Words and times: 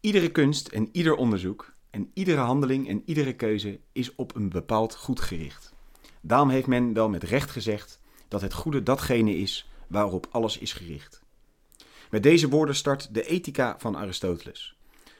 Iedere 0.00 0.30
kunst 0.30 0.68
en 0.68 0.88
ieder 0.92 1.14
onderzoek 1.14 1.72
en 1.90 2.10
iedere 2.14 2.40
handeling 2.40 2.88
en 2.88 3.02
iedere 3.04 3.32
keuze 3.32 3.80
is 3.92 4.14
op 4.14 4.34
een 4.34 4.48
bepaald 4.48 4.96
goed 4.96 5.20
gericht. 5.20 5.74
Daarom 6.20 6.48
heeft 6.48 6.66
men 6.66 6.92
wel 6.92 7.08
met 7.08 7.22
recht 7.22 7.50
gezegd 7.50 8.00
dat 8.28 8.40
het 8.40 8.52
goede 8.52 8.82
datgene 8.82 9.36
is 9.36 9.70
waarop 9.86 10.26
alles 10.30 10.58
is 10.58 10.72
gericht. 10.72 11.22
Met 12.10 12.22
deze 12.22 12.48
woorden 12.48 12.74
start 12.74 13.14
de 13.14 13.26
Ethica 13.26 13.74
van 13.78 13.96
Aristoteles. 13.96 14.76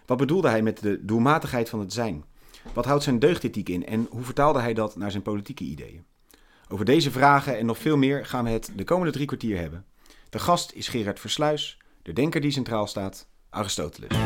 Wat 0.07 0.19
bedoelde 0.19 0.49
hij 0.49 0.63
met 0.63 0.81
de 0.81 1.05
doelmatigheid 1.05 1.69
van 1.69 1.81
het 1.81 1.93
zijn? 1.93 2.25
Wat 2.73 2.85
houdt 2.85 3.05
zijn 3.05 3.19
deugdethiek 3.19 3.69
in 3.69 3.87
en 3.87 4.07
hoe 4.11 4.23
vertaalde 4.23 4.61
hij 4.61 4.75
dat 4.75 4.97
naar 4.97 5.11
zijn 5.11 5.23
politieke 5.23 5.65
ideeën? 5.65 6.05
Over 6.69 6.85
deze 6.85 7.11
vragen 7.11 7.59
en 7.59 7.67
nog 7.67 7.79
veel 7.79 7.97
meer 7.97 8.27
gaan 8.27 8.45
we 8.45 8.51
het 8.51 8.73
de 8.77 8.85
komende 8.85 9.13
drie 9.13 9.27
kwartier 9.27 9.59
hebben. 9.59 9.85
De 10.31 10.39
gast 10.39 10.73
is 10.73 10.89
Gerard 10.89 11.21
Versluis, 11.21 11.79
de 12.03 12.13
denker 12.13 12.41
die 12.41 12.51
centraal 12.51 12.87
staat, 12.87 13.29
Aristoteles. 13.51 14.17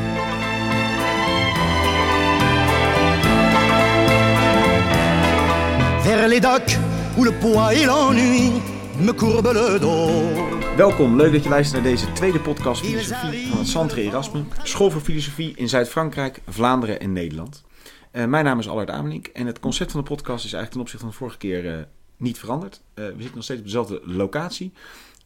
Vers 6.05 6.29
les 6.29 6.39
docks 6.39 6.77
où 7.17 7.25
le 7.25 7.33
poids 7.33 7.73
et 7.73 7.87
l'ennui 7.87 8.61
me 9.01 9.13
courbent 9.13 9.55
le 9.55 9.79
dos. 9.79 10.77
Welkom, 10.77 11.17
leuk 11.17 11.33
dat 11.33 11.43
je 11.43 11.49
luistert 11.49 11.83
naar 11.83 11.93
deze 11.93 12.13
tweede 12.13 12.41
podcast 12.41 12.87
Filosofie 12.87 13.49
van 13.49 13.59
het 13.59 13.69
Centre 13.69 14.03
Erasme, 14.03 14.45
School 14.63 14.91
voor 14.91 15.01
Filosofie 15.01 15.57
in 15.57 15.69
Zuid-Frankrijk, 15.69 16.41
Vlaanderen 16.49 17.01
en 17.01 17.13
Nederland. 17.13 17.65
Uh, 18.13 18.25
mijn 18.25 18.45
naam 18.45 18.59
is 18.59 18.69
Allard 18.69 18.91
Amelink 18.91 19.27
en 19.27 19.47
het 19.47 19.61
concept 19.61 19.91
van 19.91 20.01
de 20.01 20.07
podcast 20.07 20.45
is 20.45 20.53
eigenlijk 20.53 20.73
ten 20.73 20.81
opzichte 20.81 21.05
van 21.05 21.09
de 21.09 21.17
vorige 21.17 21.39
keer 21.39 21.65
uh, 21.79 21.85
niet 22.17 22.39
veranderd. 22.39 22.81
Uh, 22.95 23.05
we 23.05 23.15
zitten 23.17 23.35
nog 23.35 23.45
steeds 23.45 23.61
op 23.61 23.67
dezelfde 23.67 24.01
locatie. 24.05 24.73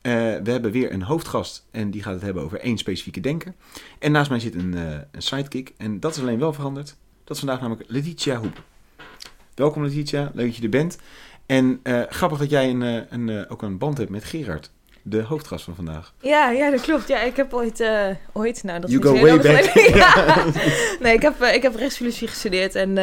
we 0.02 0.40
hebben 0.44 0.70
weer 0.70 0.92
een 0.92 1.02
hoofdgast 1.02 1.66
en 1.70 1.90
die 1.90 2.02
gaat 2.02 2.14
het 2.14 2.22
hebben 2.22 2.42
over 2.42 2.60
één 2.60 2.78
specifieke 2.78 3.20
denker. 3.20 3.54
En 3.98 4.12
naast 4.12 4.30
mij 4.30 4.40
zit 4.40 4.54
een, 4.54 4.72
een 4.72 5.22
sidekick 5.22 5.74
en 5.76 6.00
dat 6.00 6.16
is 6.16 6.20
alleen 6.20 6.38
wel 6.38 6.52
veranderd. 6.52 6.96
Dat 7.24 7.36
is 7.36 7.42
vandaag 7.42 7.60
namelijk 7.60 7.90
Letitia 7.90 8.36
Hoep. 8.36 8.62
Welkom 9.58 9.82
Letitia, 9.82 10.30
leuk 10.34 10.46
dat 10.46 10.56
je 10.56 10.62
er 10.62 10.68
bent. 10.68 10.98
En 11.46 11.80
uh, 11.82 12.02
grappig 12.08 12.38
dat 12.38 12.50
jij 12.50 12.70
een, 12.70 12.80
een, 12.80 13.28
een, 13.28 13.48
ook 13.48 13.62
een 13.62 13.78
band 13.78 13.98
hebt 13.98 14.10
met 14.10 14.24
Gerard, 14.24 14.70
de 15.02 15.22
hoofdgast 15.22 15.64
van 15.64 15.74
vandaag. 15.74 16.14
Ja, 16.20 16.50
ja 16.50 16.70
dat 16.70 16.80
klopt. 16.80 17.08
Ja, 17.08 17.20
ik 17.20 17.36
heb 17.36 17.54
ooit, 17.54 17.80
uh, 17.80 18.06
ooit 18.32 18.62
nou 18.62 18.80
dat 18.80 18.90
you 18.90 19.02
is 19.02 19.08
go 19.08 19.26
way 19.26 19.38
back. 19.38 19.64
ja. 20.04 20.44
Nee, 21.00 21.14
ik 21.14 21.22
heb, 21.22 21.42
ik 21.42 21.62
heb 21.62 21.74
rechtsfilosofie 21.74 22.28
gestudeerd 22.28 22.74
en 22.74 22.94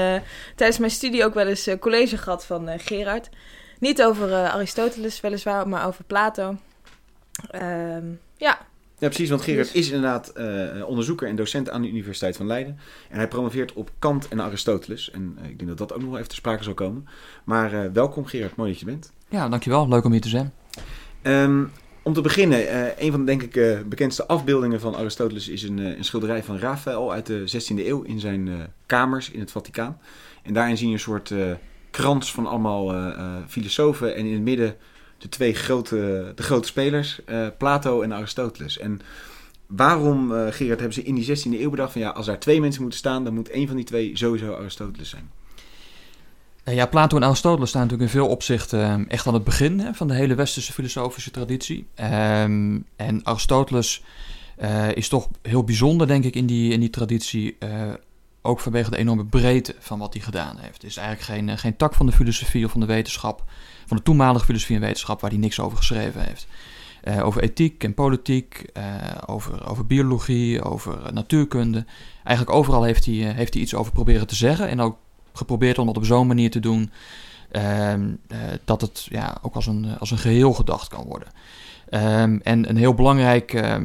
tijdens 0.56 0.80
mijn 0.80 0.92
studie 0.92 1.26
ook 1.26 1.34
wel 1.34 1.48
eens 1.48 1.70
college 1.80 2.18
gehad 2.18 2.46
van 2.46 2.70
Gerard. 2.80 3.30
Niet 3.80 4.04
over 4.04 4.34
Aristoteles 4.34 5.22
weliswaar, 5.22 5.68
maar 5.68 5.88
over 5.88 6.04
Plato. 6.04 6.58
Ehm, 7.50 8.06
ja, 8.38 8.60
ja, 8.98 9.08
precies, 9.08 9.30
want 9.30 9.42
Gerard 9.42 9.76
is 9.76 9.88
inderdaad 9.88 10.34
uh, 10.38 10.88
onderzoeker 10.88 11.28
en 11.28 11.36
docent 11.36 11.70
aan 11.70 11.82
de 11.82 11.88
Universiteit 11.88 12.38
van 12.38 12.48
Leiden. 12.48 12.78
En 13.10 13.18
hij 13.18 13.28
promoveert 13.28 13.74
op 13.74 13.92
Kant 14.00 14.28
en 14.28 14.42
Aristoteles. 14.42 15.12
En 15.12 15.38
uh, 15.42 15.50
ik 15.50 15.58
denk 15.58 15.70
dat 15.70 15.78
dat 15.78 15.94
ook 15.94 16.00
nog 16.00 16.10
wel 16.10 16.18
even 16.18 16.30
te 16.30 16.36
sprake 16.36 16.64
zal 16.64 16.74
komen. 16.74 17.08
Maar 17.44 17.74
uh, 17.74 17.92
welkom 17.94 18.26
Gerard, 18.26 18.56
mooi 18.56 18.70
dat 18.70 18.80
je 18.80 18.86
bent. 18.86 19.12
Ja, 19.30 19.50
dankjewel. 19.50 19.88
Leuk 19.88 20.04
om 20.04 20.12
hier 20.12 20.22
te 20.22 20.30
zijn. 20.30 20.54
Um, 21.24 21.72
om 22.04 22.14
te 22.14 22.22
beginnen, 22.22 22.60
een 23.04 23.12
van 23.12 23.20
de 23.20 23.26
denk 23.26 23.42
ik 23.42 23.90
bekendste 23.90 24.26
afbeeldingen 24.26 24.80
van 24.80 24.96
Aristoteles 24.96 25.48
is 25.48 25.64
een, 25.64 25.78
een, 25.78 26.04
schilderij 26.04 26.44
van 26.44 26.60
Raphaël 26.60 27.12
uit 27.12 27.26
de 27.26 27.44
16e 27.48 27.86
eeuw 27.86 28.02
in 28.02 28.20
zijn 28.20 28.50
kamers 28.86 29.32
in 29.32 29.40
het 29.40 29.52
Vaticaan. 29.52 29.98
En 30.44 30.54
daarin 30.54 30.78
zie 30.78 30.88
je 30.88 30.94
een 30.94 31.00
soort 31.00 31.34
krans 31.92 32.32
van 32.32 32.48
allemaal 32.48 32.94
filosofen 33.48 34.16
en 34.16 34.26
in 34.26 34.34
het 34.34 34.42
midden 34.42 34.76
de 35.26 35.32
twee 35.32 35.54
grote, 35.54 36.32
de 36.36 36.44
grote 36.44 36.68
spelers, 36.68 37.20
uh, 37.26 37.48
Plato 37.58 38.02
en 38.02 38.14
Aristoteles. 38.14 38.78
En 38.78 39.02
waarom, 39.68 40.32
uh, 40.32 40.48
Gerard, 40.50 40.80
hebben 40.80 40.94
ze 40.94 41.04
in 41.04 41.16
die 41.16 41.38
16e 41.38 41.62
eeuw 41.62 41.70
bedacht 41.70 41.92
van 41.92 42.02
ja, 42.02 42.10
als 42.10 42.26
daar 42.26 42.40
twee 42.40 42.62
mensen 42.62 42.82
moeten 42.82 43.00
staan, 43.00 43.24
dan 43.24 43.34
moet 43.34 43.50
één 43.50 43.68
van 43.68 43.76
die 43.76 43.86
twee 43.86 44.18
sowieso 44.18 44.56
Aristoteles 44.56 45.10
zijn? 45.10 45.32
Ja, 46.64 46.86
Plato 46.86 47.18
en 47.18 47.24
Aristoteles 47.24 47.70
staan 47.70 47.82
natuurlijk 47.82 48.12
in 48.12 48.20
veel 48.20 48.28
opzichten 48.28 49.10
echt 49.10 49.28
aan 49.28 49.34
het 49.34 49.44
begin 49.44 49.80
hè, 49.80 49.94
van 49.94 50.08
de 50.08 50.14
hele 50.14 50.36
westerse 50.36 50.74
filosofische 50.74 51.32
traditie. 51.32 51.88
Um, 52.00 52.86
en 52.96 53.20
Aristoteles 53.24 54.04
uh, 54.62 54.92
is 54.92 55.08
toch 55.08 55.28
heel 55.42 55.64
bijzonder, 55.64 56.08
denk 56.08 56.24
ik, 56.24 56.36
in 56.36 56.46
die, 56.46 56.72
in 56.72 56.80
die 56.80 56.90
traditie. 56.90 57.58
Ook 58.42 58.60
vanwege 58.60 58.90
de 58.90 58.98
enorme 58.98 59.26
breedte 59.26 59.76
van 59.80 60.00
wat 60.00 60.14
hij 60.14 60.24
gedaan 60.24 60.58
heeft. 60.58 60.74
Het 60.74 60.84
is 60.84 60.98
eigenlijk 60.98 61.28
geen, 61.28 61.58
geen 61.58 61.78
tak 61.78 61.94
van 61.94 62.06
de 62.06 62.12
filosofie 62.12 62.66
of 62.66 62.72
van 62.72 62.80
de 62.80 62.86
wetenschap 62.86 63.44
van 63.86 63.98
de 63.98 64.04
toenmalige 64.04 64.46
filosofie 64.46 64.76
en 64.76 64.82
wetenschap 64.82 65.22
waar 65.22 65.30
hij 65.30 65.40
niks 65.40 65.60
over 65.60 65.78
geschreven 65.78 66.22
heeft. 66.22 66.48
Uh, 67.04 67.26
over 67.26 67.42
ethiek 67.42 67.84
en 67.84 67.94
politiek, 67.94 68.66
uh, 68.78 68.84
over, 69.26 69.70
over 69.70 69.86
biologie, 69.86 70.64
over 70.64 71.14
natuurkunde. 71.14 71.86
Eigenlijk 72.24 72.58
overal 72.58 72.84
heeft 72.84 73.06
hij, 73.06 73.14
uh, 73.16 73.32
heeft 73.32 73.54
hij 73.54 73.64
iets 73.64 73.76
over 73.76 73.92
proberen 73.92 74.28
te 74.28 74.36
zeggen. 74.36 74.68
En 74.68 74.80
ook 74.80 74.98
geprobeerd 75.34 75.78
om 75.78 75.86
dat 75.86 75.98
op 75.98 76.06
zo'n 76.06 76.28
manier 76.28 76.52
te 76.52 76.60
doen 76.60 76.92
ehm, 77.52 78.14
dat 78.66 78.82
het 78.82 79.08
ja, 79.10 79.38
ook 79.42 79.56
als 79.56 79.68
een, 79.68 79.98
als 80.00 80.12
een 80.12 80.18
geheel 80.18 80.54
gedacht 80.54 80.88
kan 80.88 81.06
worden. 81.06 81.28
Um, 82.22 82.42
en 82.42 82.70
een 82.70 82.78
heel 82.78 82.94
belangrijk 82.94 83.54
uh, 83.54 83.76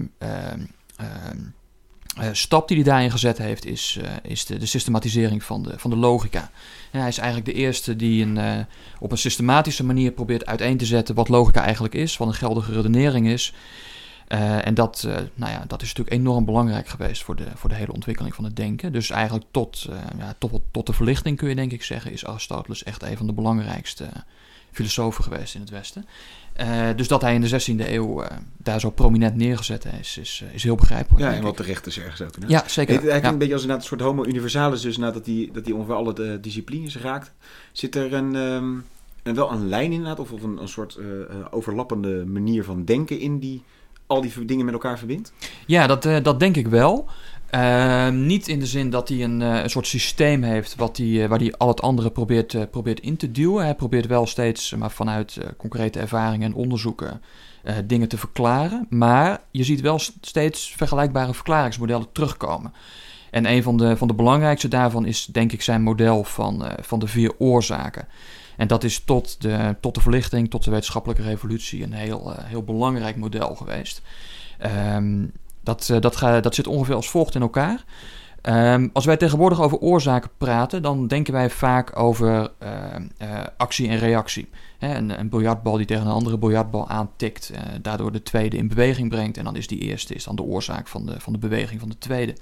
stap 2.33 2.69
die 2.69 2.77
hij 2.77 2.87
daarin 2.87 3.11
gezet 3.11 3.39
heeft, 3.39 3.67
is, 3.67 3.99
uh, 4.03 4.09
is 4.23 4.45
de, 4.47 4.59
de, 4.59 4.67
systematisering 4.67 5.45
van 5.45 5.63
de, 5.63 5.79
van 5.79 5.91
de 5.91 5.97
logica. 5.97 6.51
Hij 6.91 7.09
is 7.09 7.19
eigenlijk 7.19 7.49
de 7.49 7.63
eerste 7.63 7.97
die 7.97 8.25
een, 8.25 8.37
uh, 8.37 8.65
op 8.99 9.13
een 9.13 9.19
systematische 9.19 9.85
manier 9.85 10.13
probeert 10.13 10.47
uiteen 10.47 10.77
te 10.77 10.87
zetten 10.87 11.15
wat 11.15 11.29
logica 11.29 11.63
eigenlijk 11.65 11.95
is, 11.95 12.17
wat 12.17 12.29
een 12.29 12.35
geldige 12.35 12.73
redenering 12.73 13.29
is. 13.29 13.53
en 14.65 14.75
dat, 14.75 15.09
nou 15.35 15.53
ja, 15.53 15.65
dat 15.67 15.83
is 15.83 15.89
natuurlijk 15.89 16.17
enorm 16.17 16.45
belangrijk 16.45 16.89
geweest 16.89 17.23
voor 17.23 17.37
de, 17.37 17.47
voor 17.55 17.69
de 17.69 17.75
hele 17.75 17.93
ontwikkeling 17.93 18.35
van 18.35 18.45
het 18.45 18.57
denken. 18.57 18.93
Dus 18.93 19.11
eigenlijk 19.11 19.45
tot, 19.51 19.89
ja, 20.19 20.35
tot, 20.39 20.61
tot 20.71 20.87
de 20.87 20.93
verlichting 20.93 21.37
kun 21.37 21.49
je 21.49 21.55
denk 21.55 21.73
ik 21.73 21.83
zeggen, 21.83 22.13
is 22.13 22.27
Aristoteles 22.27 22.83
echt 22.83 23.03
een 23.03 23.17
van 23.17 23.27
de 23.27 23.33
belangrijkste 23.33 24.09
filosofen 24.71 25.25
geweest 25.25 25.55
in 25.55 25.61
het 25.61 25.71
Westen. 25.71 26.07
Uh, 26.61 26.89
dus 26.97 27.09
dat 27.09 27.21
hij 27.21 27.35
in 27.35 27.41
de 27.41 27.61
16e 27.61 27.89
eeuw 27.91 28.23
uh, 28.23 28.27
daar 28.57 28.81
zo 28.81 28.91
prominent 28.91 29.37
neergezet 29.37 29.87
is, 30.01 30.19
is, 30.19 30.45
is 30.53 30.63
heel 30.63 30.75
begrijpelijk. 30.75 31.25
Ja, 31.25 31.33
en 31.33 31.43
wat 31.43 31.57
terecht 31.57 31.87
is 31.87 31.99
ergens 31.99 32.23
ook. 32.23 32.31
Ja, 32.47 32.65
zeker. 32.67 32.95
Het, 32.95 33.03
eigenlijk 33.03 33.25
ja. 33.25 33.31
een 33.31 33.39
beetje 33.39 33.55
als 33.55 33.65
een 33.65 33.83
soort 33.83 34.01
homo 34.01 34.25
universalis, 34.25 34.81
dus 34.81 34.97
nadat 34.97 35.27
hij, 35.27 35.51
dat 35.53 35.65
hij 35.65 35.75
ongeveer 35.75 35.95
alle 35.95 36.13
de 36.13 36.39
disciplines 36.41 36.97
raakt. 36.97 37.33
Zit 37.73 37.95
er 37.97 38.13
een, 38.13 38.35
um, 38.35 38.85
een, 39.23 39.35
wel 39.35 39.53
een 39.53 39.69
lijn 39.69 39.93
inderdaad, 39.93 40.19
of, 40.21 40.33
of 40.33 40.43
een, 40.43 40.59
een 40.61 40.69
soort 40.69 40.97
uh, 41.01 41.07
overlappende 41.51 42.25
manier 42.27 42.65
van 42.65 42.85
denken 42.85 43.19
in 43.19 43.39
die 43.39 43.63
al 44.07 44.21
die 44.21 44.45
dingen 44.45 44.65
met 44.65 44.75
elkaar 44.75 44.99
verbindt? 44.99 45.33
Ja, 45.67 45.87
dat, 45.87 46.25
dat 46.25 46.41
denk 46.41 46.57
ik 46.57 46.69
wel. 46.69 47.09
Uh, 47.55 48.09
niet 48.09 48.49
in 48.49 48.59
de 48.59 48.67
zin 48.67 48.91
dat 48.91 49.09
hij 49.09 49.25
een, 49.25 49.41
uh, 49.41 49.63
een 49.63 49.71
soort 49.71 49.87
systeem 49.87 50.43
heeft 50.43 50.75
wat 50.75 50.97
die, 50.97 51.23
uh, 51.23 51.29
waar 51.29 51.39
hij 51.39 51.55
al 51.57 51.69
het 51.69 51.83
andere 51.83 52.11
probeert, 52.11 52.71
probeert 52.71 53.01
in 53.01 53.17
te 53.17 53.31
duwen. 53.31 53.65
Hij 53.65 53.75
probeert 53.75 54.07
wel 54.07 54.27
steeds 54.27 54.75
maar 54.75 54.91
vanuit 54.91 55.39
concrete 55.57 55.99
ervaringen 55.99 56.47
en 56.47 56.55
onderzoeken 56.55 57.23
dingen 57.85 58.09
te 58.09 58.19
verklaren. 58.19 58.87
Maar 58.89 59.41
je 59.51 59.65
ziet 59.65 59.81
wel 59.81 59.99
steeds 60.21 60.75
vergelijkbare 60.77 61.35
verklaringsmodellen 61.35 62.13
terugkomen. 62.13 62.73
En 63.31 63.47
een 63.47 63.63
van 63.63 63.77
de, 63.77 63.97
van 63.97 64.09
de 64.09 64.15
belangrijkste 64.15 64.69
daarvan 64.69 65.07
is 65.07 65.27
denk 65.27 65.53
ik 65.53 65.63
zijn 65.63 65.83
model 65.83 66.25
van, 66.25 66.65
van 66.81 66.99
de 66.99 67.07
vier 67.07 67.33
oorzaken. 67.39 68.09
En 68.57 68.67
dat 68.67 68.85
is 68.85 68.99
tot 68.99 69.43
de, 69.43 69.77
tot 69.81 69.95
de 69.95 70.01
verlichting, 70.01 70.51
tot 70.51 70.65
de 70.65 70.71
wetenschappelijke 70.71 71.23
revolutie 71.23 71.83
een 71.83 71.93
heel, 71.93 72.35
heel 72.37 72.63
belangrijk 72.63 73.17
model 73.17 73.55
geweest. 73.55 74.03
Um, 74.95 75.33
dat, 75.63 75.89
uh, 75.91 76.01
dat, 76.01 76.43
dat 76.43 76.55
zit 76.55 76.67
ongeveer 76.67 76.95
als 76.95 77.11
volgt 77.11 77.35
in 77.35 77.41
elkaar. 77.41 77.85
Um, 78.43 78.91
als 78.93 79.05
wij 79.05 79.17
tegenwoordig 79.17 79.61
over 79.61 79.79
oorzaken 79.79 80.31
praten, 80.39 80.83
dan 80.83 81.07
denken 81.07 81.33
wij 81.33 81.51
vaak 81.51 81.99
over 81.99 82.51
uh, 82.63 82.69
uh, 83.23 83.41
actie 83.57 83.89
en 83.89 83.99
reactie. 83.99 84.49
Een, 84.79 85.19
een 85.21 85.29
biljartbal 85.29 85.77
die 85.77 85.87
tegen 85.87 86.07
een 86.07 86.13
andere 86.13 86.39
biljartbal 86.39 86.89
aantikt, 86.89 87.53
daardoor 87.83 88.13
de 88.13 88.23
tweede 88.23 88.57
in 88.57 88.69
beweging 88.69 89.09
brengt. 89.09 89.37
En 89.37 89.45
dan 89.45 89.57
is 89.57 89.67
die 89.67 89.79
eerste 89.79 90.15
is 90.15 90.25
dan 90.25 90.37
de 90.37 90.43
oorzaak 90.43 90.89
van 90.89 91.07
de, 91.07 91.21
van 91.21 91.33
de 91.33 91.39
beweging 91.39 91.81
van 91.81 91.89
de 91.89 91.99
tweede. 91.99 92.35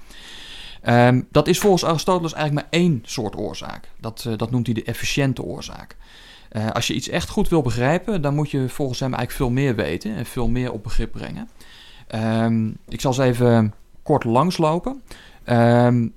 Um, 0.88 1.26
dat 1.30 1.48
is 1.48 1.58
volgens 1.58 1.84
Aristoteles 1.84 2.32
eigenlijk 2.32 2.70
maar 2.70 2.80
één 2.80 3.02
soort 3.04 3.36
oorzaak. 3.36 3.90
Dat, 4.00 4.28
dat 4.36 4.50
noemt 4.50 4.66
hij 4.66 4.74
de 4.74 4.84
efficiënte 4.84 5.42
oorzaak. 5.42 5.96
als 6.72 6.86
je 6.86 6.94
iets 6.94 7.08
echt 7.08 7.28
goed 7.28 7.48
wil 7.48 7.62
begrijpen, 7.62 8.22
dan 8.22 8.34
moet 8.34 8.50
je 8.50 8.68
volgens 8.68 9.00
hem 9.00 9.14
eigenlijk 9.14 9.42
veel 9.42 9.62
meer 9.62 9.74
weten 9.74 10.14
en 10.14 10.26
veel 10.26 10.48
meer 10.48 10.72
op 10.72 10.82
begrip 10.82 11.12
brengen. 11.12 11.48
Um, 12.14 12.76
ik 12.88 13.00
zal 13.00 13.10
eens 13.10 13.20
even 13.20 13.74
kort 14.02 14.24
langslopen. 14.24 15.02
Um, 15.46 16.12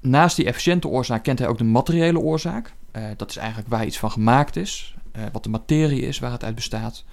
naast 0.00 0.36
die 0.36 0.46
efficiënte 0.46 0.88
oorzaak 0.88 1.22
kent 1.22 1.38
hij 1.38 1.48
ook 1.48 1.58
de 1.58 1.64
materiële 1.64 2.18
oorzaak. 2.18 2.74
Uh, 2.92 3.02
dat 3.16 3.30
is 3.30 3.36
eigenlijk 3.36 3.68
waar 3.68 3.86
iets 3.86 3.98
van 3.98 4.10
gemaakt 4.10 4.56
is, 4.56 4.96
uh, 5.16 5.22
wat 5.32 5.42
de 5.42 5.48
materie 5.48 6.00
is 6.00 6.18
waar 6.18 6.32
het 6.32 6.44
uit 6.44 6.54
bestaat. 6.54 7.04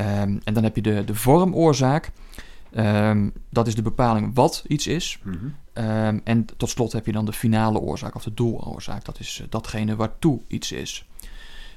Um, 0.00 0.40
en 0.44 0.54
dan 0.54 0.62
heb 0.62 0.76
je 0.76 0.82
de, 0.82 1.04
de 1.04 1.14
vormoorzaak. 1.14 2.10
dat 3.50 3.66
is 3.66 3.74
de 3.74 3.82
bepaling 3.82 4.34
wat 4.34 4.64
iets 4.66 4.86
is. 4.86 5.18
Mm 5.22 5.54
-hmm. 5.74 6.20
en 6.24 6.46
tot 6.56 6.70
slot 6.70 6.92
heb 6.92 7.06
je 7.06 7.12
dan 7.12 7.24
de 7.24 7.32
finale 7.32 7.78
oorzaak 7.78 8.14
of 8.14 8.22
de 8.22 8.34
doeloorzaak. 8.34 9.04
Dat 9.04 9.20
is 9.20 9.38
uh, 9.42 9.46
datgene 9.50 9.96
waartoe 9.96 10.40
iets 10.46 10.72
is. 10.72 11.06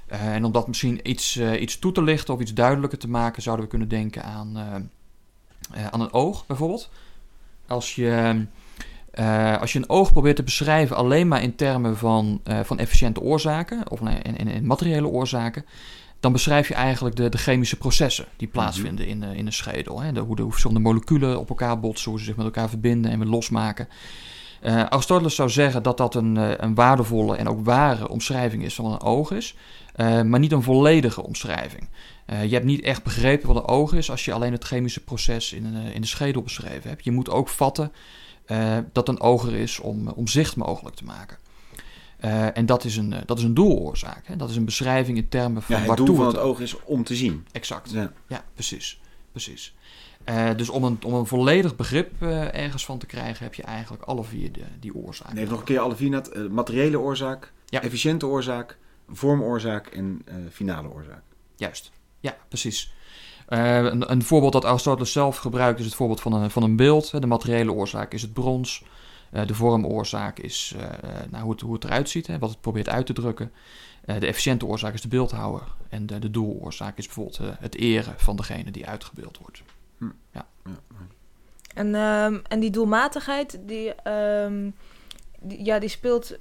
en 0.08 0.46
om 0.46 0.52
dat 0.52 0.68
misschien 0.68 1.10
iets, 1.10 1.40
iets 1.40 1.80
toe 1.80 1.92
te 1.92 2.04
lichten 2.04 2.34
of 2.34 2.40
iets 2.40 2.54
duidelijker 2.54 2.98
te 2.98 3.10
maken, 3.10 3.42
zouden 3.42 3.66
we 3.66 3.72
kunnen 3.72 3.90
denken 3.90 4.24
aan 4.24 4.90
uh, 5.76 5.88
aan 5.88 6.02
een 6.02 6.14
oog 6.14 6.46
bijvoorbeeld. 6.46 6.90
Als 7.68 7.96
je 7.96 8.46
Eh, 9.16 9.62
als 9.62 9.74
je 9.74 9.80
een 9.80 9.90
oog 9.90 10.12
probeert 10.12 10.36
te 10.36 10.44
beschrijven 10.44 10.96
alleen 10.96 11.28
maar 11.28 11.42
in 11.42 11.56
termen 11.56 11.98
van, 11.98 12.40
eh, 12.44 12.60
van 12.64 12.80
efficiënte 12.80 13.22
oorzaken 13.22 13.92
of 13.92 14.00
in, 14.00 14.36
in, 14.38 14.48
in 14.48 14.66
materiële 14.66 15.08
oorzaken, 15.08 15.66
dan 16.20 16.32
beschrijf 16.32 16.68
je 16.68 16.74
eigenlijk 16.74 17.16
de, 17.16 17.30
de 17.30 17.38
chemische 17.38 17.78
processen 17.78 18.26
die 18.38 18.48
plaatsvinden 18.48 19.08
in, 19.08 19.24
in 19.24 19.46
een 19.46 19.54
schedel. 19.54 20.02
Hè? 20.02 20.12
De, 20.12 20.20
hoe 20.20 20.36
de 20.36 20.42
hoe 20.42 20.52
verschillende 20.52 20.84
moleculen 20.84 21.40
op 21.40 21.50
elkaar 21.50 21.80
botsen, 21.80 22.10
hoe 22.10 22.20
ze 22.20 22.26
zich 22.26 22.36
met 22.36 22.46
elkaar 22.46 22.70
verbinden 22.70 23.12
en 23.12 23.20
weer 23.20 23.28
losmaken. 23.28 23.88
Uh, 24.64 24.84
Aristoteles 24.84 25.36
zou 25.36 25.50
zeggen 25.50 25.84
dat 25.84 25.98
dat 25.98 26.16
een, 26.16 26.64
een 26.64 26.76
waardevolle 26.76 27.36
en 27.36 27.50
ook 27.50 27.66
ware 27.66 28.10
omschrijving 28.10 28.64
is 28.64 28.76
van 28.76 28.86
een 28.86 29.02
oog 29.02 29.32
is, 29.32 29.56
maar 29.98 30.40
niet 30.40 30.52
een 30.52 30.64
volledige 30.64 31.24
omschrijving. 31.24 31.90
je 32.26 32.54
hebt 32.54 32.66
niet 32.66 32.82
echt 32.82 33.04
begrepen 33.04 33.48
wat 33.48 33.56
een 33.56 33.68
oog 33.68 33.94
is 33.94 34.12
als 34.12 34.26
je 34.26 34.34
alleen 34.34 34.52
het 34.52 34.64
chemische 34.64 35.04
proces 35.04 35.54
in, 35.54 35.76
in 35.76 36.02
de 36.02 36.08
schedel 36.08 36.42
beschreven 36.42 36.90
hebt. 36.90 37.04
Je 37.04 37.12
moet 37.12 37.30
ook 37.30 37.50
vatten 37.50 37.92
dat 38.92 39.08
een 39.08 39.20
oog 39.20 39.46
er 39.46 39.54
is 39.54 39.80
om, 39.80 40.08
om 40.08 40.28
zicht 40.28 40.56
mogelijk 40.56 40.96
te 40.96 41.04
maken. 41.04 41.38
En 42.54 42.66
dat 42.66 42.84
is 42.84 42.98
een, 42.98 43.16
dat 43.26 43.38
is 43.38 43.44
een 43.44 43.54
doeloorzaak. 43.54 44.28
Hè? 44.28 44.36
Dat 44.36 44.50
is 44.50 44.56
een 44.56 44.66
beschrijving 44.66 45.18
in 45.18 45.30
termen 45.30 45.62
van 45.62 45.76
ja, 45.76 45.88
het 45.88 45.98
doel 45.98 46.16
van 46.16 46.28
het, 46.28 46.38
oog 46.38 46.60
is 46.60 46.84
om 46.84 47.04
te 47.04 47.16
zien. 47.16 47.46
Exact. 47.52 47.92
Ja, 47.92 48.12
ja 48.28 48.44
precies. 48.54 49.00
precies. 49.32 49.76
Uh, 50.30 50.50
dus 50.56 50.70
om 50.70 50.84
een, 50.84 51.00
om 51.06 51.14
een 51.14 51.26
volledig 51.26 51.76
begrip 51.76 52.22
ergens 52.52 52.86
van 52.86 52.98
te 52.98 53.06
krijgen, 53.06 53.44
heb 53.44 53.54
je 53.54 53.64
eigenlijk 53.64 54.04
alle 54.04 54.24
vier 54.24 54.52
de, 54.52 54.62
die 54.80 54.96
oorzaken. 54.96 55.36
Nee, 55.36 55.48
nog 55.48 55.60
een 55.60 55.66
keer 55.66 55.80
alle 55.80 55.96
vier. 55.96 56.22
Materiële 56.52 57.00
oorzaak, 57.00 57.52
ja. 57.66 57.82
efficiënte 57.82 58.28
oorzaak, 58.28 58.78
vormoorzaak 59.08 59.88
en 59.88 60.26
finale 60.52 60.90
oorzaak. 60.90 61.24
Juist. 61.56 61.92
Ja, 62.20 62.38
precies. 62.48 62.94
Uh, 63.50 63.76
een, 63.76 64.12
een, 64.12 64.24
voorbeeld 64.24 64.54
dat 64.54 64.66
Aristoteles 64.66 65.12
zelf 65.12 65.38
gebruikt 65.38 65.80
is 65.80 65.86
het 65.86 65.96
voorbeeld 65.96 66.22
van 66.22 66.34
een, 66.34 66.50
van 66.52 66.64
een 66.64 66.76
beeld. 66.76 67.22
De 67.22 67.28
materiële 67.28 67.72
oorzaak 67.72 68.14
is 68.14 68.22
het 68.22 68.34
brons. 68.34 68.84
Uh, 69.34 69.46
de 69.46 69.56
vormoorzaak 69.56 70.40
is 70.40 70.74
uh, 70.78 70.84
nou, 71.30 71.44
hoe, 71.44 71.52
het, 71.52 71.62
hoe 71.62 71.74
het 71.74 71.84
eruit 71.84 72.10
ziet, 72.10 72.28
hè, 72.28 72.40
wat 72.40 72.50
het 72.50 72.62
probeert 72.62 72.90
uit 72.90 73.06
te 73.06 73.14
drukken. 73.14 73.52
de 74.06 74.28
efficiënte 74.28 74.66
oorzaak 74.66 74.94
is 74.94 75.02
de 75.02 75.08
beeldhouwer. 75.08 75.62
En 75.90 76.06
de, 76.06 76.20
de 76.20 76.32
doeloorzaak 76.32 76.98
is 76.98 77.06
bijvoorbeeld 77.06 77.40
het 77.60 77.76
eren 77.76 78.14
van 78.18 78.36
degene 78.36 78.72
die 78.72 78.88
uitgebeeld 78.88 79.38
wordt. 79.38 79.64
Hm. 79.98 80.06
Ja. 80.32 80.48
ja. 80.64 80.80
En, 81.74 81.96
um, 81.96 82.42
en 82.48 82.60
die 82.60 82.70
doelmatigheid, 82.70 83.60
die, 83.62 84.10
um, 84.12 84.76
die, 85.40 85.66
ja, 85.66 85.80
die 85.80 85.90
speelt, 85.90 86.38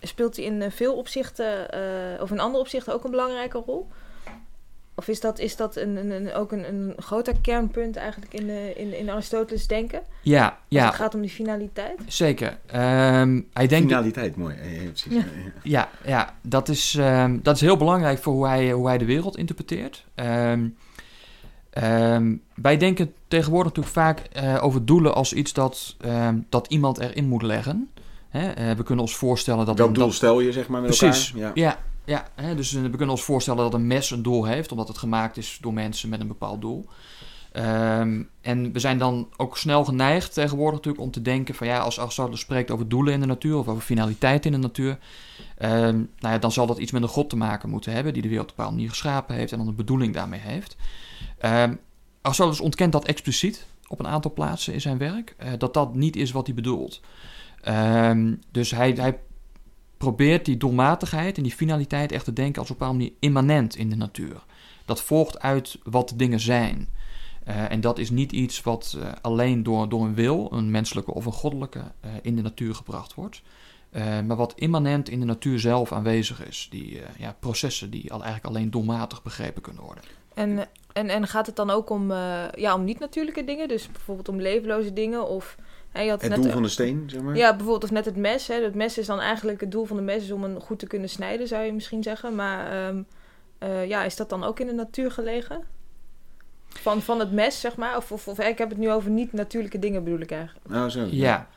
speelt 0.00 0.34
die 0.34 0.44
in 0.44 0.70
veel 0.70 0.94
opzichten, 0.94 1.68
of 2.20 2.30
in 2.30 2.40
andere 2.40 2.62
opzichten 2.62 2.94
ook 2.94 3.04
een 3.04 3.10
belangrijke 3.10 3.58
rol? 3.58 3.88
Of 4.94 5.08
is 5.08 5.20
dat, 5.20 5.38
is 5.38 5.56
dat 5.56 5.76
een, 5.76 6.10
een, 6.10 6.34
ook 6.34 6.52
een, 6.52 6.68
een 6.68 6.94
groter 6.96 7.34
kernpunt 7.40 7.96
eigenlijk 7.96 8.34
in, 8.34 8.46
de, 8.46 8.72
in, 8.76 8.98
in 8.98 9.10
Aristoteles 9.10 9.66
denken? 9.66 10.02
Ja, 10.22 10.58
ja. 10.68 10.80
Als 10.80 10.88
het 10.88 11.02
gaat 11.02 11.14
om 11.14 11.20
die 11.20 11.30
finaliteit? 11.30 12.00
Zeker. 12.06 12.48
Um, 12.48 13.48
hij 13.52 13.66
denkt 13.66 13.88
finaliteit, 13.88 14.36
mooi. 14.36 14.56
Ja, 15.08 15.24
ja, 15.62 15.88
ja 16.04 16.34
dat, 16.42 16.68
is, 16.68 16.94
um, 16.94 17.42
dat 17.42 17.54
is 17.54 17.60
heel 17.60 17.76
belangrijk 17.76 18.18
voor 18.18 18.32
hoe 18.32 18.46
hij, 18.46 18.70
hoe 18.70 18.86
hij 18.86 18.98
de 18.98 19.04
wereld 19.04 19.36
interpreteert. 19.36 20.04
Um, 20.14 20.76
wij 22.54 22.76
denken 22.76 23.14
tegenwoordig 23.28 23.74
natuurlijk 23.74 23.94
vaak 23.94 24.22
uh, 24.42 24.64
over 24.64 24.84
doelen 24.84 25.14
als 25.14 25.32
iets 25.32 25.52
dat, 25.52 25.96
dat 26.48 26.66
iemand 26.66 26.98
erin 26.98 27.28
moet 27.28 27.42
leggen. 27.42 27.90
Hè? 28.38 28.70
Uh, 28.70 28.76
we 28.76 28.82
kunnen 28.82 29.04
ons 29.04 29.16
voorstellen 29.16 29.66
dat... 29.66 29.76
Dat 29.76 29.94
doel 29.94 30.04
dat, 30.04 30.14
stel 30.14 30.40
je, 30.40 30.52
zeg 30.52 30.68
maar, 30.68 30.80
met 30.80 30.98
precies, 30.98 31.32
elkaar. 31.32 31.50
Ja, 31.54 31.64
ja 31.64 31.78
ja, 32.08 32.28
hè, 32.34 32.54
dus 32.54 32.72
we 32.72 32.90
kunnen 32.90 33.10
ons 33.10 33.22
voorstellen 33.22 33.62
dat 33.62 33.74
een 33.74 33.86
mes 33.86 34.10
een 34.10 34.22
doel 34.22 34.44
heeft, 34.44 34.70
omdat 34.70 34.88
het 34.88 34.98
gemaakt 34.98 35.36
is 35.36 35.58
door 35.60 35.72
mensen 35.72 36.08
met 36.08 36.20
een 36.20 36.28
bepaald 36.28 36.60
doel. 36.60 36.88
Um, 37.52 38.28
en 38.40 38.72
we 38.72 38.78
zijn 38.78 38.98
dan 38.98 39.28
ook 39.36 39.58
snel 39.58 39.84
geneigd 39.84 40.32
tegenwoordig 40.32 40.74
natuurlijk 40.74 41.04
om 41.04 41.10
te 41.10 41.22
denken 41.22 41.54
van 41.54 41.66
ja, 41.66 41.78
als 41.78 42.00
Aristoteles 42.00 42.40
spreekt 42.40 42.70
over 42.70 42.88
doelen 42.88 43.12
in 43.12 43.20
de 43.20 43.26
natuur 43.26 43.56
of 43.56 43.68
over 43.68 43.82
finaliteit 43.82 44.46
in 44.46 44.52
de 44.52 44.58
natuur, 44.58 44.98
um, 45.58 46.10
nou 46.18 46.34
ja, 46.34 46.38
dan 46.38 46.52
zal 46.52 46.66
dat 46.66 46.78
iets 46.78 46.92
met 46.92 47.02
een 47.02 47.08
god 47.08 47.30
te 47.30 47.36
maken 47.36 47.68
moeten 47.68 47.92
hebben 47.92 48.12
die 48.12 48.22
de 48.22 48.28
wereld 48.28 48.50
op 48.50 48.50
een 48.50 48.56
bepaalde 48.56 48.76
manier 48.76 48.94
geschapen 48.94 49.34
heeft 49.34 49.52
en 49.52 49.58
dan 49.58 49.68
een 49.68 49.74
bedoeling 49.74 50.14
daarmee 50.14 50.40
heeft. 50.40 50.76
Um, 51.44 51.78
Aristoteles 52.22 52.60
ontkent 52.60 52.92
dat 52.92 53.06
expliciet 53.06 53.66
op 53.86 53.98
een 53.98 54.08
aantal 54.08 54.32
plaatsen 54.32 54.72
in 54.72 54.80
zijn 54.80 54.98
werk, 54.98 55.36
uh, 55.42 55.48
dat 55.58 55.74
dat 55.74 55.94
niet 55.94 56.16
is 56.16 56.30
wat 56.30 56.46
hij 56.46 56.54
bedoelt. 56.54 57.00
Dus 58.50 58.70
hij, 58.70 58.90
hij 58.90 59.18
probeert 59.96 60.44
die 60.44 60.56
doelmatigheid 60.56 61.36
en 61.36 61.42
die 61.42 61.52
finaliteit 61.52 62.12
echt 62.12 62.24
te 62.24 62.32
denken 62.32 62.60
als 62.60 62.70
op 62.70 62.80
een 62.80 62.86
bepaalde 62.86 62.98
manier 62.98 63.16
immanent 63.20 63.76
in 63.76 63.90
de 63.90 63.96
natuur. 63.96 64.44
Dat 64.84 65.02
volgt 65.02 65.40
uit 65.40 65.78
wat 65.82 66.12
dingen 66.16 66.40
zijn. 66.40 66.88
Uh, 67.48 67.70
en 67.70 67.80
dat 67.80 67.98
is 67.98 68.10
niet 68.10 68.32
iets 68.32 68.62
wat 68.62 68.96
uh, 68.98 69.12
alleen 69.20 69.62
door, 69.62 69.88
door 69.88 70.04
een 70.04 70.14
wil, 70.14 70.48
een 70.52 70.70
menselijke 70.70 71.14
of 71.14 71.26
een 71.26 71.32
goddelijke, 71.32 71.78
uh, 71.78 72.10
in 72.22 72.36
de 72.36 72.42
natuur 72.42 72.74
gebracht 72.74 73.14
wordt. 73.14 73.42
maar 74.26 74.36
wat 74.36 74.52
immanent 74.56 75.08
in 75.08 75.20
de 75.20 75.26
natuur 75.26 75.58
zelf 75.60 75.92
aanwezig 75.92 76.46
is. 76.46 76.66
Die 76.70 77.00
ja, 77.18 77.36
processen 77.40 77.90
die 77.90 78.12
al 78.12 78.22
eigenlijk 78.22 78.54
alleen 78.54 78.70
doelmatig 78.70 79.22
begrepen 79.22 79.62
kunnen 79.62 79.82
worden. 79.82 80.04
En, 80.34 80.68
en, 80.92 81.08
en 81.08 81.26
gaat 81.26 81.46
het 81.46 81.56
dan 81.56 81.70
ook 81.70 81.90
om, 81.90 82.12
ja, 82.54 82.74
om 82.74 82.84
niet-natuurlijke 82.84 83.44
dingen? 83.44 83.68
Dus 83.68 83.90
bijvoorbeeld 83.90 84.28
om 84.28 84.40
levenloze 84.40 84.92
dingen 84.92 85.28
of 85.28 85.56
het 85.92 86.28
net, 86.28 86.42
doel 86.42 86.50
van 86.50 86.62
de 86.62 86.68
steen, 86.68 87.04
zeg 87.06 87.22
maar? 87.22 87.36
Ja, 87.36 87.50
bijvoorbeeld 87.50 87.84
of 87.84 87.90
net 87.90 88.04
het 88.04 88.16
mes. 88.16 88.46
Hè. 88.46 88.54
Het 88.54 88.74
mes 88.74 88.98
is 88.98 89.06
dan 89.06 89.20
eigenlijk 89.20 89.60
het 89.60 89.70
doel 89.70 89.84
van 89.84 89.96
de 89.96 90.02
mes 90.02 90.22
is 90.22 90.30
om 90.30 90.44
een 90.44 90.60
goed 90.60 90.78
te 90.78 90.86
kunnen 90.86 91.08
snijden, 91.08 91.48
zou 91.48 91.64
je 91.64 91.72
misschien 91.72 92.02
zeggen. 92.02 92.34
Maar 92.34 92.88
um, 92.88 93.06
uh, 93.62 93.86
ja, 93.86 94.04
is 94.04 94.16
dat 94.16 94.28
dan 94.28 94.44
ook 94.44 94.60
in 94.60 94.66
de 94.66 94.72
natuur 94.72 95.10
gelegen? 95.10 95.62
Van, 96.68 97.02
van 97.02 97.18
het 97.18 97.32
mes, 97.32 97.60
zeg 97.60 97.76
maar? 97.76 97.96
Of, 97.96 98.12
of, 98.12 98.28
of 98.28 98.38
ik 98.38 98.58
heb 98.58 98.68
het 98.68 98.78
nu 98.78 98.90
over 98.90 99.10
niet-natuurlijke 99.10 99.78
dingen, 99.78 100.04
bedoel 100.04 100.20
ik 100.20 100.30
eigenlijk. 100.30 100.68
Nou, 100.68 100.90
zo. 100.90 101.06
Ja. 101.10 101.48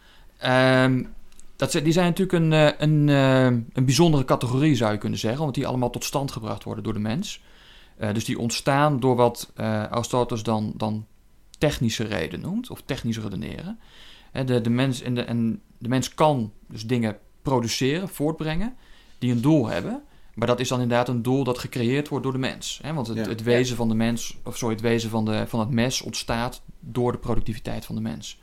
Um, 0.83 1.13
dat, 1.55 1.71
die 1.71 1.91
zijn 1.91 2.05
natuurlijk 2.05 2.43
een, 2.43 2.53
eh, 2.53 2.71
een, 2.77 3.07
een, 3.07 3.85
bijzondere 3.85 4.25
categorie, 4.25 4.75
zou 4.75 4.91
je 4.91 4.97
kunnen 4.97 5.19
zeggen. 5.19 5.41
Want 5.41 5.55
die 5.55 5.67
allemaal 5.67 5.89
tot 5.89 6.03
stand 6.03 6.31
gebracht 6.31 6.63
worden 6.63 6.83
door 6.83 6.93
de 6.93 6.99
mens. 6.99 7.41
Uh, 7.99 8.13
dus 8.13 8.25
die 8.25 8.39
ontstaan 8.39 8.99
door 8.99 9.15
wat 9.15 9.51
uh, 9.59 9.83
Aristoteles 9.83 10.43
dan, 10.43 10.73
dan 10.75 11.05
technische 11.57 12.03
reden 12.03 12.39
noemt, 12.39 12.69
of 12.69 12.81
technisch 12.85 13.19
redeneren. 13.19 13.79
De, 14.31 14.61
de, 14.61 14.69
mens, 14.69 15.01
en 15.01 15.15
de, 15.15 15.21
en 15.21 15.61
de 15.77 15.89
mens 15.89 16.13
kan 16.13 16.53
dus 16.67 16.87
dingen 16.87 17.17
produceren, 17.41 18.09
voortbrengen, 18.09 18.75
die 19.17 19.31
een 19.31 19.41
doel 19.41 19.67
hebben. 19.67 20.03
Maar 20.33 20.47
dat 20.47 20.59
is 20.59 20.67
dan 20.67 20.81
inderdaad 20.81 21.07
een 21.07 21.21
doel 21.21 21.43
dat 21.43 21.59
gecreëerd 21.59 22.07
wordt 22.07 22.23
door 22.23 22.33
de 22.33 22.39
mens. 22.39 22.79
Hè? 22.83 22.93
Want 22.93 23.07
het, 23.07 23.25
het 23.25 23.43
wezen 23.43 23.75
van 23.75 23.89
de 23.89 23.95
mens, 23.95 24.37
of 24.43 24.57
sorry, 24.57 24.75
het 24.75 24.83
wezen 24.83 25.09
van, 25.09 25.25
de, 25.25 25.47
van 25.47 25.59
het 25.59 25.69
mes 25.69 26.01
ontstaat 26.01 26.61
door 26.79 27.11
de 27.11 27.17
productiviteit 27.17 27.85
van 27.85 27.95
de 27.95 28.01
mens. 28.01 28.39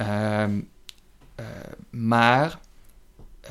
Um, 0.00 0.68
uh, 1.40 1.46
maar 1.90 2.58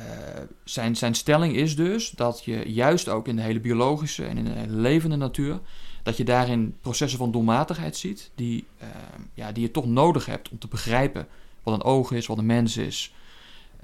zijn, 0.64 0.96
zijn 0.96 1.14
stelling 1.14 1.56
is 1.56 1.76
dus 1.76 2.10
dat 2.10 2.44
je 2.44 2.72
juist 2.72 3.08
ook 3.08 3.28
in 3.28 3.36
de 3.36 3.42
hele 3.42 3.60
biologische 3.60 4.24
en 4.24 4.38
in 4.38 4.44
de 4.44 4.50
hele 4.50 4.72
levende 4.72 5.16
natuur, 5.16 5.60
dat 6.06 6.16
je 6.16 6.24
daarin 6.24 6.74
processen 6.80 7.18
van 7.18 7.30
doelmatigheid 7.30 7.96
ziet, 7.96 8.30
die, 8.34 8.64
uh, 8.82 8.88
ja, 9.34 9.52
die 9.52 9.62
je 9.62 9.70
toch 9.70 9.86
nodig 9.86 10.26
hebt 10.26 10.48
om 10.48 10.58
te 10.58 10.68
begrijpen 10.68 11.26
wat 11.62 11.74
een 11.74 11.82
oog 11.82 12.12
is, 12.12 12.26
wat 12.26 12.38
een 12.38 12.46
mens 12.46 12.76
is. 12.76 13.14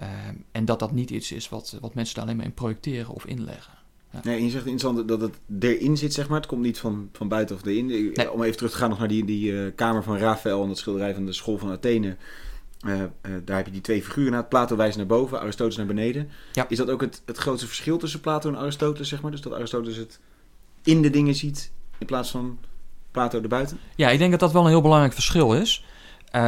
Uh, 0.00 0.07
en 0.52 0.64
dat 0.64 0.79
dat 0.79 0.93
niet 0.93 1.11
iets 1.11 1.33
is 1.33 1.49
wat, 1.49 1.79
wat 1.81 1.95
mensen 1.95 2.14
daar 2.14 2.25
alleen 2.25 2.37
maar 2.37 2.45
in 2.45 2.55
projecteren 2.55 3.14
of 3.14 3.25
inleggen. 3.25 3.73
Ja. 4.11 4.21
Nee, 4.25 4.37
en 4.37 4.45
je 4.45 4.50
zegt 4.50 4.67
interessant 4.67 5.09
dat 5.09 5.21
het 5.21 5.35
erin 5.61 5.97
zit, 5.97 6.12
zeg 6.12 6.29
maar. 6.29 6.38
Het 6.38 6.47
komt 6.47 6.62
niet 6.62 6.79
van, 6.79 7.09
van 7.12 7.29
buiten 7.29 7.57
of 7.57 7.67
erin. 7.67 7.87
Nee. 7.87 8.33
Om 8.33 8.43
even 8.43 8.57
terug 8.57 8.73
te 8.73 8.79
gaan 8.79 8.88
nog 8.88 8.99
naar 8.99 9.09
die, 9.09 9.25
die 9.25 9.52
uh, 9.52 9.73
kamer 9.75 10.02
van 10.02 10.19
Raphaël 10.19 10.62
en 10.62 10.69
dat 10.69 10.79
schilderij 10.79 11.14
van 11.14 11.26
de 11.26 11.33
school 11.33 11.59
van 11.59 11.71
Athene. 11.71 12.17
Uh, 12.87 13.00
uh, 13.00 13.07
daar 13.45 13.57
heb 13.57 13.67
je 13.67 13.73
die 13.73 13.81
twee 13.81 14.02
figuren 14.02 14.33
naar. 14.33 14.45
Plato 14.45 14.76
wijst 14.76 14.97
naar 14.97 15.07
boven, 15.07 15.41
Aristoteles 15.41 15.76
naar 15.76 15.87
beneden. 15.87 16.29
Ja. 16.52 16.69
Is 16.69 16.76
dat 16.76 16.91
ook 16.91 17.00
het, 17.00 17.23
het 17.25 17.37
grootste 17.37 17.67
verschil 17.67 17.99
tussen 17.99 18.21
Plato 18.21 18.49
en 18.49 18.57
Aristoteles, 18.57 19.09
zeg 19.09 19.23
maar? 19.23 19.31
Dus 19.31 19.41
dat 19.41 19.52
Aristoteles 19.52 19.97
het 19.97 20.21
in 20.83 21.02
de 21.02 21.11
dingen 21.11 21.35
ziet 21.35 21.73
in 22.02 22.09
plaats 22.09 22.30
van 22.30 22.59
Plato 23.11 23.40
erbuiten? 23.40 23.78
Ja, 23.97 24.09
ik 24.09 24.18
denk 24.18 24.30
dat 24.30 24.40
dat 24.40 24.52
wel 24.52 24.62
een 24.62 24.68
heel 24.68 24.80
belangrijk 24.80 25.12
verschil 25.12 25.54
is. 25.54 25.85
Um, 26.35 26.42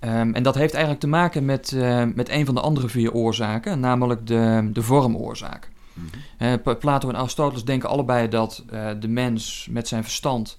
um, 0.00 0.34
en 0.34 0.42
dat 0.42 0.54
heeft 0.54 0.72
eigenlijk 0.72 1.02
te 1.02 1.08
maken 1.08 1.44
met, 1.44 1.70
uh, 1.70 2.04
met 2.14 2.28
een 2.28 2.46
van 2.46 2.54
de 2.54 2.60
andere 2.60 2.88
vier 2.88 3.12
oorzaken, 3.12 3.80
namelijk 3.80 4.26
de, 4.26 4.70
de 4.72 4.82
vormoorzaak. 4.82 5.70
Mm 5.94 6.08
-hmm. 6.38 6.78
Plato 6.78 7.08
en 7.08 7.16
Aristoteles 7.16 7.64
denken 7.64 7.88
allebei 7.88 8.28
dat 8.28 8.64
uh, 8.72 8.90
de 9.00 9.08
mens 9.08 9.66
met 9.70 9.88
zijn 9.88 10.02
verstand 10.02 10.58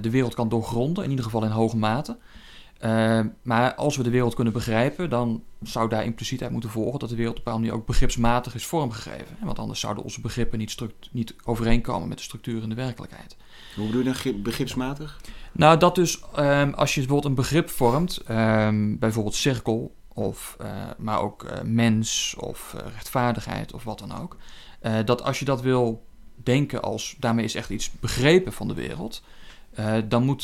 de 0.00 0.10
wereld 0.10 0.34
kan 0.34 0.48
doorgronden, 0.48 1.04
in 1.04 1.10
ieder 1.10 1.24
geval 1.24 1.44
in 1.44 1.50
hoge 1.50 1.76
mate. 1.76 2.16
Uh, 2.80 3.20
maar 3.42 3.74
als 3.74 3.96
we 3.96 4.02
de 4.02 4.10
wereld 4.10 4.34
kunnen 4.34 4.52
begrijpen, 4.52 5.10
dan 5.10 5.42
zou 5.62 5.88
daar 5.88 6.04
impliciet 6.04 6.42
uit 6.42 6.50
moeten 6.50 6.70
volgen 6.70 6.98
dat 6.98 7.08
de 7.08 7.16
wereld 7.16 7.38
op 7.38 7.38
een 7.38 7.44
bepaalde 7.44 7.66
manier 7.66 7.80
ook 7.80 7.86
begripsmatig 7.86 8.54
is 8.54 8.66
vormgegeven. 8.66 9.36
Want 9.40 9.58
anders 9.58 9.80
zouden 9.80 10.04
onze 10.04 10.20
begrippen 10.20 10.58
niet, 10.58 10.76
niet 11.10 11.34
overeenkomen 11.44 12.08
met 12.08 12.18
de 12.18 12.24
structuur 12.24 12.62
in 12.62 12.68
de 12.68 12.74
werkelijkheid. 12.74 13.36
Hoe 13.76 13.86
bedoel 13.86 14.02
je 14.02 14.12
dan 14.12 14.42
begripsmatig? 14.42 15.20
Nou, 15.52 15.78
dat 15.78 15.94
dus 15.94 16.22
um, 16.38 16.74
als 16.74 16.94
je 16.94 17.00
bijvoorbeeld 17.00 17.24
een 17.24 17.42
begrip 17.42 17.70
vormt, 17.70 18.20
um, 18.30 18.98
bijvoorbeeld 18.98 19.34
cirkel, 19.34 19.94
of, 20.14 20.56
uh, 20.60 20.66
maar 20.98 21.20
ook 21.20 21.44
uh, 21.44 21.62
mens 21.62 22.34
of 22.38 22.74
uh, 22.76 22.80
rechtvaardigheid 22.92 23.72
of 23.72 23.84
wat 23.84 23.98
dan 23.98 24.18
ook. 24.18 24.36
dat 25.04 25.22
als 25.22 25.38
je 25.38 25.44
dat 25.44 25.62
wil 25.62 26.06
denken 26.34 26.82
als 26.82 27.16
daarmee 27.18 27.44
is 27.44 27.54
echt 27.54 27.70
iets 27.70 27.90
begrepen 27.90 28.52
van 28.52 28.68
de 28.68 28.74
wereld, 28.74 29.22
dan 30.08 30.24
moet 30.24 30.42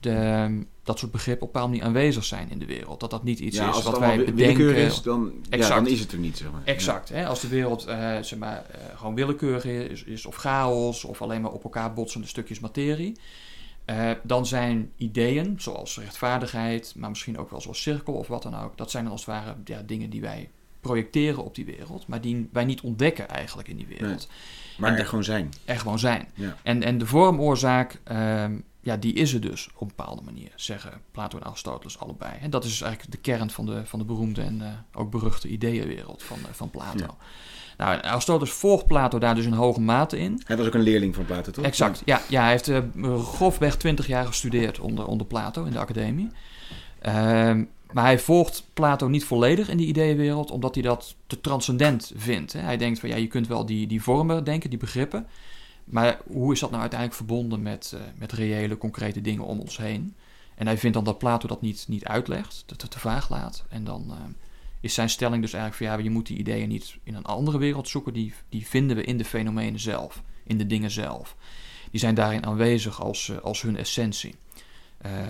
de 0.00 0.66
dat 0.84 0.98
soort 0.98 1.12
begrippen 1.12 1.42
op 1.46 1.46
een 1.48 1.52
bepaalde 1.60 1.76
manier 1.78 1.86
aanwezig 1.96 2.24
zijn 2.24 2.50
in 2.50 2.58
de 2.58 2.66
wereld. 2.66 3.00
Dat 3.00 3.10
dat 3.10 3.24
niet 3.24 3.38
iets 3.38 3.56
ja, 3.56 3.68
is 3.76 3.82
wat 3.82 3.98
wij 3.98 4.24
bedenken. 4.24 4.74
is, 4.76 5.02
dan, 5.02 5.32
ja, 5.50 5.68
dan 5.68 5.86
is 5.86 6.00
het 6.00 6.12
er 6.12 6.18
niet, 6.18 6.36
zeg 6.36 6.50
maar. 6.52 6.60
Exact. 6.64 7.08
Hè? 7.08 7.26
Als 7.26 7.40
de 7.40 7.48
wereld 7.48 7.84
eh, 7.86 8.18
zeg 8.20 8.38
maar, 8.38 8.64
eh, 8.70 8.98
gewoon 8.98 9.14
willekeurig 9.14 9.64
is, 9.64 10.04
is, 10.04 10.26
of 10.26 10.34
chaos, 10.36 11.04
of 11.04 11.22
alleen 11.22 11.40
maar 11.40 11.50
op 11.52 11.64
elkaar 11.64 11.92
botsende 11.94 12.26
stukjes 12.26 12.60
materie. 12.60 13.16
eh, 13.84 14.10
dan 14.22 14.46
zijn 14.46 14.90
ideeën, 14.96 15.54
zoals 15.58 15.98
rechtvaardigheid, 15.98 16.94
maar 16.96 17.08
misschien 17.10 17.38
ook 17.38 17.50
wel 17.50 17.60
zoals 17.60 17.82
cirkel 17.82 18.14
of 18.14 18.26
wat 18.26 18.42
dan 18.42 18.56
ook, 18.56 18.76
dat 18.76 18.90
zijn 18.90 19.02
dan 19.02 19.12
als 19.12 19.26
het 19.26 19.34
ware 19.34 19.54
ja, 19.64 19.82
dingen 19.86 20.10
die 20.10 20.20
wij 20.20 20.48
projecteren 20.80 21.44
op 21.44 21.54
die 21.54 21.64
wereld, 21.64 22.06
maar 22.06 22.20
die 22.20 22.48
wij 22.52 22.64
niet 22.64 22.80
ontdekken 22.80 23.28
eigenlijk 23.28 23.68
in 23.68 23.76
die 23.76 23.86
wereld. 23.98 24.28
Maar 24.78 24.88
En 24.90 24.96
er 24.96 25.02
de- 25.02 25.08
gewoon 25.08 25.24
zijn. 25.24 25.52
Er 25.64 25.78
gewoon 25.78 25.98
zijn. 25.98 26.28
Ja. 26.34 26.56
En, 26.62 26.82
en 26.82 26.98
de 26.98 27.06
vormoorzaak, 27.06 28.00
ehm, 28.04 28.52
ja, 28.82 28.96
die 28.96 29.12
is 29.12 29.34
er 29.34 29.40
dus 29.40 29.68
op 29.74 29.80
een 29.80 29.94
bepaalde 29.96 30.22
manier, 30.22 30.50
zeggen 30.56 30.92
Plato 31.10 31.38
en 31.38 31.44
Aristoteles 31.44 31.98
allebei. 31.98 32.32
En 32.40 32.50
dat 32.50 32.64
is 32.64 32.70
dus 32.70 32.80
eigenlijk 32.80 33.12
de 33.12 33.18
kern 33.18 33.50
van 33.50 33.66
de, 33.66 33.86
van 33.86 33.98
de 33.98 34.04
beroemde 34.04 34.42
en 34.42 34.62
eh, 34.62 35.00
ook 35.00 35.10
beruchte 35.10 35.48
ideeënwereld 35.48 36.22
van, 36.22 36.38
eh, 36.38 36.52
van 36.52 36.70
Plato. 36.70 37.04
Ja. 37.04 37.14
Nou, 37.76 38.02
Aristoteles 38.02 38.52
volgt 38.52 38.86
Plato 38.86 39.18
daar 39.18 39.34
dus 39.34 39.44
in 39.44 39.52
hoge 39.52 39.80
mate 39.80 40.18
in. 40.18 40.42
Hij 40.46 40.56
was 40.56 40.66
ook 40.66 40.74
een 40.74 40.80
leerling 40.80 41.14
van 41.14 41.24
Plato, 41.24 41.50
toch? 41.50 41.64
Exact, 41.64 42.02
ja. 42.04 42.20
ja 42.28 42.40
hij 42.40 42.50
heeft 42.50 42.68
eh, 42.68 42.80
grofweg 43.18 43.76
20 43.76 44.06
jaar 44.06 44.26
gestudeerd 44.26 44.80
onder, 44.80 45.06
onder 45.06 45.26
Plato 45.26 45.64
in 45.64 45.72
de 45.72 45.78
academie. 45.78 46.28
Ehm, 46.98 47.64
maar 47.92 48.04
hij 48.04 48.18
volgt 48.18 48.64
Plato 48.74 49.08
niet 49.08 49.24
volledig 49.24 49.68
in 49.68 49.76
die 49.76 49.86
ideeënwereld, 49.86 50.50
omdat 50.50 50.74
hij 50.74 50.82
dat 50.82 51.14
te 51.26 51.40
transcendent 51.40 52.12
vindt. 52.16 52.52
Hè. 52.52 52.60
Hij 52.60 52.76
denkt 52.76 53.00
van 53.00 53.08
ja, 53.08 53.16
je 53.16 53.26
kunt 53.26 53.46
wel 53.46 53.66
die, 53.66 53.86
die 53.86 54.02
vormen 54.02 54.44
denken, 54.44 54.70
die 54.70 54.78
begrippen. 54.78 55.26
Maar 55.84 56.20
hoe 56.26 56.52
is 56.52 56.60
dat 56.60 56.70
nou 56.70 56.80
uiteindelijk 56.80 57.20
verbonden 57.20 57.62
met, 57.62 57.92
eh, 57.94 58.00
met 58.18 58.32
reële, 58.32 58.78
concrete 58.78 59.20
dingen 59.20 59.44
om 59.44 59.60
ons 59.60 59.76
heen? 59.76 60.14
En 60.54 60.66
hij 60.66 60.78
vindt 60.78 60.96
dan 60.96 61.04
dat 61.04 61.18
Plato 61.18 61.48
dat 61.48 61.60
niet, 61.60 61.84
niet 61.88 62.04
uitlegt, 62.04 62.62
dat 62.66 62.82
het 62.82 62.90
te 62.90 62.98
vaag 62.98 63.30
laat. 63.30 63.64
En 63.68 63.84
dan 63.84 64.10
eh, 64.10 64.16
is 64.80 64.94
zijn 64.94 65.10
stelling 65.10 65.42
dus 65.42 65.52
eigenlijk 65.52 65.84
van 65.84 65.98
ja, 65.98 66.04
je 66.04 66.14
moet 66.14 66.26
die 66.26 66.38
ideeën 66.38 66.68
niet 66.68 66.96
in 67.02 67.14
een 67.14 67.24
andere 67.24 67.58
wereld 67.58 67.88
zoeken. 67.88 68.12
Die, 68.12 68.34
die 68.48 68.66
vinden 68.66 68.96
we 68.96 69.04
in 69.04 69.18
de 69.18 69.24
fenomenen 69.24 69.80
zelf, 69.80 70.22
in 70.44 70.58
de 70.58 70.66
dingen 70.66 70.90
zelf. 70.90 71.36
Die 71.90 72.00
zijn 72.00 72.14
daarin 72.14 72.46
aanwezig 72.46 73.02
als, 73.02 73.28
eh, 73.28 73.36
als 73.38 73.62
hun 73.62 73.76
essentie. 73.76 74.34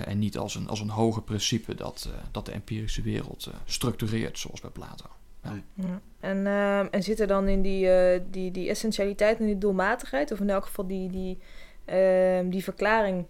En 0.04 0.18
niet 0.18 0.38
als 0.38 0.54
een, 0.54 0.68
als 0.68 0.80
een 0.80 0.88
hoger 0.88 1.22
principe 1.22 1.74
dat, 1.74 2.08
dat 2.30 2.46
de 2.46 2.52
empirische 2.52 3.02
wereld 3.02 3.50
structureert, 3.64 4.38
zoals 4.38 4.60
bij 4.60 4.70
Plato. 4.70 5.06
Ja. 5.42 6.00
En, 6.20 6.46
en 6.90 7.02
zit 7.02 7.20
er 7.20 7.26
dan 7.26 7.48
in 7.48 7.62
die, 7.62 7.90
eh, 7.90 8.20
die, 8.30 8.50
die 8.50 8.68
essentialiteit 8.68 9.38
en 9.38 9.46
die 9.46 9.58
doelmatigheid, 9.58 10.32
of 10.32 10.40
in 10.40 10.50
elk 10.50 10.64
geval 10.64 10.86
die, 10.86 11.10
die, 11.10 11.38
ehm, 11.84 12.48
die 12.48 12.64
verklaring, 12.64 13.26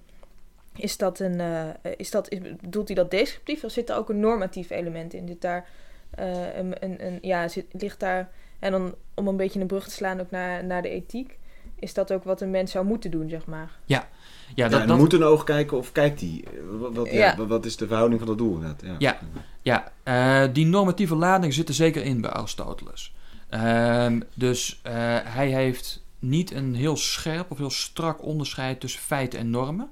is 0.76 0.96
dat 0.96 1.18
een, 1.18 1.40
eh, 1.40 1.92
is 1.96 2.10
dat, 2.10 2.30
is, 2.30 2.38
bedoelt 2.60 2.86
hij 2.86 2.96
dat 2.96 3.10
descriptief 3.10 3.64
of 3.64 3.70
zit 3.70 3.90
er 3.90 3.96
ook 3.96 4.08
een 4.08 4.20
normatief 4.20 4.70
element 4.70 5.14
in? 5.14 5.28
Zit 5.28 5.40
daar, 5.40 5.68
eh, 6.10 6.56
een, 6.56 6.84
een, 6.84 7.06
een, 7.06 7.18
ja, 7.22 7.48
zit, 7.48 7.66
ligt 7.70 8.00
daar, 8.00 8.30
en 8.58 8.70
dan 8.70 8.94
om 9.14 9.28
een 9.28 9.36
beetje 9.36 9.60
een 9.60 9.66
brug 9.66 9.84
te 9.84 9.94
slaan 9.94 10.20
ook 10.20 10.30
naar, 10.30 10.64
naar 10.64 10.82
de 10.82 10.88
ethiek, 10.88 11.38
is 11.78 11.94
dat 11.94 12.12
ook 12.12 12.24
wat 12.24 12.40
een 12.40 12.50
mens 12.50 12.70
zou 12.70 12.84
moeten 12.84 13.10
doen, 13.10 13.28
zeg 13.28 13.46
maar? 13.46 13.78
Ja, 13.84 14.08
Ja, 14.54 14.68
dat, 14.68 14.80
en 14.80 14.86
dat, 14.86 14.98
moet 14.98 15.12
een 15.12 15.22
oog 15.22 15.44
kijken 15.44 15.76
of 15.76 15.92
kijkt 15.92 16.20
hij? 16.20 16.44
Wat, 16.78 16.94
wat, 16.94 17.06
ja. 17.10 17.34
Ja. 17.36 17.46
wat- 17.46 17.64
is 17.64 17.76
de 17.76 17.86
verhouding 17.86 18.20
van 18.20 18.28
dat 18.28 18.38
doel 18.38 18.54
inderdaad? 18.54 18.82
Ja. 18.82 18.94
Ja. 18.98 19.18
Ja, 19.62 19.92
eh, 20.02 20.52
die 20.52 20.66
normatieve 20.66 21.14
lading 21.14 21.54
zit 21.54 21.68
er 21.68 21.74
zeker 21.74 22.04
in 22.04 22.20
bij 22.20 22.30
Aristoteles. 22.30 23.14
Ehm, 23.48 24.20
dus 24.34 24.80
eh, 24.82 24.92
hij 25.22 25.48
heeft 25.48 26.02
niet 26.18 26.50
een 26.52 26.74
heel 26.74 26.96
scherp 26.96 27.50
of 27.50 27.58
heel 27.58 27.70
strak 27.70 28.24
onderscheid 28.24 28.80
tussen 28.80 29.00
feiten 29.00 29.38
en 29.38 29.50
normen. 29.50 29.90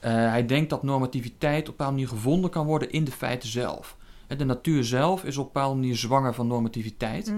Eh, 0.00 0.12
hij 0.12 0.46
denkt 0.46 0.70
dat 0.70 0.82
normativiteit 0.82 1.60
op 1.60 1.66
een 1.66 1.70
bepaalde 1.70 1.92
manier 1.92 2.08
gevonden 2.08 2.50
kan 2.50 2.66
worden 2.66 2.90
in 2.90 3.04
de 3.04 3.10
feiten 3.12 3.48
zelf. 3.48 3.96
De 4.36 4.44
natuur 4.44 4.84
zelf 4.84 5.24
is 5.24 5.36
op 5.36 5.46
een 5.46 5.52
bepaalde 5.52 5.74
manier 5.80 5.96
zwanger 5.96 6.34
van 6.34 6.46
normativiteit. 6.46 7.32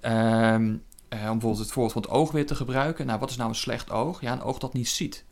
Ehm, 0.00 0.74
eh, 1.08 1.18
om 1.18 1.30
bijvoorbeeld 1.30 1.58
het 1.58 1.70
voorbeeld 1.72 1.92
van 1.92 2.02
het 2.02 2.10
oog 2.10 2.30
weer 2.32 2.46
te 2.46 2.54
gebruiken. 2.54 3.06
Nou, 3.06 3.18
wat 3.18 3.30
is 3.30 3.36
nou 3.36 3.48
een 3.48 3.54
slecht 3.54 3.90
oog? 3.90 4.20
Ja, 4.20 4.32
een 4.32 4.42
oog 4.42 4.58
dat 4.58 4.72
niet 4.72 4.88
ziet. 4.88 5.24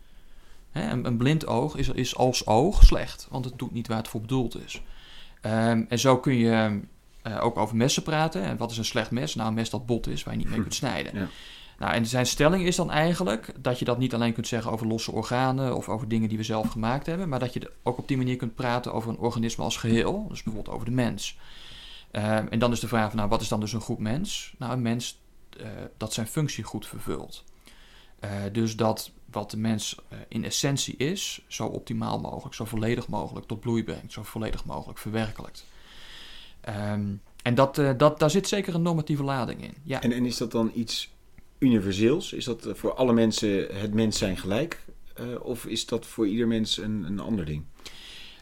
Een, 0.72 1.06
een 1.06 1.16
blind 1.16 1.46
oog 1.46 1.76
is, 1.76 1.88
is 1.88 2.16
als 2.16 2.46
oog 2.46 2.82
slecht, 2.82 3.26
want 3.30 3.44
het 3.44 3.58
doet 3.58 3.72
niet 3.72 3.88
waar 3.88 3.96
het 3.96 4.08
voor 4.08 4.20
bedoeld 4.20 4.64
is. 4.64 4.82
Ehm, 5.40 5.84
en 5.88 5.98
zo 5.98 6.18
kun 6.18 6.34
je 6.34 6.80
eh, 7.22 7.44
ook 7.44 7.56
over 7.56 7.76
messen 7.76 8.02
praten. 8.02 8.42
En 8.42 8.56
wat 8.56 8.70
is 8.70 8.78
een 8.78 8.84
slecht 8.84 9.10
mes? 9.10 9.34
Nou, 9.34 9.48
een 9.48 9.54
mes 9.54 9.70
dat 9.70 9.86
bot 9.86 10.06
is, 10.06 10.22
waar 10.24 10.34
je 10.34 10.40
niet 10.40 10.50
mee 10.50 10.60
kunt 10.60 10.74
snijden. 10.74 11.14
Ja. 11.14 11.28
Nou, 11.78 11.94
en 11.94 12.06
zijn 12.06 12.26
stelling 12.26 12.64
is 12.64 12.76
dan 12.76 12.90
eigenlijk 12.90 13.52
dat 13.58 13.78
je 13.78 13.84
dat 13.84 13.98
niet 13.98 14.14
alleen 14.14 14.32
kunt 14.32 14.46
zeggen 14.46 14.72
over 14.72 14.86
losse 14.86 15.12
organen 15.12 15.76
of 15.76 15.88
over 15.88 16.08
dingen 16.08 16.28
die 16.28 16.38
we 16.38 16.44
zelf 16.44 16.68
gemaakt 16.68 17.06
hebben, 17.06 17.28
maar 17.28 17.38
dat 17.38 17.52
je 17.52 17.70
ook 17.82 17.98
op 17.98 18.08
die 18.08 18.16
manier 18.16 18.36
kunt 18.36 18.54
praten 18.54 18.92
over 18.92 19.10
een 19.10 19.18
organisme 19.18 19.64
als 19.64 19.76
geheel, 19.76 20.26
dus 20.28 20.42
bijvoorbeeld 20.42 20.74
over 20.74 20.86
de 20.86 20.94
mens. 20.94 21.38
Ehm, 22.10 22.46
en 22.50 22.58
dan 22.58 22.72
is 22.72 22.80
de 22.80 22.88
vraag 22.88 23.08
van, 23.08 23.16
nou, 23.16 23.28
wat 23.28 23.40
is 23.40 23.48
dan 23.48 23.60
dus 23.60 23.72
een 23.72 23.80
goed 23.80 23.98
mens? 23.98 24.54
Nou, 24.58 24.72
een 24.72 24.82
mens 24.82 25.20
eh, 25.60 25.66
dat 25.96 26.12
zijn 26.12 26.26
functie 26.26 26.64
goed 26.64 26.86
vervult. 26.86 27.44
Eh, 28.18 28.30
dus 28.52 28.76
dat 28.76 29.10
wat 29.32 29.50
de 29.50 29.56
mens 29.56 29.96
eh, 30.08 30.18
in 30.28 30.44
essentie 30.44 30.96
is, 30.96 31.42
zo 31.46 31.66
optimaal 31.66 32.20
mogelijk, 32.20 32.54
zo 32.54 32.64
volledig 32.64 33.08
mogelijk 33.08 33.46
tot 33.46 33.60
bloei 33.60 33.84
brengt, 33.84 34.12
zo 34.12 34.22
volledig 34.22 34.64
mogelijk 34.64 34.98
verwerkelijkt. 34.98 35.64
Ehm, 36.60 37.14
en 37.42 37.54
dat, 37.54 37.78
eh, 37.78 37.90
dat, 37.96 38.18
daar 38.18 38.30
zit 38.30 38.48
zeker 38.48 38.74
een 38.74 38.82
normatieve 38.82 39.22
lading 39.22 39.62
in. 39.62 39.74
Ja. 39.82 40.02
En, 40.02 40.12
en 40.12 40.26
is 40.26 40.36
dat 40.36 40.50
dan 40.50 40.70
iets 40.74 41.10
universeels? 41.58 42.32
Is 42.32 42.44
dat 42.44 42.66
eh, 42.66 42.74
voor 42.74 42.94
alle 42.94 43.12
mensen 43.12 43.76
het 43.76 43.94
mens 43.94 44.18
zijn 44.18 44.36
gelijk? 44.36 44.84
Of 45.42 45.66
is 45.66 45.86
dat 45.86 46.06
voor 46.06 46.26
ieder 46.26 46.46
mens 46.46 46.78
een, 46.78 47.04
een 47.06 47.20
ander 47.20 47.44
ding? 47.44 47.64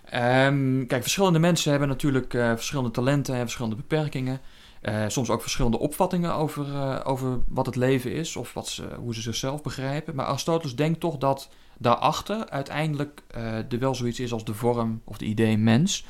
Ehm, 0.05 0.87
kijk, 0.87 1.03
verschillende 1.03 1.39
mensen 1.39 1.71
hebben 1.71 1.89
natuurlijk 1.89 2.31
verschillende 2.31 2.91
talenten 2.91 3.35
en 3.35 3.41
verschillende 3.41 3.77
beperkingen. 3.77 4.41
Eh, 4.81 5.05
soms 5.09 5.31
ook 5.31 5.43
verschillende 5.43 5.79
opvattingen 5.79 6.35
over, 6.35 6.75
eh, 6.75 7.01
over 7.05 7.39
wat 7.49 7.67
het 7.67 7.77
leven 7.77 8.13
is 8.13 8.37
of 8.37 8.53
wat 8.55 8.69
ze, 8.69 8.89
hoe 8.99 9.15
ze 9.15 9.21
zichzelf 9.21 9.63
begrijpen. 9.63 10.15
Maar 10.15 10.27
Aristoteles 10.27 10.77
denkt 10.77 11.01
toch 11.01 11.19
dat 11.19 11.49
daarachter 11.79 12.49
uiteindelijk 12.51 13.23
eh, 13.27 13.73
er 13.73 13.79
wel 13.79 13.95
zoiets 13.95 14.21
is 14.21 14.33
als 14.33 14.45
de 14.45 14.55
vorm 14.55 15.01
of 15.05 15.19
de 15.19 15.25
idee 15.25 15.59
mens. 15.59 16.05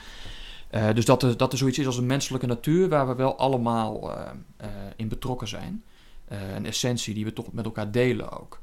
Eh, 0.70 0.94
dus 0.94 1.04
dat 1.04 1.22
er, 1.22 1.36
dat 1.36 1.52
er 1.52 1.58
zoiets 1.58 1.78
is 1.78 1.86
als 1.86 1.96
een 1.96 2.06
menselijke 2.06 2.46
natuur 2.46 2.88
waar 2.88 3.08
we 3.08 3.14
wel 3.14 3.38
allemaal 3.38 4.16
eh, 4.16 4.30
eh, 4.56 4.68
in 4.96 5.08
betrokken 5.08 5.48
zijn. 5.48 5.82
Eh, 6.24 6.54
een 6.54 6.66
essentie 6.66 7.14
die 7.14 7.24
we 7.24 7.32
toch 7.32 7.52
met 7.52 7.64
elkaar 7.64 7.90
delen 7.90 8.40
ook. 8.40 8.60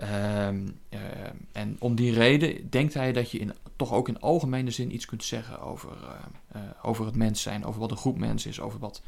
Ehm, 0.00 0.68
eh, 0.88 1.00
en 1.52 1.76
om 1.78 1.94
die 1.94 2.12
reden 2.12 2.70
denkt 2.70 2.94
hij 2.94 3.12
dat 3.12 3.30
je 3.30 3.38
in, 3.38 3.52
toch 3.76 3.92
ook 3.92 4.08
in 4.08 4.20
algemene 4.20 4.70
zin 4.70 4.94
iets 4.94 5.06
kunt 5.06 5.24
zeggen 5.24 5.60
over, 5.60 5.90
eh, 5.90 6.60
eh, 6.60 6.68
over 6.82 7.06
het 7.06 7.16
mens 7.16 7.42
zijn, 7.42 7.64
over 7.64 7.80
wat 7.80 7.90
een 7.90 7.96
groep 7.96 8.18
mens 8.18 8.46
is, 8.46 8.60
over 8.60 8.78
wat, 8.78 9.02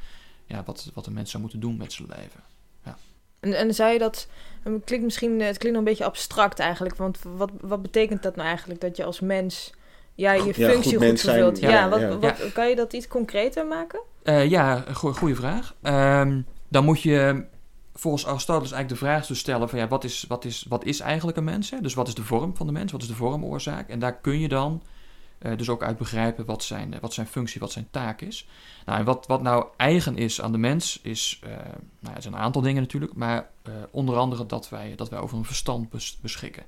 ja, 0.47 0.63
wat, 0.65 0.91
wat 0.95 1.07
een 1.07 1.13
mens 1.13 1.31
zou 1.31 1.43
moeten 1.43 1.61
doen 1.61 1.77
met 1.77 1.93
zijn 1.93 2.09
leven. 2.17 2.41
En, 3.43 3.55
en 3.59 3.75
zei 3.75 3.93
je 3.93 3.99
dat, 3.99 4.27
het 4.63 4.85
klinkt 4.85 5.05
misschien, 5.05 5.41
het 5.41 5.59
klinkt 5.59 5.79
een 5.79 5.85
beetje 5.85 6.05
abstract 6.05 6.59
eigenlijk, 6.59 6.97
want 6.97 7.19
wat, 7.37 7.51
wat 7.61 7.83
betekent 7.83 8.23
dat 8.23 8.37
nou 8.37 8.49
eigenlijk, 8.49 8.81
dat 8.81 8.97
je 8.97 9.05
als 9.05 9.21
mens 9.21 9.73
ja, 10.15 10.33
je 10.33 10.45
Ja, 10.45 10.53
functie 10.53 10.75
goed 10.75 10.85
goed, 10.85 10.99
mens 10.99 11.21
zijn, 11.21 11.37
vervult? 11.37 11.59
ja, 11.59 11.71
Ja, 11.71 11.89
wat, 11.89 12.01
ja. 12.01 12.19
Wat, 12.19 12.53
kan 12.53 12.69
je 12.69 12.77
dat 12.77 12.93
iets 12.93 13.09
concreter 13.09 13.67
maken? 13.67 14.01
Eh, 14.23 14.51
ja, 14.51 14.85
go 14.93 15.13
goede 15.13 15.35
vraag. 15.35 15.75
Ehm, 15.83 16.41
dan 16.69 16.85
moet 16.85 17.03
je 17.03 17.45
volgens 17.95 18.27
Aristoteles 18.27 18.73
eigenlijk 18.73 19.01
de 19.01 19.07
vraag 19.07 19.27
dus 19.27 19.39
stellen 19.39 19.69
van 19.69 19.79
ja, 19.79 19.89
wat 19.89 20.05
is, 20.05 20.25
wat 20.29 20.45
is, 20.45 20.67
wat 20.69 20.85
is 20.85 21.01
eigenlijk 21.01 21.37
een 21.37 21.45
mens? 21.45 21.71
Hè? 21.71 21.81
Dus 21.81 21.95
wat 21.95 22.09
is 22.09 22.15
de 22.15 22.25
vorm 22.25 22.57
van 22.57 22.67
de 22.67 22.73
mens? 22.73 22.93
Wat 22.93 23.03
is 23.03 23.09
de 23.09 23.15
vormoorzaak? 23.15 23.89
En 23.89 23.99
daar 23.99 24.21
kun 24.21 24.41
je 24.41 24.49
dan 24.49 24.83
eh, 25.43 25.57
dus 25.57 25.69
ook 25.69 25.83
uit 25.83 25.99
begrijpen 25.99 26.45
wat 26.45 26.65
zijn, 26.65 26.95
wat 27.01 27.13
zijn 27.15 27.27
functie, 27.27 27.61
wat 27.61 27.73
zijn 27.73 27.89
taak 27.91 28.21
is. 28.21 28.49
Nou, 28.87 28.99
en 28.99 29.05
wat, 29.05 29.27
wat 29.27 29.43
nou 29.43 29.67
eigen 29.77 30.17
is 30.17 30.41
aan 30.41 30.53
de 30.53 30.59
mens 30.59 31.01
is, 31.03 31.41
eh, 31.43 31.51
nou, 31.99 32.17
er 32.17 32.23
zijn 32.23 32.35
een 32.35 32.41
aantal 32.41 32.63
dingen 32.63 32.83
natuurlijk, 32.83 33.15
maar 33.15 33.51
eh, 33.63 33.73
onder 33.91 34.17
andere 34.17 34.47
dat 34.47 34.69
wij, 34.69 34.95
dat 34.97 35.09
wij 35.09 35.19
over 35.19 35.39
een 35.39 35.45
verstand 35.45 35.91
bes- 35.91 36.19
beschikken. 36.21 36.65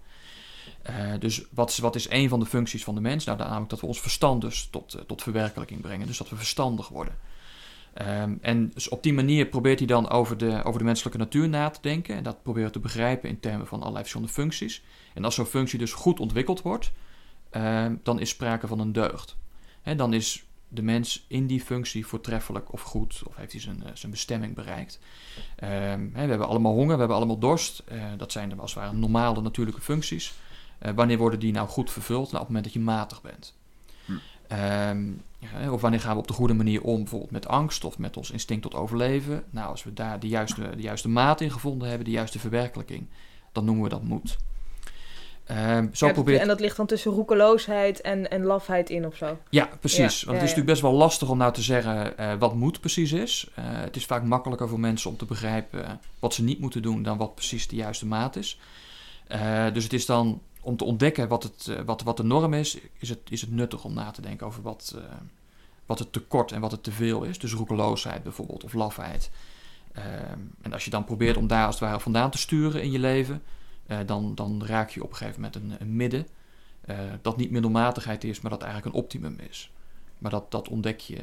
Eh, 0.82 1.12
dus 1.18 1.44
wat 1.50 1.70
is, 1.70 1.78
wat 1.78 1.94
is 1.94 2.10
een 2.10 2.28
van 2.28 2.40
de 2.40 2.46
functies 2.46 2.84
van 2.84 2.94
de 2.94 3.00
mens? 3.00 3.24
Nou, 3.24 3.38
namelijk 3.38 3.70
dat 3.70 3.80
we 3.80 3.86
ons 3.86 4.00
verstand 4.00 4.40
dus 4.40 4.68
tot, 4.70 4.94
eh, 4.94 5.00
tot 5.00 5.22
verwerkelijking 5.22 5.80
brengen. 5.80 6.06
Dus 6.06 6.18
dat 6.18 6.28
we 6.28 6.36
verstandig 6.36 6.88
worden. 6.88 7.14
Ehm, 7.94 8.34
en 8.40 8.70
dus 8.74 8.88
op 8.88 9.02
die 9.02 9.12
manier 9.12 9.46
probeert 9.46 9.78
hij 9.78 9.88
dan 9.88 10.08
over 10.08 10.36
de, 10.38 10.62
over 10.64 10.78
de 10.78 10.84
menselijke 10.84 11.18
natuur 11.18 11.48
na 11.48 11.70
te 11.70 11.78
denken. 11.82 12.16
En 12.16 12.22
dat 12.22 12.42
probeert 12.42 12.72
te 12.72 12.78
begrijpen 12.78 13.28
in 13.28 13.40
termen 13.40 13.66
van 13.66 13.78
allerlei 13.78 14.00
verschillende 14.00 14.32
functies. 14.32 14.82
En 15.14 15.24
als 15.24 15.34
zo'n 15.34 15.46
functie 15.46 15.78
dus 15.78 15.92
goed 15.92 16.20
ontwikkeld 16.20 16.62
wordt, 16.62 16.92
ehm, 17.54 17.94
dan 18.02 18.20
is 18.20 18.28
sprake 18.28 18.66
van 18.66 18.78
een 18.78 18.92
deugd. 18.92 19.36
Hè, 19.82 19.94
dan 19.94 20.12
is 20.12 20.44
de 20.68 20.82
mens 20.82 21.24
in 21.28 21.46
die 21.46 21.60
functie 21.60 22.06
voortreffelijk 22.06 22.72
of 22.72 22.80
goed, 22.80 23.22
of 23.26 23.36
heeft 23.36 23.52
hij 23.52 23.60
zijn, 23.60 23.84
eh, 23.84 23.90
zijn 23.94 24.12
bestemming 24.12 24.54
bereikt. 24.54 24.98
Ehm, 25.56 26.00
hè, 26.12 26.22
we 26.22 26.30
hebben 26.30 26.48
allemaal 26.48 26.72
honger, 26.72 26.92
we 26.92 26.98
hebben 26.98 27.16
allemaal 27.16 27.38
dorst. 27.38 27.82
Eh, 27.84 28.04
dat 28.16 28.32
zijn 28.32 28.48
de, 28.48 28.54
als 28.56 28.74
het 28.74 28.82
ware 28.82 28.96
normale 28.96 29.40
natuurlijke 29.40 29.80
functies. 29.80 30.34
Eh, 30.78 30.92
wanneer 30.94 31.18
worden 31.18 31.40
die 31.40 31.52
nou 31.52 31.68
goed 31.68 31.90
vervuld? 31.90 32.32
Nou, 32.32 32.34
op 32.34 32.38
het 32.40 32.48
moment 32.48 32.64
dat 32.64 32.72
je 32.72 32.80
matig 32.80 33.22
bent. 33.22 33.54
Hm. 34.04 34.12
Ehm, 34.48 35.06
ja, 35.38 35.72
of 35.72 35.80
wanneer 35.80 36.00
gaan 36.00 36.12
we 36.12 36.20
op 36.20 36.28
de 36.28 36.32
goede 36.32 36.54
manier 36.54 36.82
om, 36.82 36.96
bijvoorbeeld 36.96 37.30
met 37.30 37.48
angst 37.48 37.84
of 37.84 37.98
met 37.98 38.16
ons 38.16 38.30
instinct 38.30 38.62
tot 38.62 38.74
overleven? 38.74 39.44
Nou, 39.50 39.68
als 39.68 39.84
we 39.84 39.92
daar 39.92 40.20
de 40.20 40.28
juiste, 40.28 40.76
de 40.76 40.82
juiste 40.82 41.08
maat 41.08 41.40
in 41.40 41.50
gevonden 41.50 41.88
hebben, 41.88 42.06
de 42.06 42.12
juiste 42.12 42.38
verwerkelijking, 42.38 43.06
dan 43.52 43.64
noemen 43.64 43.84
we 43.84 43.90
dat 43.90 44.02
moed. 44.02 44.36
Ehm, 45.46 45.86
zo 45.92 46.06
Ja, 46.06 46.12
probeert... 46.12 46.40
En 46.40 46.48
dat 46.48 46.60
ligt 46.60 46.76
dan 46.76 46.86
tussen 46.86 47.12
roekeloosheid 47.12 48.00
en, 48.00 48.30
en 48.30 48.44
lafheid 48.44 48.90
in 48.90 49.06
of 49.06 49.16
zo. 49.16 49.38
Ja, 49.50 49.68
precies. 49.80 50.20
Ja, 50.20 50.26
Want 50.26 50.26
ja, 50.26 50.32
het 50.32 50.34
is 50.34 50.40
natuurlijk 50.40 50.66
best 50.66 50.82
wel 50.82 50.92
lastig 50.92 51.28
om 51.28 51.38
nou 51.38 51.52
te 51.52 51.62
zeggen 51.62 52.18
eh, 52.18 52.32
wat 52.38 52.54
moed 52.54 52.80
precies 52.80 53.12
is. 53.12 53.48
Eh, 53.54 53.64
het 53.66 53.96
is 53.96 54.06
vaak 54.06 54.22
makkelijker 54.22 54.68
voor 54.68 54.80
mensen 54.80 55.10
om 55.10 55.16
te 55.16 55.24
begrijpen 55.24 55.86
eh, 55.86 55.92
wat 56.18 56.34
ze 56.34 56.42
niet 56.42 56.60
moeten 56.60 56.82
doen 56.82 57.02
dan 57.02 57.16
wat 57.16 57.34
precies 57.34 57.68
de 57.68 57.76
juiste 57.76 58.06
maat 58.06 58.36
is. 58.36 58.58
Dus 59.72 59.84
het 59.84 59.92
is 59.92 60.06
dan 60.06 60.40
om 60.60 60.76
te 60.76 60.84
ontdekken 60.84 61.28
wat, 61.28 61.42
het, 61.42 61.84
wat, 61.84 62.02
wat 62.02 62.16
de 62.16 62.22
norm 62.22 62.54
is, 62.54 62.78
is 62.98 63.08
het, 63.08 63.18
is 63.28 63.40
het 63.40 63.50
nuttig 63.50 63.84
om 63.84 63.94
na 63.94 64.10
te 64.10 64.20
denken 64.20 64.46
over 64.46 64.62
wat, 64.62 64.96
wat 65.86 65.98
het 65.98 66.12
tekort 66.12 66.52
en 66.52 66.60
wat 66.60 66.70
het 66.70 66.82
teveel 66.82 67.22
is. 67.22 67.38
Dus 67.38 67.52
roekeloosheid 67.52 68.22
bijvoorbeeld 68.22 68.64
of 68.64 68.72
lafheid. 68.72 69.30
Ehm, 69.92 70.38
en 70.62 70.72
als 70.72 70.84
je 70.84 70.90
dan 70.90 71.04
probeert 71.04 71.36
om 71.36 71.46
daar 71.46 71.66
als 71.66 71.74
het 71.74 71.84
ware 71.84 72.00
vandaan 72.00 72.30
te 72.30 72.38
sturen 72.38 72.82
in 72.82 72.90
je 72.90 72.98
leven, 72.98 73.42
eh, 73.86 73.98
dan, 74.06 74.34
dan 74.34 74.62
raak 74.66 74.90
je 74.90 75.02
op 75.02 75.10
een 75.10 75.16
gegeven 75.16 75.40
moment 75.40 75.56
een, 75.62 75.74
een 75.80 75.96
midden. 75.96 76.26
eh, 76.86 76.98
dat 77.22 77.36
niet 77.36 77.50
middelmatigheid 77.50 78.24
is, 78.24 78.40
maar 78.40 78.50
dat 78.50 78.62
eigenlijk 78.62 78.94
een 78.94 79.00
optimum 79.02 79.36
is. 79.50 79.70
Maar 80.18 80.30
dat, 80.30 80.50
dat 80.50 80.68
ontdek 80.68 81.00
je 81.00 81.18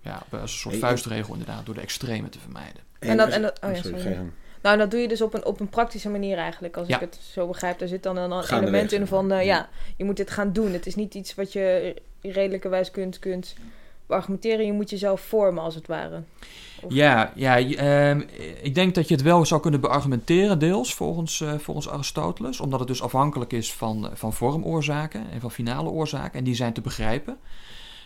ja, 0.00 0.22
als 0.30 0.40
een 0.40 0.48
soort 0.48 0.74
Hey, 0.74 0.82
vuistregel 0.82 1.32
inderdaad, 1.32 1.66
door 1.66 1.74
de 1.74 1.80
extreme 1.80 2.28
te 2.28 2.38
vermijden. 2.38 2.82
En 2.98 3.16
dat- 3.16 3.26
als- 3.26 3.34
en 3.34 3.42
dat- 3.42 3.60
oh 3.64 3.70
ja, 3.74 3.82
sorry, 3.82 4.00
sorry. 4.00 4.18
Nou, 4.62 4.78
dat 4.78 4.90
doe 4.90 5.00
je 5.00 5.08
dus 5.08 5.22
op 5.22 5.34
een, 5.34 5.44
op 5.44 5.60
een 5.60 5.68
praktische 5.68 6.08
manier 6.08 6.36
eigenlijk, 6.38 6.76
als 6.76 6.88
Ja. 6.88 6.94
ik 6.94 7.00
het 7.00 7.14
zo 7.32 7.46
begrijp. 7.46 7.78
Daar 7.78 7.88
zit 7.88 8.02
dan 8.02 8.16
een 8.16 8.44
element 8.50 8.92
in 8.92 9.06
van, 9.06 9.32
eh, 9.32 9.44
Ja. 9.44 9.56
ja, 9.56 9.68
je 9.96 10.04
moet 10.04 10.16
dit 10.16 10.30
gaan 10.30 10.52
doen. 10.52 10.72
Het 10.72 10.86
is 10.86 10.94
niet 10.94 11.14
iets 11.14 11.34
wat 11.34 11.52
je 11.52 11.96
redelijkerwijs 12.22 12.90
kunt, 12.90 13.18
kunt 13.18 13.54
argumenteren. 14.06 14.66
Je 14.66 14.72
moet 14.72 14.90
jezelf 14.90 15.20
vormen, 15.20 15.62
als 15.62 15.74
het 15.74 15.86
ware. 15.86 16.22
Ja, 16.88 17.32
ja 17.34 17.58
ehm, 17.58 18.20
ik 18.62 18.74
denk 18.74 18.94
dat 18.94 19.08
je 19.08 19.14
het 19.14 19.22
wel 19.22 19.44
zou 19.44 19.60
kunnen 19.60 19.80
beargumenteren, 19.80 20.58
deels 20.58 20.94
volgens, 20.94 21.40
eh, 21.40 21.58
volgens 21.58 21.88
Aristoteles, 21.88 22.60
omdat 22.60 22.78
het 22.78 22.88
dus 22.88 23.02
afhankelijk 23.02 23.52
is 23.52 23.72
van, 23.72 24.06
eh, 24.06 24.14
van 24.14 24.32
vormoorzaken 24.32 25.30
en 25.30 25.40
van 25.40 25.50
finale 25.50 25.88
oorzaken, 25.88 26.38
en 26.38 26.44
die 26.44 26.54
zijn 26.54 26.72
te 26.72 26.80
begrijpen. 26.80 27.38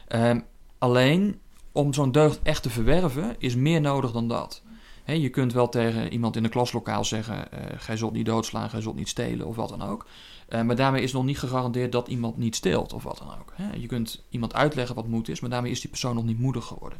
Ehm, 0.09 0.41
alleen 0.79 1.41
om 1.73 1.93
zo'n 1.93 2.12
deugd 2.12 2.41
echt 2.43 2.62
te 2.62 2.71
verwerven, 2.71 3.35
is 3.38 3.55
meer 3.55 3.81
nodig 3.81 4.12
dan 4.12 4.29
dat. 4.29 4.62
Je 5.04 5.28
kunt 5.28 5.52
wel 5.52 5.68
tegen 5.68 6.12
iemand 6.12 6.37
in 6.37 6.44
een 6.44 6.50
klaslokaal 6.50 7.04
zeggen: 7.04 7.52
eh 7.52 7.61
gij 7.76 7.97
zult 7.97 8.12
niet 8.12 8.26
doodslaan, 8.26 8.71
gij 8.71 8.80
zult 8.80 8.97
niet 8.97 9.09
stelen 9.09 9.47
of 9.47 9.56
wat 9.56 9.68
dan 9.68 9.82
ook. 9.82 10.06
Eh, 10.52 10.62
maar 10.62 10.76
daarmee 10.76 11.02
is 11.02 11.12
nog 11.12 11.25
niet 11.25 11.38
gegarandeerd 11.38 11.92
dat 11.92 12.09
iemand 12.09 12.37
niet 12.37 12.56
steelt 12.56 12.92
of 12.92 13.02
wat 13.02 13.18
dan 13.18 13.28
ook. 13.40 13.52
Je 13.80 13.87
kunt 13.87 14.25
iemand 14.28 14.54
uitleggen 14.54 14.94
wat 14.94 15.06
moed 15.06 15.28
is, 15.28 15.40
maar 15.40 15.50
daarmee 15.50 15.71
is 15.71 15.80
die 15.80 15.90
persoon 15.90 16.14
nog 16.14 16.25
niet 16.25 16.38
moedig 16.38 16.64
geworden. 16.64 16.99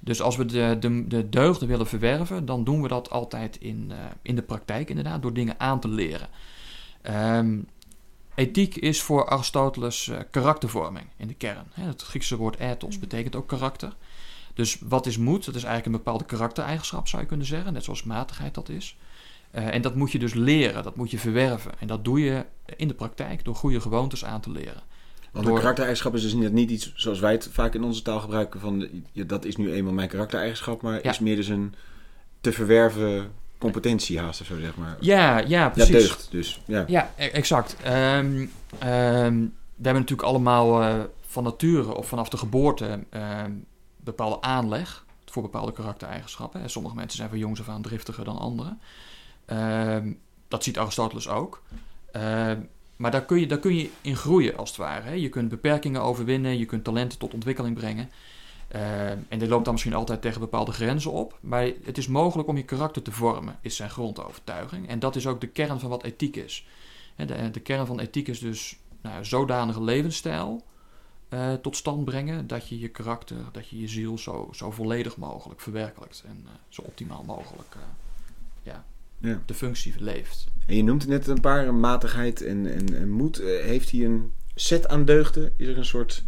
Dus 0.00 0.22
als 0.22 0.36
we 0.36 0.44
de, 0.44 0.76
de, 0.80 1.06
de 1.06 1.28
deugden 1.28 1.68
willen 1.68 1.86
verwerven, 1.86 2.44
dan 2.44 2.64
doen 2.64 2.82
we 2.82 2.88
dat 2.88 3.10
altijd 3.10 3.56
in, 3.56 3.86
eh, 3.90 3.98
in 4.22 4.34
de 4.34 4.42
praktijk 4.42 4.88
inderdaad, 4.88 5.22
door 5.22 5.32
dingen 5.32 5.60
aan 5.60 5.80
te 5.80 5.88
leren. 5.88 6.28
Ehm, 7.02 7.58
ethiek 8.34 8.76
is 8.76 9.02
voor 9.02 9.28
Aristoteles 9.28 10.10
karaktervorming 10.30 11.06
in 11.16 11.28
de 11.28 11.34
kern. 11.34 11.66
Het 11.72 12.02
Griekse 12.02 12.36
woord 12.36 12.58
ethos 12.58 12.98
betekent 12.98 13.36
ook 13.36 13.46
karakter. 13.46 13.96
Dus 14.54 14.78
wat 14.80 15.06
is 15.06 15.18
moed? 15.18 15.44
Dat 15.44 15.54
is 15.54 15.62
eigenlijk 15.64 15.86
een 15.86 16.02
bepaalde 16.04 16.24
karaktereigenschap, 16.24 17.08
zou 17.08 17.22
je 17.22 17.28
kunnen 17.28 17.46
zeggen. 17.46 17.72
Net 17.72 17.84
zoals 17.84 18.02
matigheid 18.02 18.54
dat 18.54 18.68
is. 18.68 18.96
Eh, 19.50 19.74
en 19.74 19.82
dat 19.82 19.94
moet 19.94 20.12
je 20.12 20.18
dus 20.18 20.34
leren, 20.34 20.82
dat 20.82 20.96
moet 20.96 21.10
je 21.10 21.18
verwerven. 21.18 21.72
En 21.78 21.86
dat 21.86 22.04
doe 22.04 22.20
je 22.20 22.44
in 22.76 22.88
de 22.88 22.94
praktijk 22.94 23.44
door 23.44 23.54
goede 23.54 23.80
gewoontes 23.80 24.24
aan 24.24 24.40
te 24.40 24.50
leren. 24.50 24.82
Want 25.32 25.44
Door- 25.46 25.54
een 25.54 25.60
karaktereigenschap 25.60 26.14
is 26.14 26.22
dus 26.22 26.34
net 26.34 26.52
niet 26.52 26.70
iets 26.70 26.92
zoals 26.94 27.20
wij 27.20 27.32
het 27.32 27.48
vaak 27.52 27.74
in 27.74 27.82
onze 27.84 28.02
taal 28.02 28.20
gebruiken 28.20 28.60
van 28.60 28.88
ja, 29.12 29.24
dat 29.24 29.44
is 29.44 29.56
nu 29.56 29.72
eenmaal 29.72 29.92
mijn 29.92 30.08
karaktereigenschap, 30.08 30.82
maar 30.82 31.00
Ja. 31.02 31.10
is 31.10 31.18
meer 31.18 31.36
dus 31.36 31.48
een 31.48 31.74
te 32.40 32.52
verwerven 32.52 33.32
competentie 33.58 34.18
haast 34.20 34.40
of 34.40 34.46
zo 34.46 34.58
zeg 34.60 34.76
maar. 34.76 34.96
Ja, 35.00 35.38
ja, 35.38 35.44
Ja, 35.46 35.68
precies. 35.68 35.92
deugd 35.92 36.28
dus. 36.30 36.60
Ja. 36.66 36.84
Ja, 36.86 37.12
e- 37.16 37.26
exact. 37.26 37.76
Ehm, 37.82 38.46
ehm, 38.78 39.34
we 39.76 39.82
hebben 39.82 40.02
natuurlijk 40.02 40.22
allemaal 40.28 40.82
eh, 40.82 40.94
van 41.26 41.44
nature 41.44 41.94
of 41.94 42.08
vanaf 42.08 42.28
de 42.28 42.36
geboorte 42.36 42.98
ehm, 43.10 43.50
bepaalde 44.04 44.40
aanleg 44.40 45.04
voor 45.34 45.42
bepaalde 45.42 45.72
karaktereigenschappen. 45.72 46.70
Sommige 46.70 46.94
mensen 46.94 47.16
zijn 47.16 47.28
van 47.28 47.38
jongs 47.38 47.60
af 47.60 47.68
aan 47.68 47.82
driftiger 47.82 48.24
dan 48.24 48.38
anderen. 48.38 48.80
Ehm, 49.44 50.12
dat 50.48 50.64
ziet 50.64 50.78
Aristoteles 50.78 51.28
ook. 51.28 51.62
Ehm, 52.12 52.60
maar 52.96 53.10
daar 53.10 53.24
kun, 53.24 53.40
je, 53.40 53.46
daar 53.46 53.58
kun 53.58 53.76
je 53.76 53.90
in 54.00 54.16
groeien 54.16 54.56
als 54.56 54.68
het 54.68 54.78
ware. 54.78 55.20
Je 55.20 55.28
kunt 55.28 55.48
beperkingen 55.48 56.02
overwinnen, 56.02 56.58
je 56.58 56.64
kunt 56.64 56.84
talenten 56.84 57.18
tot 57.18 57.34
ontwikkeling 57.34 57.74
brengen. 57.76 58.10
Ehm, 58.68 59.18
en 59.28 59.38
dit 59.38 59.48
loopt 59.48 59.64
dan 59.64 59.72
misschien 59.72 59.94
altijd 59.94 60.22
tegen 60.22 60.40
bepaalde 60.40 60.72
grenzen 60.72 61.12
op. 61.12 61.38
Maar 61.40 61.70
het 61.84 61.98
is 61.98 62.06
mogelijk 62.06 62.48
om 62.48 62.56
je 62.56 62.64
karakter 62.64 63.02
te 63.02 63.12
vormen, 63.12 63.58
is 63.60 63.76
zijn 63.76 63.90
grondovertuiging. 63.90 64.88
En 64.88 64.98
dat 64.98 65.16
is 65.16 65.26
ook 65.26 65.40
de 65.40 65.46
kern 65.46 65.80
van 65.80 65.90
wat 65.90 66.02
ethiek 66.02 66.36
is. 66.36 66.66
De, 67.16 67.50
de 67.50 67.60
kern 67.60 67.86
van 67.86 68.00
ethiek 68.00 68.28
is 68.28 68.38
dus 68.38 68.76
nou, 69.00 69.24
zodanige 69.24 69.82
levensstijl 69.82 70.62
eh, 71.28 71.52
tot 71.52 71.76
stand 71.76 72.04
brengen 72.04 72.46
dat 72.46 72.68
je 72.68 72.78
je 72.78 72.88
karakter, 72.88 73.36
dat 73.52 73.68
je 73.68 73.80
je 73.80 73.88
ziel 73.88 74.18
zo, 74.18 74.48
zo 74.52 74.70
volledig 74.70 75.16
mogelijk 75.16 75.60
verwerkelijkt 75.60 76.22
en 76.26 76.42
eh, 76.44 76.50
zo 76.68 76.82
optimaal 76.82 77.22
mogelijk 77.26 77.74
eh, 77.74 77.80
ja, 78.62 78.84
Ja. 79.18 79.40
de 79.46 79.54
functie 79.54 79.94
leeft. 79.98 80.46
En 80.66 80.76
je 80.76 80.82
noemt 80.82 81.06
net 81.06 81.26
een 81.26 81.40
paar, 81.40 81.74
matigheid 81.74 82.42
en, 82.42 82.72
en, 82.74 82.96
en 82.96 83.10
moed. 83.10 83.36
Heeft 83.62 83.90
hij 83.90 84.04
een 84.04 84.32
set 84.54 84.88
aan 84.88 85.04
deugden? 85.04 85.52
Is 85.56 85.66
er 85.68 85.78
een 85.78 85.84
soort 85.84 86.24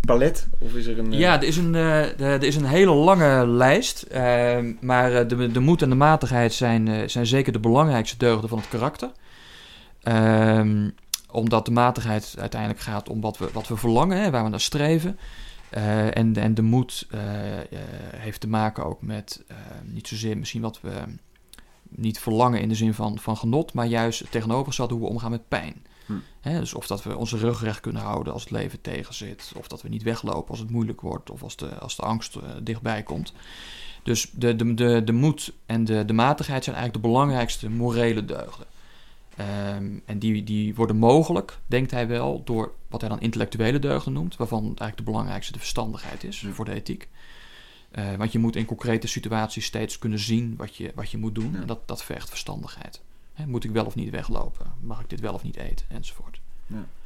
palet? 0.00 0.48
Of 0.58 0.74
is 0.74 0.86
er 0.86 0.98
een... 0.98 1.12
Ja, 1.12 1.36
er 1.36 1.42
is 1.46 1.56
een, 1.56 1.74
er 1.74 2.42
is 2.42 2.56
een 2.56 2.64
hele 2.64 2.92
lange 2.94 3.46
lijst. 3.46 4.02
eh, 4.02 4.58
maar 4.80 5.28
de, 5.28 5.52
de 5.52 5.60
moed 5.60 5.82
en 5.82 5.88
de 5.88 5.94
matigheid 5.94 6.52
zijn, 6.52 7.10
zijn 7.10 7.26
zeker 7.26 7.52
de 7.52 7.58
belangrijkste 7.60 8.16
deugden 8.16 8.48
van 8.48 8.58
het 8.58 8.68
karakter. 8.68 9.10
Ehm, 10.02 10.88
omdat 11.32 11.64
de 11.64 11.70
matigheid 11.70 12.34
uiteindelijk 12.38 12.80
gaat 12.80 13.08
om 13.08 13.20
wat 13.20 13.38
we, 13.38 13.48
wat 13.52 13.68
we 13.68 13.76
verlangen, 13.76 14.22
hè, 14.22 14.30
waar 14.30 14.44
we 14.44 14.50
naar 14.50 14.60
streven. 14.60 15.18
Eh, 15.70 16.16
en, 16.16 16.36
en 16.36 16.54
de 16.54 16.62
moed 16.62 17.06
eh, 17.10 17.58
eh, 17.58 17.66
heeft 18.16 18.40
te 18.40 18.48
maken 18.48 18.84
ook 18.84 19.02
met 19.02 19.44
niet 19.84 20.08
zozeer 20.08 20.38
misschien 20.38 20.60
wat 20.60 20.80
we 20.80 21.02
niet 21.88 22.18
verlangen 22.18 22.60
in 22.60 22.68
de 22.68 22.74
zin 22.74 22.94
van, 22.94 23.18
van 23.18 23.36
genot, 23.36 23.72
maar 23.72 23.86
juist 23.86 24.20
het 24.20 24.30
tegenovergestelde 24.30 24.94
hoe 24.94 25.02
we 25.02 25.08
omgaan 25.08 25.30
met 25.30 25.48
pijn. 25.48 25.86
Hm. 26.06 26.12
Hè, 26.40 26.58
dus 26.58 26.74
of 26.74 26.86
dat 26.86 27.02
we 27.02 27.16
onze 27.16 27.36
rug 27.36 27.62
recht 27.62 27.80
kunnen 27.80 28.02
houden 28.02 28.32
als 28.32 28.42
het 28.42 28.50
leven 28.50 28.80
tegenzit, 28.80 29.52
of 29.56 29.68
dat 29.68 29.82
we 29.82 29.88
niet 29.88 30.02
weglopen 30.02 30.50
als 30.50 30.58
het 30.58 30.70
moeilijk 30.70 31.00
wordt, 31.00 31.30
of 31.30 31.42
als 31.42 31.56
de, 31.56 31.74
als 31.74 31.96
de 31.96 32.02
angst 32.02 32.36
dichtbij 32.62 33.02
komt. 33.02 33.32
Dus 34.02 34.30
de, 34.32 34.56
de, 34.56 34.74
de, 34.74 35.04
de 35.04 35.12
moed 35.12 35.52
en 35.66 35.84
de, 35.84 36.04
de 36.04 36.12
matigheid 36.12 36.64
zijn 36.64 36.76
eigenlijk 36.76 37.04
de 37.04 37.10
belangrijkste 37.10 37.70
morele 37.70 38.24
deugden. 38.24 38.66
Ehm, 39.40 39.98
en 40.04 40.18
die, 40.18 40.44
die 40.44 40.74
worden 40.74 40.96
mogelijk, 40.96 41.58
denkt 41.66 41.90
hij 41.90 42.06
wel, 42.08 42.42
door 42.44 42.72
wat 42.88 43.00
hij 43.00 43.10
dan 43.10 43.20
intellectuele 43.20 43.78
deugden 43.78 44.12
noemt, 44.12 44.36
waarvan 44.36 44.62
eigenlijk 44.62 44.96
de 44.96 45.02
belangrijkste 45.02 45.52
de 45.52 45.58
verstandigheid 45.58 46.24
is 46.24 46.40
Ja. 46.40 46.50
voor 46.50 46.64
de 46.64 46.72
ethiek. 46.72 47.08
Eh, 47.90 48.14
want 48.14 48.32
je 48.32 48.38
moet 48.38 48.56
in 48.56 48.64
concrete 48.64 49.06
situaties 49.06 49.64
steeds 49.64 49.98
kunnen 49.98 50.18
zien 50.18 50.54
wat 50.56 50.76
je, 50.76 50.92
wat 50.94 51.10
je 51.10 51.18
moet 51.18 51.34
doen. 51.34 51.52
Ja. 51.52 51.60
En 51.60 51.66
dat, 51.66 51.88
dat 51.88 52.02
vergt 52.04 52.28
verstandigheid. 52.28 53.00
Hè, 53.34 53.46
moet 53.46 53.64
ik 53.64 53.70
wel 53.70 53.84
of 53.84 53.94
niet 53.94 54.10
weglopen? 54.10 54.72
Mag 54.80 55.00
ik 55.00 55.10
dit 55.10 55.20
wel 55.20 55.34
of 55.34 55.42
niet 55.42 55.56
eten? 55.56 55.86
Enzovoort. 55.88 56.40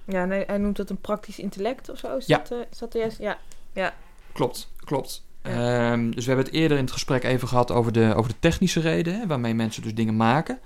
Ja, 0.04 0.22
en 0.22 0.28
hij, 0.30 0.44
hij 0.46 0.58
noemt 0.58 0.76
dat 0.76 0.90
een 0.90 1.00
praktisch 1.00 1.38
intellect 1.38 1.88
of 1.88 1.98
zo. 1.98 2.16
Is, 2.16 2.26
Ja. 2.26 2.38
dat, 2.38 2.50
eh, 2.50 2.58
is 2.70 2.78
dat 2.78 2.92
juist? 2.92 3.18
Ja. 3.18 3.94
Klopt, 4.32 4.70
klopt. 4.76 5.24
Ja. 5.42 5.90
Ehm, 5.92 6.10
dus 6.10 6.24
we 6.24 6.30
hebben 6.30 6.44
het 6.46 6.54
eerder 6.54 6.76
in 6.76 6.84
het 6.84 6.92
gesprek 6.92 7.24
even 7.24 7.48
gehad 7.48 7.70
over 7.70 7.92
de, 7.92 8.14
over 8.16 8.30
de 8.30 8.38
technische 8.38 8.80
reden, 8.80 9.14
hè, 9.20 9.26
waarmee 9.26 9.54
mensen 9.54 9.82
dus 9.82 9.94
dingen 9.94 10.16
maken. 10.16 10.58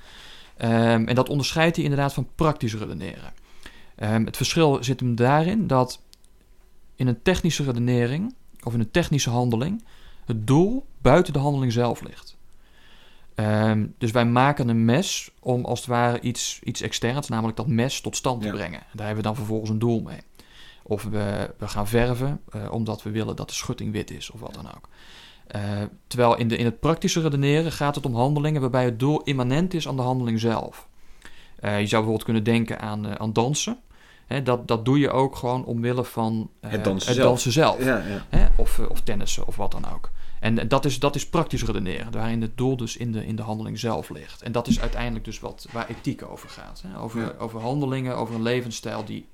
Ehm, 0.58 1.06
en 1.06 1.14
dat 1.14 1.28
onderscheidt 1.28 1.76
hij 1.76 1.84
inderdaad 1.84 2.14
van 2.14 2.28
praktisch 2.34 2.74
redeneren. 2.74 3.32
Ehm, 3.96 4.24
het 4.24 4.36
verschil 4.36 4.84
zit 4.84 5.00
hem 5.00 5.14
daarin 5.14 5.66
dat 5.66 6.00
in 6.94 7.06
een 7.06 7.22
technische 7.22 7.64
redenering 7.64 8.34
of 8.62 8.74
in 8.74 8.80
een 8.80 8.90
technische 8.90 9.30
handeling 9.30 9.84
het 10.24 10.46
doel 10.46 10.86
buiten 11.02 11.32
de 11.32 11.38
handeling 11.38 11.72
zelf 11.72 12.02
ligt. 12.02 12.36
Ehm, 13.34 13.86
dus 13.98 14.10
wij 14.10 14.24
maken 14.26 14.68
een 14.68 14.84
mes 14.84 15.30
om 15.40 15.64
als 15.64 15.78
het 15.78 15.88
ware 15.88 16.20
iets, 16.20 16.60
iets 16.64 16.80
externs, 16.80 17.28
namelijk 17.28 17.56
dat 17.56 17.66
mes, 17.66 18.00
tot 18.00 18.16
stand 18.16 18.40
te 18.40 18.46
Ja. 18.46 18.52
brengen. 18.52 18.80
Daar 18.92 19.06
hebben 19.06 19.16
we 19.16 19.28
dan 19.28 19.36
vervolgens 19.36 19.70
een 19.70 19.78
doel 19.78 20.00
mee. 20.02 20.20
Of 20.82 21.02
we, 21.02 21.54
we 21.58 21.68
gaan 21.68 21.88
verven 21.88 22.40
eh, 22.50 22.72
omdat 22.72 23.02
we 23.02 23.10
willen 23.10 23.36
dat 23.36 23.48
de 23.48 23.54
schutting 23.54 23.92
wit 23.92 24.10
is 24.10 24.30
of 24.30 24.40
wat 24.40 24.54
dan 24.54 24.66
ook. 24.66 24.88
Eh, 25.48 25.82
terwijl 26.06 26.36
in, 26.36 26.48
de, 26.48 26.56
in 26.56 26.64
het 26.64 26.80
praktische 26.80 27.20
redeneren 27.20 27.72
gaat 27.72 27.94
het 27.94 28.06
om 28.06 28.14
handelingen 28.14 28.60
waarbij 28.60 28.84
het 28.84 28.98
doel 28.98 29.22
immanent 29.22 29.74
is 29.74 29.88
aan 29.88 29.96
de 29.96 30.02
handeling 30.02 30.40
zelf. 30.40 30.88
Eh, 31.56 31.70
je 31.80 31.86
zou 31.86 31.90
bijvoorbeeld 31.90 32.24
kunnen 32.24 32.42
denken 32.44 32.80
aan, 32.80 33.06
eh, 33.06 33.14
aan 33.14 33.32
dansen. 33.32 33.78
Hè, 34.26 34.42
dat, 34.42 34.68
dat 34.68 34.84
doe 34.84 34.98
je 34.98 35.10
ook 35.10 35.36
gewoon 35.36 35.64
omwille 35.64 36.04
van 36.04 36.50
Het 36.60 36.84
dansen 36.84 37.08
het 37.08 37.16
zelf. 37.16 37.28
dansen 37.28 37.52
zelf. 37.52 37.84
Ja, 37.84 37.96
ja. 37.96 38.26
Hè? 38.28 38.46
Of, 38.56 38.78
of 38.78 39.00
tennissen 39.00 39.46
of 39.46 39.56
wat 39.56 39.70
dan 39.72 39.84
ook. 39.94 40.10
En 40.40 40.68
dat 40.68 40.84
is, 40.84 40.98
dat 40.98 41.14
is 41.14 41.28
praktisch 41.28 41.64
redeneren, 41.64 42.12
waarin 42.12 42.42
het 42.42 42.56
doel 42.56 42.76
dus 42.76 42.96
in 42.96 43.12
de, 43.12 43.26
in 43.26 43.36
de 43.36 43.42
handeling 43.42 43.78
zelf 43.78 44.10
ligt. 44.10 44.42
En 44.42 44.52
dat 44.52 44.66
is 44.66 44.80
uiteindelijk 44.80 45.24
dus 45.24 45.40
wat, 45.40 45.66
waar 45.72 45.88
ethiek 45.88 46.22
over 46.30 46.48
gaat. 46.48 46.82
Hè? 46.86 47.00
Over, 47.00 47.20
Ja. 47.20 47.32
over 47.38 47.60
handelingen, 47.60 48.16
over 48.16 48.34
een 48.34 48.42
levensstijl 48.42 49.04
die 49.04 49.26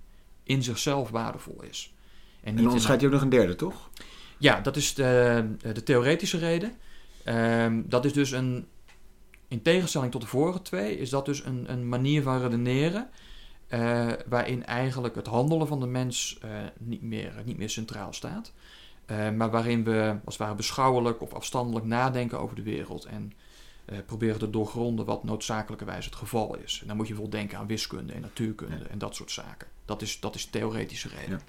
in 0.42 0.62
zichzelf 0.62 1.10
waardevol 1.10 1.62
is. 1.70 1.92
En 1.94 2.44
niet 2.44 2.44
dan 2.54 2.56
in 2.58 2.66
onderscheidt 2.66 3.00
hij 3.00 3.10
ook 3.10 3.16
nog 3.16 3.24
een 3.24 3.38
derde, 3.38 3.56
toch? 3.56 3.90
Ja, 4.44 4.60
dat 4.60 4.76
is 4.76 4.94
de, 4.94 5.44
de 5.72 5.82
theoretische 5.82 6.38
reden. 6.38 6.72
Ehm, 7.24 7.82
dat 7.86 8.04
is 8.04 8.12
dus 8.12 8.30
een, 8.30 8.66
in 9.48 9.62
tegenstelling 9.62 10.12
tot 10.12 10.20
de 10.20 10.26
vorige 10.26 10.62
twee, 10.62 10.98
is 10.98 11.10
dat 11.10 11.24
dus 11.24 11.44
een, 11.44 11.72
een 11.72 11.88
manier 11.88 12.22
van 12.22 12.40
redeneren. 12.40 13.10
eh, 13.68 14.12
waarin 14.26 14.66
eigenlijk 14.66 15.14
het 15.14 15.26
handelen 15.26 15.66
van 15.66 15.80
de 15.80 15.86
mens 15.86 16.38
eh, 16.42 16.50
niet, 16.78 17.02
meer, 17.02 17.32
niet 17.44 17.58
meer 17.58 17.70
centraal 17.70 18.12
staat. 18.12 18.52
Eh, 19.06 19.30
maar 19.30 19.50
waarin 19.50 19.84
we 19.84 20.16
als 20.24 20.34
het 20.34 20.42
ware 20.42 20.54
beschouwelijk 20.54 21.20
of 21.20 21.32
afstandelijk 21.32 21.86
nadenken 21.86 22.40
over 22.40 22.56
de 22.56 22.62
wereld. 22.62 23.04
En 23.04 23.32
proberen 24.06 24.38
te 24.38 24.50
doorgronden 24.50 25.04
wat 25.04 25.24
noodzakelijkerwijs 25.24 26.04
het 26.04 26.14
geval 26.14 26.56
is. 26.56 26.78
En 26.80 26.86
dan 26.86 26.96
moet 26.96 27.06
je 27.08 27.12
bijvoorbeeld 27.12 27.42
denken 27.42 27.58
aan 27.58 27.66
wiskunde 27.66 28.12
en 28.12 28.20
natuurkunde 28.20 28.84
en 28.84 28.98
dat 28.98 29.14
soort 29.14 29.30
zaken. 29.30 29.68
Dat 29.84 30.02
is, 30.02 30.20
dat 30.20 30.34
is 30.34 30.46
theoretische 30.46 31.08
reden. 31.08 31.40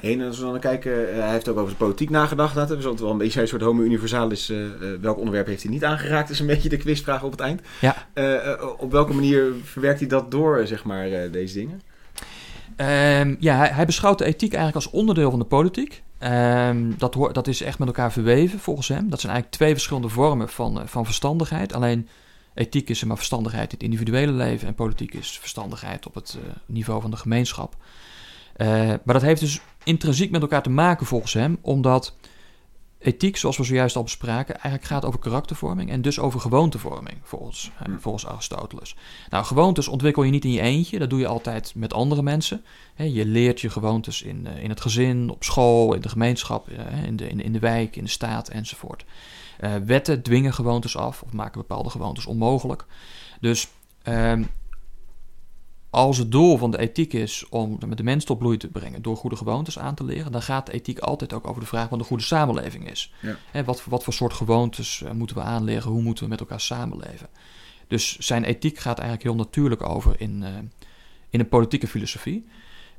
Heen, 0.00 0.22
als 0.22 0.38
we 0.38 0.44
dan 0.44 0.60
kijken, 0.60 1.10
eh, 1.10 1.18
hij 1.20 1.30
heeft 1.30 1.48
ook 1.48 1.58
over 1.58 1.70
de 1.70 1.76
politiek 1.76 2.10
nagedacht. 2.10 2.54
Dat 2.54 2.70
is 2.70 2.76
altijd 2.76 3.00
wel 3.00 3.10
een 3.10 3.18
beetje 3.18 3.40
een 3.40 3.48
soort 3.48 3.62
homo 3.62 3.82
universalis. 3.82 4.50
eh, 4.50 4.64
eh, 4.64 4.72
welk 5.00 5.18
onderwerp 5.18 5.46
heeft 5.46 5.62
hij 5.62 5.72
niet 5.72 5.84
aangeraakt? 5.84 6.30
is 6.30 6.40
een 6.40 6.46
beetje 6.46 6.68
de 6.68 6.76
quizvraag 6.76 7.22
op 7.22 7.30
het 7.30 7.40
eind. 7.40 7.60
Ja. 7.80 8.06
Op 8.78 8.92
welke 8.92 9.12
manier 9.12 9.52
verwerkt 9.64 10.00
hij 10.00 10.08
dat 10.08 10.30
door, 10.30 10.66
zeg 10.66 10.84
maar, 10.84 11.06
eh, 11.06 11.32
deze 11.32 11.54
dingen? 11.54 11.82
Ehm, 12.76 13.34
ja, 13.38 13.56
hij, 13.56 13.68
hij 13.68 13.86
beschouwt 13.86 14.18
de 14.18 14.24
ethiek 14.24 14.52
eigenlijk 14.52 14.74
als 14.74 14.90
onderdeel 14.90 15.30
van 15.30 15.38
de 15.38 15.44
politiek. 15.44 16.02
Ehm, 16.18 16.92
dat, 16.98 17.14
hoor, 17.14 17.32
dat 17.32 17.46
is 17.46 17.62
echt 17.62 17.78
met 17.78 17.88
elkaar 17.88 18.12
verweven 18.12 18.58
volgens 18.58 18.88
hem. 18.88 19.10
Dat 19.10 19.20
zijn 19.20 19.32
eigenlijk 19.32 19.62
twee 19.62 19.72
verschillende 19.72 20.08
vormen 20.08 20.48
van, 20.48 20.88
van 20.88 21.04
verstandigheid. 21.04 21.72
Alleen 21.72 22.08
ethiek 22.54 22.88
is 22.88 23.04
maar 23.04 23.16
verstandigheid 23.16 23.72
in 23.72 23.78
het 23.78 23.82
individuele 23.82 24.32
leven 24.32 24.68
en 24.68 24.74
politiek 24.74 25.14
is 25.14 25.38
verstandigheid 25.38 26.06
op 26.06 26.14
het 26.14 26.38
eh, 26.42 26.56
niveau 26.66 27.00
van 27.00 27.10
de 27.10 27.16
gemeenschap. 27.16 27.76
Eh, 28.58 28.68
maar 28.86 29.14
dat 29.14 29.22
heeft 29.22 29.40
dus 29.40 29.60
intrinsiek 29.84 30.30
met 30.30 30.40
elkaar 30.40 30.62
te 30.62 30.70
maken 30.70 31.06
volgens 31.06 31.32
hem, 31.32 31.58
omdat 31.60 32.14
ethiek, 32.98 33.36
zoals 33.36 33.56
we 33.56 33.64
zojuist 33.64 33.96
al 33.96 34.02
bespraken, 34.02 34.54
eigenlijk 34.54 34.84
gaat 34.84 35.04
over 35.04 35.20
karaktervorming 35.20 35.90
en 35.90 36.02
dus 36.02 36.18
over 36.18 36.40
gewoontevorming, 36.40 37.16
volgens, 37.22 37.70
eh, 37.78 37.94
volgens 37.98 38.26
Aristoteles. 38.26 38.96
Nou, 39.30 39.44
gewoontes 39.44 39.88
ontwikkel 39.88 40.22
je 40.22 40.30
niet 40.30 40.44
in 40.44 40.52
je 40.52 40.60
eentje, 40.60 40.98
dat 40.98 41.10
doe 41.10 41.18
je 41.18 41.26
altijd 41.26 41.72
met 41.74 41.92
andere 41.92 42.22
mensen. 42.22 42.64
Je 42.96 43.26
leert 43.26 43.60
je 43.60 43.70
gewoontes 43.70 44.22
in, 44.22 44.46
eh, 44.46 44.62
in 44.62 44.68
het 44.68 44.80
gezin, 44.80 45.30
op 45.30 45.44
school, 45.44 45.94
in 45.94 46.00
de 46.00 46.08
gemeenschap, 46.08 46.68
in, 47.04 47.16
de, 47.16 47.28
in, 47.28 47.40
in 47.40 47.52
de 47.52 47.58
wijk, 47.58 47.96
in 47.96 48.04
de 48.04 48.10
staat 48.10 48.48
enzovoort. 48.48 49.04
Wetten 49.84 50.22
dwingen 50.22 50.54
gewoontes 50.54 50.96
af 50.96 51.22
of 51.22 51.32
maken 51.32 51.60
bepaalde 51.60 51.90
gewoontes 51.90 52.26
onmogelijk. 52.26 52.84
Dus 53.40 53.68
ehm, 54.02 54.42
als 55.90 56.18
het 56.18 56.32
doel 56.32 56.58
van 56.58 56.70
de 56.70 56.78
ethiek 56.78 57.12
is 57.12 57.48
om 57.48 57.78
de 57.96 58.02
mens 58.02 58.24
tot 58.24 58.38
bloei 58.38 58.56
te 58.56 58.68
brengen 58.68 59.02
door 59.02 59.16
goede 59.16 59.36
gewoontes 59.36 59.78
aan 59.78 59.94
te 59.94 60.04
leren, 60.04 60.32
dan 60.32 60.42
gaat 60.42 60.66
de 60.66 60.72
ethiek 60.72 60.98
altijd 60.98 61.32
ook 61.32 61.46
over 61.46 61.60
de 61.60 61.68
vraag 61.68 61.88
wat 61.88 61.98
een 61.98 62.04
goede 62.04 62.22
samenleving 62.22 62.90
is. 62.90 63.12
Ja. 63.52 63.64
Wat, 63.64 63.84
wat 63.84 64.04
voor 64.04 64.12
soort 64.12 64.32
gewoontes 64.32 65.02
eh, 65.02 65.10
moeten 65.10 65.36
we 65.36 65.42
aanleren, 65.42 65.90
hoe 65.90 66.02
moeten 66.02 66.24
we 66.24 66.30
met 66.30 66.40
elkaar 66.40 66.60
samenleven. 66.60 67.28
Dus 67.86 68.18
zijn 68.18 68.44
ethiek 68.44 68.78
gaat 68.78 68.98
eigenlijk 68.98 69.28
heel 69.28 69.38
natuurlijk 69.44 69.88
over 69.88 70.20
in, 70.20 70.42
eh, 70.42 70.52
in 71.30 71.40
een 71.40 71.48
politieke 71.48 71.86
filosofie. 71.86 72.46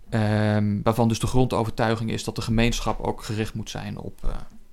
Ehm, 0.09 0.81
waarvan 0.83 1.07
dus 1.07 1.19
de 1.19 1.27
grondovertuiging 1.27 2.11
is 2.11 2.23
dat 2.23 2.35
de 2.35 2.41
gemeenschap 2.41 2.99
ook 2.99 3.23
gericht 3.23 3.53
moet 3.53 3.69
zijn 3.69 3.97
op, 3.97 4.19
eh, 4.23 4.29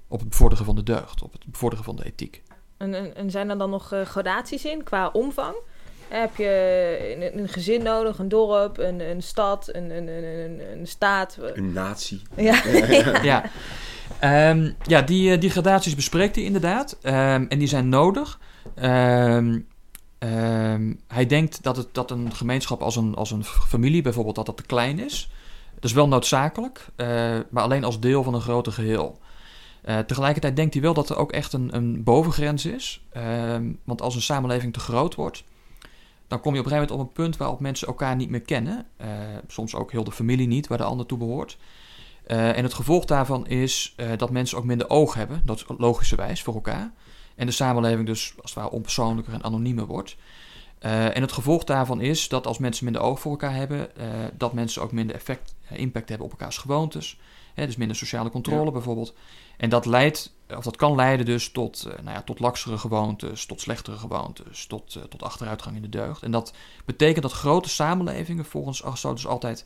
op 0.09 0.21
het 0.21 0.29
bevorderen 0.29 0.65
van 0.65 0.75
de 0.75 0.83
deugd, 0.83 1.23
op 1.23 1.33
het 1.33 1.47
bevorderen 1.47 1.85
van 1.85 1.97
de 1.97 2.05
ethiek. 2.05 2.43
En, 2.77 2.95
en, 2.95 3.17
en 3.17 3.31
zijn 3.31 3.51
er 3.51 3.59
dan 3.59 3.71
nog 3.71 3.93
eh, 3.93 4.03
gradaties 4.03 4.65
in 4.65 4.83
qua 4.83 5.09
omvang? 5.09 5.57
Heb 6.09 6.37
je 6.37 7.17
een, 7.17 7.39
een 7.39 7.49
gezin 7.49 7.83
nodig, 7.83 8.19
een 8.19 8.29
dorp, 8.29 8.79
een, 8.79 9.01
een 9.01 9.23
stad, 9.23 9.69
een, 9.73 9.91
een, 9.91 10.09
een, 10.09 10.25
een, 10.25 10.79
een 10.79 10.87
staat? 10.87 11.39
Een 11.55 11.73
natie. 11.73 12.23
Ja. 12.37 12.63
ja, 13.23 13.51
Ehm, 14.19 14.71
ja 14.83 15.03
die, 15.03 15.33
eh, 15.33 15.41
die 15.41 15.51
gradaties 15.51 15.95
bespreekt 15.95 16.35
hij 16.35 16.45
inderdaad. 16.45 16.97
Ehm, 17.03 17.45
en 17.49 17.59
die 17.59 17.69
zijn 17.69 17.89
nodig. 17.89 18.41
Ehm, 18.75 19.59
ehm, 20.19 20.95
hij 21.09 21.27
denkt 21.27 21.63
dat, 21.63 21.77
het, 21.77 21.89
dat 21.93 22.11
een 22.11 22.35
gemeenschap 22.35 22.83
als 22.83 22.97
een, 22.97 23.15
als 23.15 23.31
een 23.31 23.45
familie 23.45 24.03
bijvoorbeeld 24.03 24.37
dat 24.37 24.47
dat 24.47 24.57
te 24.57 24.63
klein 24.63 24.99
is. 24.99 25.31
Dat 25.75 25.85
is 25.85 25.93
wel 25.93 26.09
noodzakelijk, 26.09 26.87
eh, 26.97 27.07
maar 27.51 27.63
alleen 27.63 27.85
als 27.85 28.01
deel 28.01 28.23
van 28.23 28.35
een 28.35 28.41
groter 28.41 28.73
geheel. 28.73 29.19
Eh, 29.83 29.99
tegelijkertijd 29.99 30.57
denkt 30.57 30.75
hij 30.75 30.83
wel 30.83 30.95
dat 30.95 31.11
er 31.11 31.17
ook 31.17 31.33
echt 31.33 31.53
een, 31.53 31.75
een 31.77 32.05
bovengrens 32.05 32.67
is. 32.67 33.05
Ehm, 33.13 33.73
want 33.85 34.03
als 34.03 34.15
een 34.15 34.23
samenleving 34.23 34.73
te 34.73 34.81
groot 34.81 35.15
wordt, 35.15 35.45
dan 36.29 36.41
kom 36.41 36.55
je 36.55 36.61
op 36.61 36.65
een 36.65 36.73
gegeven 36.73 36.95
moment 36.95 37.09
op 37.11 37.17
een 37.17 37.25
punt 37.25 37.37
waarop 37.37 37.61
mensen 37.61 37.87
elkaar 37.87 38.17
niet 38.17 38.31
meer 38.31 38.41
kennen. 38.41 38.87
Eh, 38.97 39.09
soms 39.47 39.75
ook 39.75 39.93
heel 39.93 40.05
de 40.05 40.13
familie 40.13 40.47
niet, 40.47 40.67
waar 40.67 40.79
de 40.79 40.85
ander 40.85 41.07
toe 41.07 41.19
behoort. 41.19 41.59
Eh, 42.27 42.57
en 42.57 42.63
het 42.63 42.75
gevolg 42.75 43.05
daarvan 43.05 43.47
is 43.47 43.93
eh, 43.97 44.09
dat 44.17 44.31
mensen 44.31 44.59
ook 44.59 44.65
minder 44.65 44.91
oog 44.91 45.15
hebben, 45.15 45.43
dat 45.45 45.57
is 45.57 45.65
logischerwijs 45.79 46.43
voor 46.43 46.55
elkaar. 46.55 46.93
En 47.35 47.47
de 47.47 47.53
samenleving 47.53 48.07
dus 48.07 48.35
als 48.43 48.51
het 48.51 48.63
ware 48.63 48.75
onpersoonlijker 48.75 49.33
en 49.33 49.45
anoniemer 49.45 49.87
wordt. 49.87 50.17
En 50.79 51.23
het 51.23 51.33
gevolg 51.33 51.65
daarvan 51.65 52.01
is 52.01 52.29
dat 52.29 52.47
als 52.47 52.59
mensen 52.59 52.85
minder 52.85 53.03
oog 53.03 53.21
voor 53.21 53.31
elkaar 53.31 53.55
hebben, 53.55 53.89
dat 54.37 54.53
mensen 54.53 54.83
ook 54.83 54.93
minder 54.93 55.17
effect, 55.17 55.55
impact 55.71 56.09
hebben 56.09 56.27
op 56.27 56.33
elkaars 56.33 56.59
gewoontes. 56.59 57.19
Hè, 57.55 57.67
dus 57.67 57.77
minder 57.77 57.97
sociale 57.97 58.31
controle 58.31 58.65
Ja. 58.65 58.71
bijvoorbeeld. 58.71 59.15
En 59.57 59.69
dat 59.69 59.87
leidt, 59.87 60.33
of 60.57 60.65
dat 60.65 60.77
kan 60.77 60.95
leiden 60.95 61.27
dus 61.27 61.51
tot, 61.51 61.85
eh, 61.85 62.03
nou 62.03 62.17
ja, 62.17 62.23
tot 62.23 62.41
laksere 62.41 62.79
gewoontes, 62.79 63.47
tot 63.47 63.61
slechtere 63.61 63.97
gewoontes, 63.97 64.67
tot, 64.67 64.95
eh, 64.95 65.03
tot 65.03 65.23
achteruitgang 65.23 65.77
in 65.77 65.83
de 65.83 65.89
deugd. 65.89 66.23
En 66.23 66.31
dat 66.31 66.53
betekent 66.85 67.23
dat 67.23 67.33
grote 67.33 67.69
samenlevingen 67.69 68.45
volgens 68.45 68.85
Aristoteles 68.85 69.27
altijd 69.27 69.61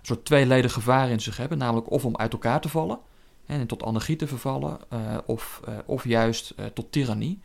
een 0.00 0.06
soort 0.06 0.24
tweeledig 0.24 0.72
gevaar 0.72 1.10
in 1.10 1.20
zich 1.20 1.36
hebben. 1.36 1.58
Namelijk 1.58 1.90
of 1.90 2.04
om 2.04 2.16
uit 2.16 2.32
elkaar 2.32 2.60
te 2.60 2.68
vallen 2.68 2.98
en 3.46 3.66
tot 3.66 3.82
anarchie 3.82 4.16
te 4.16 4.26
vervallen, 4.26 4.78
eh, 4.88 5.18
of, 5.26 5.60
of 5.86 6.04
juist 6.04 6.54
tot 6.74 6.92
tirannie. 6.92 7.40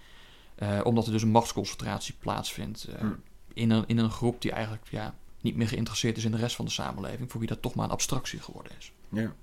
Omdat 0.84 1.06
er 1.06 1.12
dus 1.12 1.22
een 1.22 1.30
machtsconcentratie 1.30 2.16
plaatsvindt 2.20 2.88
Hmm. 3.00 3.22
in, 3.54 3.70
een, 3.70 3.84
in 3.88 3.98
een 3.98 4.12
groep 4.12 4.42
die 4.42 4.52
eigenlijk 4.52 4.88
ja, 4.90 5.16
niet 5.42 5.56
meer 5.56 5.68
geïnteresseerd 5.68 6.18
is 6.18 6.26
in 6.26 6.32
de 6.32 6.38
rest 6.38 6.56
van 6.56 6.66
de 6.66 6.72
samenleving, 6.72 7.32
voor 7.32 7.40
wie 7.40 7.50
dat 7.50 7.62
toch 7.62 7.76
maar 7.76 7.86
een 7.86 7.92
abstractie 7.92 8.40
geworden 8.40 8.72
is. 8.78 8.92
Ja. 9.10 9.34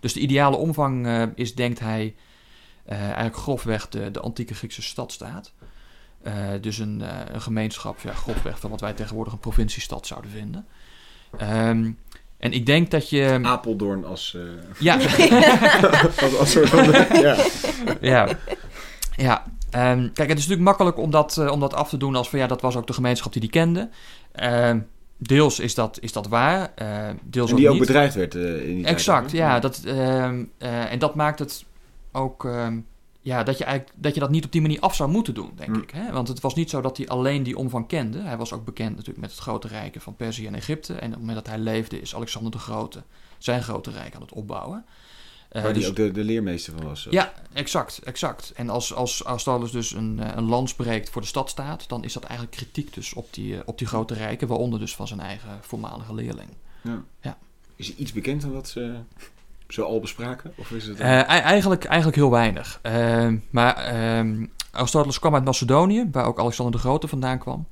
Dus 0.00 0.12
de 0.12 0.20
ideale 0.20 0.56
omvang 0.56 1.06
eh, 1.06 1.22
is, 1.34 1.54
denkt 1.54 1.80
hij, 1.80 2.14
eh, 2.84 3.00
eigenlijk 3.00 3.36
grofweg 3.36 3.88
de, 3.88 4.10
de 4.10 4.20
antieke 4.20 4.54
Griekse 4.54 4.82
stadstaat. 4.82 5.52
Eh, 6.22 6.34
dus 6.60 6.78
een, 6.78 7.02
een 7.34 7.40
gemeenschap, 7.40 8.00
ja, 8.00 8.12
grofweg 8.12 8.58
van 8.58 8.70
wat 8.70 8.80
wij 8.80 8.92
tegenwoordig 8.92 9.32
een 9.32 9.38
provinciestad 9.38 10.06
zouden 10.06 10.30
vinden. 10.30 10.66
Ehm, 11.38 11.90
en 12.38 12.52
ik 12.52 12.66
denk 12.66 12.90
dat 12.90 13.10
je... 13.10 13.38
Apeldoorn 13.42 14.04
als, 14.04 14.36
Ja, 14.78 14.94
als, 16.20 16.38
als 16.38 16.50
soort 16.50 16.68
van... 16.68 16.84
ja. 17.20 17.36
ja. 18.00 18.28
ja. 19.16 19.44
Ehm, 19.70 20.12
kijk, 20.12 20.28
het 20.28 20.38
is 20.38 20.46
natuurlijk 20.46 20.60
makkelijk 20.60 20.98
om 20.98 21.10
dat, 21.10 21.38
om 21.50 21.60
dat 21.60 21.74
af 21.74 21.88
te 21.88 21.96
doen 21.96 22.14
als 22.14 22.28
van 22.28 22.38
ja, 22.38 22.46
dat 22.46 22.60
was 22.60 22.76
ook 22.76 22.86
de 22.86 22.92
gemeenschap 22.92 23.32
die 23.32 23.40
die 23.40 23.50
kende. 23.50 23.90
Ehm, 24.32 24.80
deels 25.18 25.58
is 25.58 25.74
dat, 25.74 25.98
is 26.00 26.12
dat 26.12 26.26
waar, 26.26 26.72
eh, 26.74 27.08
deels 27.22 27.50
En 27.50 27.56
die 27.56 27.70
ook 27.70 27.78
bedreigd 27.78 28.14
werd 28.14 28.34
eh, 28.34 28.68
in 28.68 28.76
die 28.76 28.86
Exact, 28.86 29.30
ja. 29.30 29.60
Dat, 29.60 29.82
ehm, 29.84 30.44
eh, 30.58 30.92
en 30.92 30.98
dat 30.98 31.14
maakt 31.14 31.38
het 31.38 31.64
ook 32.12 32.44
ehm, 32.44 32.78
ja, 33.20 33.42
dat, 33.42 33.58
je 33.58 33.64
eigenlijk, 33.64 33.96
dat 34.00 34.14
je 34.14 34.20
dat 34.20 34.30
niet 34.30 34.44
op 34.44 34.52
die 34.52 34.60
manier 34.60 34.80
af 34.80 34.94
zou 34.94 35.10
moeten 35.10 35.34
doen, 35.34 35.50
denk 35.56 35.74
Hm. 35.74 35.82
ik. 35.82 35.90
Hè? 35.90 36.12
Want 36.12 36.28
het 36.28 36.40
was 36.40 36.54
niet 36.54 36.70
zo 36.70 36.80
dat 36.80 36.96
hij 36.96 37.08
alleen 37.08 37.42
die 37.42 37.56
omvang 37.56 37.86
kende. 37.86 38.20
Hij 38.20 38.36
was 38.36 38.52
ook 38.52 38.64
bekend 38.64 38.90
natuurlijk 38.90 39.20
met 39.20 39.30
het 39.30 39.40
grote 39.40 39.68
rijken 39.68 40.00
van 40.00 40.16
Perzië 40.16 40.46
en 40.46 40.54
Egypte. 40.54 40.92
En 40.94 41.06
op 41.06 41.10
het 41.10 41.18
moment 41.18 41.36
dat 41.36 41.46
hij 41.46 41.58
leefde 41.58 42.00
is 42.00 42.14
Alexander 42.14 42.52
de 42.52 42.58
Grote 42.58 43.02
zijn 43.38 43.62
grote 43.62 43.90
rijk 43.90 44.14
aan 44.14 44.20
het 44.20 44.32
opbouwen. 44.32 44.84
Eh, 45.48 45.62
Waar 45.62 45.72
dus- 45.72 45.82
die 45.82 45.90
ook 45.90 45.96
de, 45.96 46.10
de 46.12 46.24
leermeester 46.24 46.72
van 46.72 46.86
was. 46.86 47.06
ja, 47.10 47.32
exact, 47.52 48.00
exact. 48.04 48.52
En 48.56 48.68
als, 48.70 48.94
als 48.94 49.24
Aristoteles 49.24 49.70
dus 49.70 49.92
een, 49.92 50.20
eh, 50.22 50.36
een 50.36 50.44
lans 50.44 50.74
breekt 50.74 51.10
voor 51.10 51.20
de 51.22 51.26
stadstaat, 51.28 51.88
dan 51.88 52.04
is 52.04 52.12
dat 52.12 52.22
eigenlijk 52.24 52.56
kritiek 52.56 52.94
dus 52.94 53.14
op 53.14 53.34
die, 53.34 53.54
eh, 53.54 53.60
op 53.64 53.78
die 53.78 53.86
grote 53.86 54.14
rijken, 54.14 54.48
waaronder 54.48 54.78
dus 54.78 54.94
van 54.94 55.06
zijn 55.06 55.20
eigen 55.20 55.58
voormalige 55.60 56.14
leerling. 56.14 56.48
Ja. 56.82 57.02
Ja. 57.20 57.36
Is 57.76 57.88
er 57.88 57.94
iets 57.96 58.12
bekend 58.12 58.42
van 58.42 58.52
wat 58.52 58.68
ze 58.68 58.94
zo 59.68 59.82
al 59.82 60.00
bespraken? 60.00 60.52
Of 60.56 60.70
is 60.70 60.86
het... 60.86 61.00
Ei- 61.00 61.22
eigenlijk, 61.40 61.84
eigenlijk 61.84 62.16
heel 62.16 62.30
weinig. 62.30 62.80
Maar 63.50 63.76
ehm, 63.76 64.46
Aristoteles 64.70 65.18
kwam 65.18 65.34
uit 65.34 65.44
Macedonië, 65.44 66.08
waar 66.12 66.26
ook 66.26 66.38
Alexander 66.38 66.74
de 66.74 66.80
Grote 66.80 67.08
vandaan 67.08 67.38
kwam. 67.38 67.66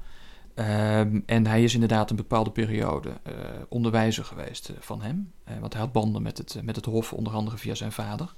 Ehm, 0.56 1.20
en 1.26 1.46
hij 1.46 1.62
is 1.62 1.74
inderdaad 1.74 2.10
een 2.10 2.16
bepaalde 2.16 2.50
periode 2.50 3.10
eh, 3.22 3.34
onderwijzer 3.68 4.24
geweest 4.24 4.68
eh, 4.68 4.76
van 4.80 5.02
hem. 5.02 5.32
Eh, 5.44 5.58
want 5.60 5.72
hij 5.72 5.82
had 5.82 5.92
banden 5.92 6.22
met 6.22 6.38
het, 6.38 6.58
met 6.62 6.76
het 6.76 6.84
hof, 6.84 7.12
onder 7.12 7.32
andere 7.32 7.58
via 7.58 7.74
zijn 7.74 7.92
vader. 7.92 8.34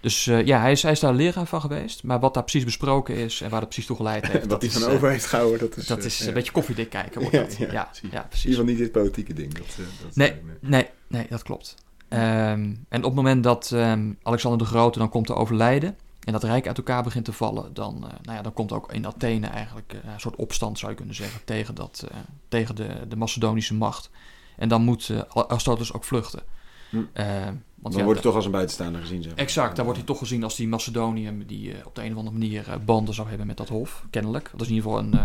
Dus 0.00 0.24
ja, 0.24 0.60
hij 0.60 0.72
is, 0.72 0.82
hij 0.82 0.92
is 0.92 1.00
daar 1.00 1.14
leraar 1.14 1.46
van 1.46 1.60
geweest. 1.60 2.02
Maar 2.02 2.20
wat 2.20 2.34
daar 2.34 2.42
precies 2.42 2.64
besproken 2.64 3.14
is 3.14 3.40
en 3.40 3.50
waar 3.50 3.60
dat 3.60 3.68
precies 3.68 3.86
toe 3.86 3.96
geleid 3.96 4.26
heeft... 4.26 4.40
wat 4.46 4.50
dat 4.50 4.60
hij 4.60 4.70
is, 4.70 4.78
van 4.78 4.92
over 4.92 5.10
heeft 5.10 5.26
gehouden, 5.26 5.58
dat 5.58 5.76
is... 5.76 5.86
Dat 5.86 6.04
is 6.04 6.18
ja. 6.18 6.26
een 6.26 6.34
beetje 6.34 6.52
koffiedik 6.52 6.90
kijken, 6.90 7.20
wordt 7.20 7.36
Ja, 7.36 7.42
dat. 7.42 7.58
ja, 7.58 7.90
Ja, 8.10 8.22
precies. 8.22 8.44
In 8.44 8.50
ieder 8.50 8.64
geval 8.64 8.64
niet 8.64 8.78
dit 8.78 8.92
politieke 8.92 9.32
ding. 9.32 9.54
Dat, 9.54 9.66
dat, 9.76 10.16
Nee, 10.16 10.34
nee, 10.60 10.88
nee, 11.08 11.26
dat 11.28 11.42
klopt. 11.42 11.74
Ehm, 12.08 12.74
en 12.88 12.98
op 12.98 13.04
het 13.04 13.14
moment 13.14 13.44
dat 13.44 13.70
ehm, 13.72 14.12
Alexander 14.22 14.58
de 14.58 14.64
Grote 14.64 14.98
dan 14.98 15.08
komt 15.08 15.26
te 15.26 15.34
overlijden 15.34 15.96
en 16.24 16.32
dat 16.32 16.42
rijk 16.42 16.66
uit 16.66 16.76
elkaar 16.76 17.02
begint 17.02 17.24
te 17.24 17.32
vallen, 17.32 17.74
dan, 17.74 17.94
eh, 17.94 18.14
nou 18.22 18.36
ja, 18.36 18.42
dan 18.42 18.52
komt 18.52 18.72
ook 18.72 18.92
in 18.92 19.06
Athene 19.06 19.46
eigenlijk 19.46 19.92
eh, 19.92 20.12
een 20.12 20.20
soort 20.20 20.36
opstand, 20.36 20.78
zou 20.78 20.90
je 20.90 20.96
kunnen 20.96 21.14
zeggen, 21.14 21.44
tegen, 21.44 21.74
dat, 21.74 22.06
eh, 22.10 22.16
tegen 22.48 22.74
de, 22.74 23.06
de 23.08 23.16
Macedonische 23.16 23.74
macht. 23.74 24.10
En 24.56 24.68
dan 24.68 24.82
moet 24.82 25.12
Aristoteles 25.28 25.92
ook 25.92 26.04
vluchten. 26.04 26.42
Hm. 26.90 26.96
Want 26.96 27.94
Dan 27.94 28.00
ja, 28.00 28.04
wordt 28.04 28.18
het 28.18 28.22
toch 28.22 28.34
als 28.34 28.44
een 28.44 28.50
buitenstaander 28.50 29.00
gezien. 29.00 29.22
Zeg 29.22 29.32
maar. 29.32 29.40
Exact, 29.40 29.76
daar 29.76 29.84
wordt 29.84 30.00
hij 30.00 30.08
toch 30.08 30.18
gezien 30.18 30.44
als 30.44 30.56
die 30.56 30.68
Macedonië 30.68 31.44
die 31.46 31.86
op 31.86 31.94
de 31.94 32.04
een 32.04 32.10
of 32.12 32.16
andere 32.16 32.38
manier 32.38 32.80
banden 32.84 33.14
zou 33.14 33.28
hebben 33.28 33.46
met 33.46 33.56
dat 33.56 33.68
hof, 33.68 34.06
kennelijk. 34.10 34.48
Dat 34.52 34.60
is 34.60 34.68
in 34.68 34.74
ieder 34.74 34.90
geval 34.90 35.04
een, 35.04 35.18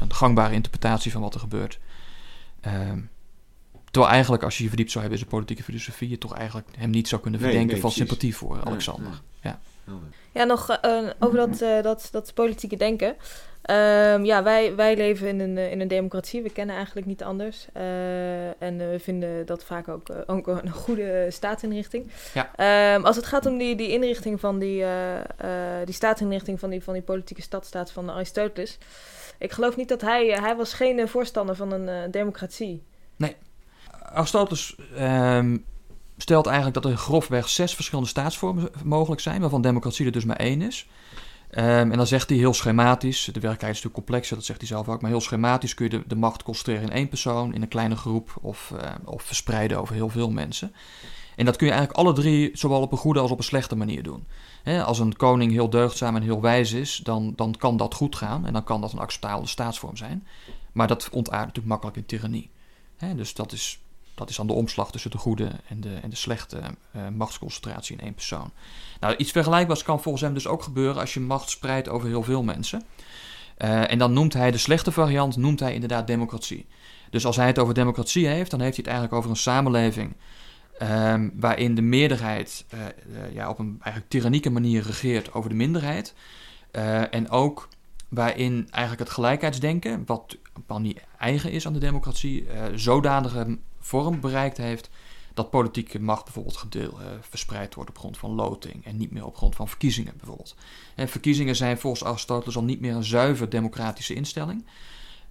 een 0.00 0.12
gangbare 0.12 0.54
interpretatie 0.54 1.12
van 1.12 1.20
wat 1.20 1.34
er 1.34 1.40
gebeurt. 1.40 1.78
Ehm, 2.60 3.00
terwijl 3.90 4.12
eigenlijk, 4.12 4.42
als 4.42 4.56
je 4.56 4.62
je 4.62 4.68
verdiept 4.68 4.90
zou 4.90 5.04
hebben 5.04 5.20
in 5.20 5.26
zijn 5.26 5.38
politieke 5.38 5.62
filosofie, 5.62 6.08
je 6.08 6.18
toch 6.18 6.34
eigenlijk 6.34 6.68
hem 6.76 6.90
niet 6.90 7.08
zou 7.08 7.22
kunnen 7.22 7.40
verdenken 7.40 7.72
nee, 7.72 7.80
van 7.80 7.90
sympathie 7.90 8.36
voor 8.36 8.64
Alexander. 8.64 9.20
Ja. 9.40 9.60
Helder. 9.88 10.08
Ja, 10.32 10.44
nog 10.44 10.70
eh, 10.70 10.98
over 11.18 11.36
dat, 11.36 11.60
eh, 11.60 11.82
dat, 11.82 12.08
dat 12.10 12.34
politieke 12.34 12.76
denken. 12.76 13.16
Ehm, 13.62 14.24
ja, 14.24 14.42
wij, 14.42 14.74
wij 14.74 14.96
leven 14.96 15.28
in 15.28 15.40
een, 15.40 15.58
eh, 15.58 15.70
in 15.70 15.80
een 15.80 15.88
democratie. 15.88 16.42
We 16.42 16.50
kennen 16.50 16.76
eigenlijk 16.76 17.06
niet 17.06 17.22
anders. 17.22 17.66
En 18.58 18.78
we 18.78 18.96
vinden 19.00 19.46
dat 19.46 19.64
vaak 19.64 19.88
ook, 19.88 20.08
ook 20.26 20.46
een 20.46 20.70
goede 20.70 21.26
staatsinrichting. 21.30 22.10
Ja. 22.34 22.50
Ehm, 22.56 23.04
als 23.04 23.16
het 23.16 23.26
gaat 23.26 23.46
om 23.46 23.58
die, 23.58 23.76
die 23.76 23.88
inrichting 23.88 24.40
van 24.40 24.58
die, 24.58 24.84
die 25.84 25.94
staatsinrichting 25.94 26.60
van 26.60 26.70
die, 26.70 26.82
van 26.82 26.92
die 26.92 27.02
politieke 27.02 27.42
stadstaat 27.42 27.92
van 27.92 28.10
Aristoteles. 28.10 28.78
Ik 29.38 29.52
geloof 29.52 29.76
niet 29.76 29.88
dat 29.88 30.00
hij... 30.00 30.26
hij 30.26 30.56
was 30.56 30.74
geen 30.74 31.08
voorstander 31.08 31.56
van 31.56 31.72
een 31.72 32.10
democratie. 32.10 32.82
Aristoteles 34.12 34.76
ehm, 34.96 35.56
stelt 36.18 36.46
eigenlijk 36.46 36.82
dat 36.82 36.92
er 36.92 36.98
grofweg 36.98 37.48
zes 37.48 37.74
verschillende 37.74 38.10
staatsvormen 38.10 38.70
mogelijk 38.84 39.20
zijn, 39.20 39.40
waarvan 39.40 39.62
democratie 39.62 40.06
er 40.06 40.12
dus 40.12 40.24
maar 40.24 40.36
één 40.36 40.62
is. 40.62 40.86
Ehm, 41.50 41.90
en 41.90 41.96
dan 41.96 42.06
zegt 42.06 42.28
hij 42.28 42.38
heel 42.38 42.54
schematisch, 42.54 43.24
de 43.24 43.32
werkelijkheid 43.32 43.74
is 43.74 43.82
natuurlijk 43.82 44.06
complexer, 44.06 44.36
dat 44.36 44.44
zegt 44.44 44.58
hij 44.58 44.68
zelf 44.68 44.88
ook, 44.88 45.00
maar 45.00 45.10
heel 45.10 45.20
schematisch 45.20 45.74
kun 45.74 45.90
je 45.90 46.02
de, 46.06 46.16
macht 46.16 46.42
concentreren 46.42 46.82
in 46.82 46.92
één 46.92 47.08
persoon, 47.08 47.54
in 47.54 47.62
een 47.62 47.68
kleine 47.68 47.96
groep 47.96 48.36
of, 48.40 48.72
eh, 48.80 48.90
of 49.04 49.22
verspreiden 49.22 49.80
over 49.80 49.94
heel 49.94 50.08
veel 50.08 50.30
mensen. 50.30 50.72
En 51.36 51.44
dat 51.44 51.56
kun 51.56 51.66
je 51.66 51.72
eigenlijk 51.72 52.00
alle 52.00 52.14
drie 52.14 52.50
zowel 52.52 52.80
op 52.80 52.92
een 52.92 52.98
goede 52.98 53.20
als 53.20 53.30
op 53.30 53.38
een 53.38 53.44
slechte 53.44 53.76
manier 53.76 54.02
doen. 54.02 54.26
Als 54.84 54.98
een 54.98 55.16
koning 55.16 55.52
heel 55.52 55.70
deugdzaam 55.70 56.16
en 56.16 56.22
heel 56.22 56.40
wijs 56.40 56.72
is, 56.72 57.00
dan, 57.02 57.32
dan 57.36 57.54
kan 57.58 57.76
dat 57.76 57.94
goed 57.94 58.16
gaan 58.16 58.46
en 58.46 58.52
dan 58.52 58.64
kan 58.64 58.80
dat 58.80 58.92
een 58.92 58.98
acceptabele 58.98 59.46
staatsvorm 59.46 59.96
zijn. 59.96 60.26
Maar 60.72 60.86
dat 60.86 61.08
ontaardt 61.12 61.46
natuurlijk 61.46 61.66
makkelijk 61.66 61.96
in 61.96 62.06
tirannie. 62.06 62.50
Dus 63.16 63.34
dat 63.34 63.52
is, 63.52 63.80
dat 64.18 64.30
is 64.30 64.36
dan 64.36 64.46
de 64.46 64.52
omslag 64.52 64.90
tussen 64.90 65.10
de 65.10 65.18
goede 65.18 65.50
en 65.68 65.80
de, 65.80 65.94
en 65.94 66.10
de 66.10 66.16
slechte 66.16 66.60
eh, 66.90 67.08
machtsconcentratie 67.08 67.96
in 67.96 68.04
één 68.04 68.14
persoon. 68.14 68.52
Nou, 69.00 69.16
iets 69.16 69.30
vergelijkbaars 69.30 69.82
kan 69.82 70.02
volgens 70.02 70.24
hem 70.24 70.34
dus 70.34 70.46
ook 70.46 70.62
gebeuren 70.62 71.00
als 71.00 71.14
je 71.14 71.20
macht 71.20 71.50
spreidt 71.50 71.88
over 71.88 72.08
heel 72.08 72.22
veel 72.22 72.42
mensen. 72.42 72.82
Eh, 73.56 73.90
en 73.90 73.98
dan 73.98 74.12
noemt 74.12 74.32
hij 74.32 74.50
de 74.50 74.58
slechte 74.58 74.92
variant, 74.92 75.36
noemt 75.36 75.60
hij 75.60 75.74
inderdaad 75.74 76.06
democratie. 76.06 76.66
Dus 77.10 77.26
als 77.26 77.36
hij 77.36 77.46
het 77.46 77.58
over 77.58 77.74
democratie 77.74 78.26
heeft, 78.26 78.50
dan 78.50 78.60
heeft 78.60 78.76
hij 78.76 78.84
het 78.84 78.94
eigenlijk 78.94 79.18
over 79.18 79.30
een 79.30 79.42
samenleving 79.42 80.16
ehm, 80.78 81.28
waarin 81.34 81.74
de 81.74 81.82
meerderheid 81.82 82.64
eh, 82.68 82.80
ja, 83.32 83.48
op 83.48 83.58
een 83.58 83.76
eigenlijk 83.80 84.10
tyrannieke 84.10 84.50
manier 84.50 84.82
regeert 84.82 85.32
over 85.32 85.50
de 85.50 85.56
minderheid. 85.56 86.14
En 87.10 87.30
ook 87.30 87.68
waarin 88.08 88.68
eigenlijk 88.70 89.00
het 89.00 89.10
gelijkheidsdenken, 89.10 90.02
wat 90.06 90.36
niet 90.78 91.00
eigen 91.18 91.50
is 91.50 91.66
aan 91.66 91.72
de 91.72 91.78
democratie, 91.78 92.46
eh 92.48 92.62
zodanige 92.74 93.58
vorm 93.88 94.20
bereikt 94.20 94.56
heeft 94.56 94.90
dat 95.34 95.50
politieke 95.50 96.00
macht 96.00 96.24
bijvoorbeeld 96.24 96.56
gedeel, 96.56 96.98
eh, 97.00 97.06
verspreid 97.28 97.74
wordt 97.74 97.90
op 97.90 97.98
grond 97.98 98.18
van 98.18 98.30
loting 98.30 98.84
en 98.84 98.96
niet 98.96 99.10
meer 99.10 99.24
op 99.26 99.36
grond 99.36 99.54
van 99.54 99.68
verkiezingen 99.68 100.12
bijvoorbeeld. 100.16 100.54
En 100.94 101.08
verkiezingen 101.08 101.56
zijn 101.56 101.78
volgens 101.78 102.04
Aristoteles 102.04 102.56
al 102.56 102.62
niet 102.64 102.80
meer 102.80 102.94
een 102.94 103.04
zuiver 103.04 103.48
democratische 103.48 104.14
instelling. 104.14 104.64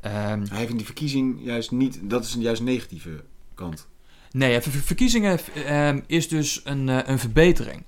Ehm, 0.01 0.45
Hij 0.49 0.57
vindt 0.63 0.75
die 0.77 0.85
verkiezing 0.85 1.39
juist 1.43 1.71
niet... 1.71 1.99
Dat 2.01 2.23
is 2.25 2.33
een 2.33 2.41
juist 2.41 2.61
negatieve 2.61 3.23
kant. 3.55 3.87
nee, 4.31 4.61
ver- 4.61 4.71
ver- 4.71 4.81
verkiezingen 4.81 5.39
ehm, 5.65 5.99
is 6.07 6.27
dus 6.27 6.61
een, 6.63 6.89
eh, 6.89 6.97
een 7.05 7.19
verbetering. 7.19 7.83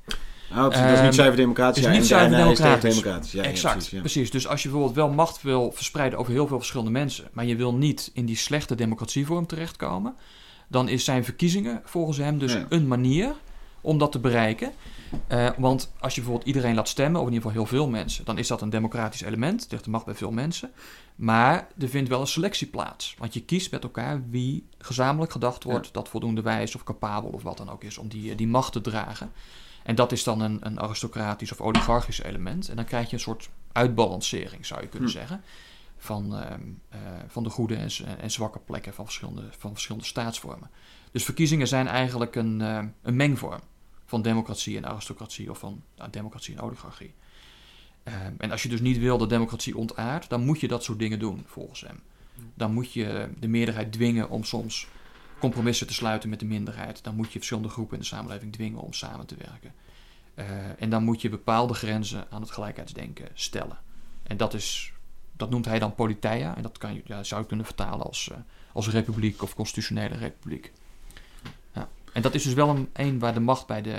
Precies, 0.49 0.79
dat 0.82 0.93
is 0.93 1.01
niet 1.01 1.13
zuiver 1.15 1.38
democratisch. 1.38 1.77
is 1.77 1.84
ja, 1.86 1.91
niet 1.91 1.99
en- 2.01 2.05
zuiver 2.08 2.38
is 2.38 2.43
democratisch. 2.43 2.89
democratisch. 2.95 3.32
Ja, 3.32 3.43
ja, 3.43 3.49
exact, 3.49 3.73
precies, 3.73 3.91
ja. 3.91 3.99
precies. 3.99 4.32
Dus 4.32 4.47
als 4.47 4.62
je 4.63 4.69
bijvoorbeeld 4.69 4.97
wel 4.97 5.10
macht 5.15 5.41
wil 5.41 5.71
verspreiden 5.71 6.19
over 6.19 6.32
heel 6.32 6.47
veel 6.47 6.58
verschillende 6.58 6.91
mensen, 6.91 7.29
maar 7.34 7.45
je 7.45 7.55
wil 7.55 7.73
niet 7.73 8.12
in 8.13 8.25
die 8.25 8.36
slechte 8.38 8.75
democratievorm 8.75 9.45
terechtkomen, 9.47 10.15
dan 10.69 10.88
is 10.89 11.03
zijn 11.03 11.23
verkiezingen 11.23 11.82
volgens 11.84 12.17
hem 12.17 12.38
dus 12.39 12.53
Ja. 12.53 12.65
een 12.69 12.88
manier 12.88 13.36
om 13.82 13.97
dat 13.97 14.12
te 14.12 14.19
bereiken. 14.19 14.71
Eh, 15.27 15.49
want 15.58 15.91
als 15.99 16.15
je 16.15 16.21
bijvoorbeeld 16.21 16.47
iedereen 16.55 16.75
laat 16.75 16.88
stemmen, 16.88 17.21
of 17.21 17.27
in 17.27 17.34
ieder 17.34 17.49
geval 17.49 17.63
heel 17.65 17.77
veel 17.77 17.89
mensen, 17.89 18.25
dan 18.25 18.38
is 18.38 18.47
dat 18.47 18.62
een 18.62 18.69
democratisch 18.69 19.21
element, 19.21 19.67
ligt 19.69 19.84
de 19.84 19.89
macht 19.89 20.05
bij 20.05 20.15
veel 20.15 20.32
mensen. 20.32 20.71
Maar 21.15 21.67
er 21.79 21.89
vindt 21.89 22.10
wel 22.10 22.21
een 22.21 22.27
selectie 22.27 22.67
plaats. 22.67 23.15
Want 23.17 23.34
je 23.34 23.41
kiest 23.43 23.71
met 23.71 23.84
elkaar 23.84 24.21
wie 24.29 24.65
gezamenlijk 24.77 25.32
gedacht 25.32 25.63
wordt 25.63 25.93
dat 25.93 26.10
voldoende 26.10 26.41
wijs 26.41 26.75
of 26.75 26.84
capabel 26.84 27.29
of 27.29 27.43
wat 27.43 27.58
dan 27.58 27.69
ook 27.69 27.84
is 27.84 27.97
om 27.97 28.08
die, 28.08 28.36
die 28.36 28.47
macht 28.47 28.71
te 28.71 28.82
dragen. 28.82 29.32
En 29.84 29.95
dat 29.95 30.12
is 30.12 30.23
dan 30.23 30.41
een, 30.41 30.58
een 30.62 30.79
aristocratisch 30.79 31.51
of 31.51 31.62
oligarchisch 31.62 32.21
element. 32.23 32.69
En 32.69 32.75
dan 32.75 32.86
krijg 32.86 33.08
je 33.10 33.13
een 33.15 33.21
soort 33.21 33.49
uitbalancering, 33.71 34.65
zou 34.65 34.82
je 34.82 34.88
kunnen 34.88 35.10
Hm. 35.10 35.15
zeggen. 35.17 35.41
Van, 36.01 36.35
ehm, 36.35 36.62
eh, 36.89 36.99
van 37.27 37.43
de 37.43 37.49
goede 37.49 37.75
en, 38.19 38.31
zwakke 38.31 38.59
plekken 38.59 38.93
van 38.93 39.05
verschillende, 39.05 39.43
van 39.57 39.71
verschillende 39.71 40.07
staatsvormen. 40.07 40.69
Dus 41.12 41.23
verkiezingen 41.23 41.67
zijn 41.67 41.88
eigenlijk 41.88 42.35
een, 42.35 42.62
eh, 42.62 42.83
een 43.01 43.15
mengvorm 43.15 43.62
van 44.05 44.21
democratie 44.21 44.77
en 44.77 44.85
aristocratie 44.85 45.49
of 45.49 45.59
van 45.59 45.83
democratie 46.12 46.55
en 46.55 46.62
oligarchie. 46.62 47.13
Ehm, 48.03 48.33
en 48.38 48.51
als 48.51 48.63
je 48.63 48.69
dus 48.69 48.81
niet 48.81 48.97
wil 48.97 49.17
dat 49.17 49.29
democratie 49.29 49.77
ontaardt, 49.77 50.29
dan 50.29 50.45
moet 50.45 50.59
je 50.59 50.67
dat 50.67 50.83
soort 50.83 50.99
dingen 50.99 51.19
doen, 51.19 51.43
volgens 51.45 51.81
hem. 51.81 51.99
Dan 52.53 52.73
moet 52.73 52.93
je 52.93 53.29
de 53.39 53.47
meerderheid 53.47 53.91
dwingen 53.91 54.29
om 54.29 54.43
soms 54.43 54.88
compromissen 55.39 55.88
te 55.88 55.93
sluiten 55.93 56.29
met 56.29 56.39
de 56.39 56.45
minderheid. 56.45 57.03
Dan 57.03 57.15
moet 57.15 57.31
je 57.31 57.38
verschillende 57.38 57.69
groepen 57.69 57.93
in 57.93 58.01
de 58.01 58.07
samenleving 58.07 58.53
dwingen 58.53 58.79
om 58.79 58.93
samen 58.93 59.25
te 59.25 59.35
werken. 59.35 59.73
Eh, 60.35 60.81
en 60.81 60.89
dan 60.89 61.03
moet 61.03 61.21
je 61.21 61.29
bepaalde 61.29 61.73
grenzen 61.73 62.27
aan 62.29 62.41
het 62.41 62.51
gelijkheidsdenken 62.51 63.27
stellen. 63.33 63.77
En 64.23 64.38
dat, 64.38 64.53
is, 64.53 64.93
dat 65.39 65.49
noemt 65.49 65.65
hij 65.65 65.80
dan 65.80 65.95
politeia. 65.95 66.56
En 66.56 66.62
dat 66.62 66.78
kan 66.78 66.93
je, 66.93 67.02
ja, 67.06 67.23
zou 67.23 67.41
je 67.41 67.47
kunnen 67.47 67.65
vertalen 67.65 68.06
als, 68.06 68.30
eh, 68.32 68.38
als 68.73 68.89
republiek 68.89 69.41
of 69.41 69.56
constitutionele 69.56 70.15
republiek. 70.15 70.71
Ja. 71.73 71.89
En 72.13 72.21
dat 72.21 72.36
is 72.36 72.43
dus 72.43 72.54
wel 72.54 72.69
een, 72.69 72.89
een 72.93 73.19
waar 73.19 73.34
de 73.34 73.39
macht 73.39 73.67
bij, 73.67 73.82
de, 73.82 73.95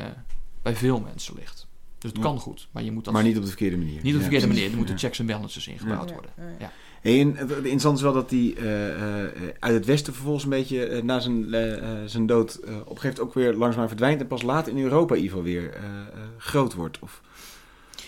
bij 0.62 0.76
veel 0.76 1.00
mensen 1.00 1.34
ligt. 1.38 1.66
Dus 1.98 2.10
het 2.10 2.18
Ja. 2.18 2.26
kan 2.26 2.38
goed, 2.38 2.68
maar 2.70 2.82
je 2.82 2.92
moet 2.92 3.04
dat 3.04 3.14
Maar 3.14 3.22
niet 3.22 3.36
op 3.36 3.42
de 3.42 3.48
verkeerde 3.48 3.76
manier. 3.76 3.92
niet 3.94 3.98
op 3.98 4.04
de 4.04 4.10
verkeerde 4.20 4.30
precies. 4.46 4.54
manier. 4.54 4.70
Er 4.70 4.76
moeten 4.76 4.94
Ja. 4.94 5.00
checks 5.00 5.18
en 5.18 5.26
balances 5.26 5.66
ingebouwd 5.68 6.08
Ja, 6.08 6.14
worden. 6.14 6.30
ja. 6.36 6.44
Ja. 6.58 6.72
Hey, 7.00 7.20
en 7.20 7.36
het 7.36 7.50
interessant 7.50 7.96
is 7.96 8.02
wel 8.02 8.12
dat 8.12 8.30
hij 8.30 8.54
eh, 8.56 9.24
eh, 9.24 9.54
uit 9.58 9.74
het 9.74 9.84
westen 9.84 10.12
vervolgens 10.14 10.44
een 10.44 10.50
beetje 10.50 10.84
eh, 10.86 11.02
na 11.02 11.20
zijn, 11.20 11.54
eh, 11.54 11.76
eh, 12.02 12.06
zijn 12.08 12.26
dood 12.26 12.54
eh, 12.54 12.60
op 12.60 12.70
een 12.70 12.78
gegeven 12.80 13.00
moment 13.02 13.20
ook 13.20 13.34
weer 13.34 13.54
langzaam 13.54 13.88
verdwijnt 13.88 14.20
en 14.20 14.26
pas 14.26 14.42
later 14.42 14.72
in 14.72 14.82
Europa 14.82 15.14
in 15.14 15.22
ieder 15.22 15.36
geval 15.36 15.52
weer 15.52 15.74
eh, 15.74 15.82
eh, 15.84 16.04
groot 16.38 16.74
wordt. 16.74 16.98
Of, 16.98 17.20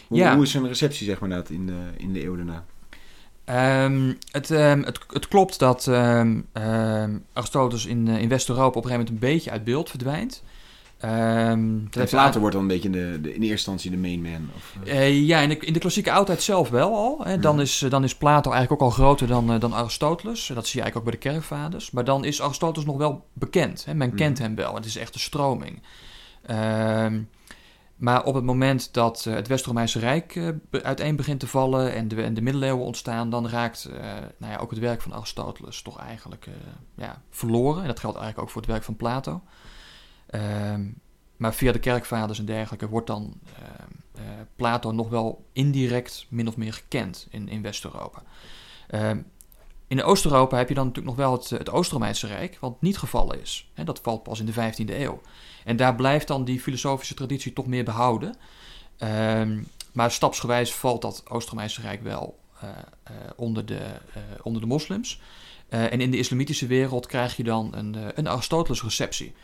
hoe, 0.08 0.18
Ja. 0.18 0.34
hoe 0.34 0.42
is 0.42 0.50
zijn 0.50 0.66
receptie 0.68 1.06
zeg 1.06 1.20
maar 1.20 1.42
in 1.50 1.66
de, 1.66 1.78
in 1.96 2.12
de 2.12 2.24
eeuw 2.24 2.36
daarna? 2.36 2.64
Ehm, 3.44 4.12
het, 4.30 4.50
ehm, 4.50 4.82
het, 4.82 4.98
het 5.12 5.28
klopt 5.28 5.58
dat 5.58 5.86
ehm, 5.86 6.40
Aristoteles 7.32 7.86
in, 7.86 8.08
eh, 8.08 8.20
in 8.20 8.28
West-Europa 8.28 8.68
op 8.68 8.84
een 8.84 8.90
gegeven 8.90 9.04
moment 9.04 9.22
een 9.24 9.30
beetje 9.30 9.50
uit 9.50 9.64
beeld 9.64 9.90
verdwijnt. 9.90 10.42
Dat 11.90 12.12
later 12.12 12.40
wordt 12.40 12.54
dan 12.54 12.62
een 12.64 12.68
beetje 12.70 12.90
de, 12.90 13.18
de, 13.22 13.28
in 13.34 13.40
eerste 13.40 13.48
instantie 13.70 13.90
de 13.90 13.96
main 13.96 14.22
man. 14.22 14.50
Of, 14.56 14.76
eh, 14.84 14.98
Eh, 15.06 15.26
ja, 15.26 15.40
in 15.40 15.48
de, 15.48 15.56
in 15.58 15.72
de 15.72 15.78
klassieke 15.78 16.12
oudheid 16.12 16.42
zelf 16.42 16.68
wel 16.68 16.94
al. 16.94 17.20
Hè. 17.24 17.38
Dan, 17.38 17.52
Mhm. 17.54 17.62
is, 17.62 17.84
dan 17.88 18.04
is 18.04 18.14
Plato 18.16 18.50
eigenlijk 18.50 18.82
ook 18.82 18.88
al 18.88 18.94
groter 18.94 19.26
dan, 19.26 19.58
dan 19.58 19.74
Aristoteles. 19.74 20.50
Dat 20.54 20.66
zie 20.66 20.78
je 20.80 20.82
eigenlijk 20.82 20.96
ook 20.96 21.20
bij 21.20 21.30
de 21.30 21.38
kerkvaders. 21.38 21.90
Maar 21.90 22.04
dan 22.04 22.24
is 22.24 22.42
Aristoteles 22.42 22.86
nog 22.86 22.96
wel 22.96 23.24
bekend. 23.32 23.84
Hè. 23.84 23.94
Men 23.94 24.08
Mhm. 24.08 24.16
kent 24.16 24.38
hem 24.38 24.54
wel. 24.54 24.74
Het 24.74 24.84
is 24.84 24.96
echt 24.96 25.14
een 25.14 25.20
stroming. 25.20 25.82
Maar 28.02 28.24
op 28.24 28.34
het 28.34 28.44
moment 28.44 28.94
dat 28.94 29.26
eh, 29.26 29.34
het 29.34 29.48
West-Romeinse 29.48 29.98
Rijk 29.98 30.36
eh, 30.36 30.48
uiteen 30.82 31.16
begint 31.16 31.40
te 31.40 31.46
vallen 31.46 31.94
en 31.94 32.08
de, 32.08 32.22
en 32.22 32.34
de 32.34 32.42
middeleeuwen 32.42 32.84
ontstaan, 32.84 33.30
dan 33.30 33.48
raakt 33.48 33.84
eh, 33.84 34.02
nou 34.36 34.52
ja, 34.52 34.58
ook 34.58 34.70
het 34.70 34.78
werk 34.78 35.02
van 35.02 35.14
Aristoteles 35.14 35.82
toch 35.82 35.98
eigenlijk 35.98 36.48
ja, 36.94 37.22
verloren. 37.30 37.80
En 37.80 37.88
dat 37.88 38.00
geldt 38.00 38.16
eigenlijk 38.16 38.46
ook 38.46 38.52
voor 38.52 38.62
het 38.62 38.70
werk 38.70 38.82
van 38.82 38.96
Plato. 38.96 39.42
Ehm, 40.26 40.84
maar 41.36 41.54
via 41.54 41.72
de 41.72 41.78
kerkvaders 41.78 42.38
en 42.38 42.44
dergelijke 42.44 42.88
wordt 42.88 43.06
dan 43.06 43.40
eh, 44.14 44.22
Plato 44.56 44.92
nog 44.92 45.08
wel 45.08 45.44
indirect 45.52 46.26
min 46.28 46.48
of 46.48 46.56
meer 46.56 46.72
gekend 46.72 47.26
in, 47.30 47.48
in 47.48 47.62
West-Europa. 47.62 48.22
Ehm, 48.88 49.20
in 49.86 50.02
Oost-Europa 50.02 50.56
heb 50.56 50.68
je 50.68 50.74
dan 50.74 50.86
natuurlijk 50.86 51.16
nog 51.16 51.26
wel 51.26 51.36
het, 51.38 51.50
het 51.50 51.70
Oost-Romeinse 51.70 52.26
Rijk, 52.26 52.58
wat 52.60 52.82
niet 52.82 52.98
gevallen 52.98 53.40
is. 53.40 53.70
Hè, 53.74 53.84
dat 53.84 54.00
valt 54.00 54.22
pas 54.22 54.40
in 54.40 54.46
de 54.46 54.52
15e 54.52 55.00
eeuw. 55.00 55.20
En 55.64 55.76
daar 55.76 55.94
blijft 55.94 56.26
dan 56.26 56.44
die 56.44 56.60
filosofische 56.60 57.14
traditie 57.14 57.52
toch 57.52 57.66
meer 57.66 57.84
behouden. 57.84 58.34
Ehm, 58.98 59.62
maar 59.92 60.10
stapsgewijs 60.10 60.74
valt 60.74 61.02
dat 61.02 61.22
Oost-Romeinse 61.28 61.80
Rijk 61.80 62.02
wel 62.02 62.40
eh, 62.62 62.68
eh, 63.02 63.14
onder, 63.36 63.66
de, 63.66 63.78
eh, 63.78 64.22
onder 64.42 64.60
de 64.60 64.68
moslims. 64.68 65.20
En 65.68 66.00
in 66.00 66.10
de 66.10 66.18
islamitische 66.18 66.66
wereld 66.66 67.06
krijg 67.06 67.36
je 67.36 67.44
dan 67.44 67.74
een, 67.74 67.96
een 68.14 68.28
Aristoteles-receptie. 68.28 69.34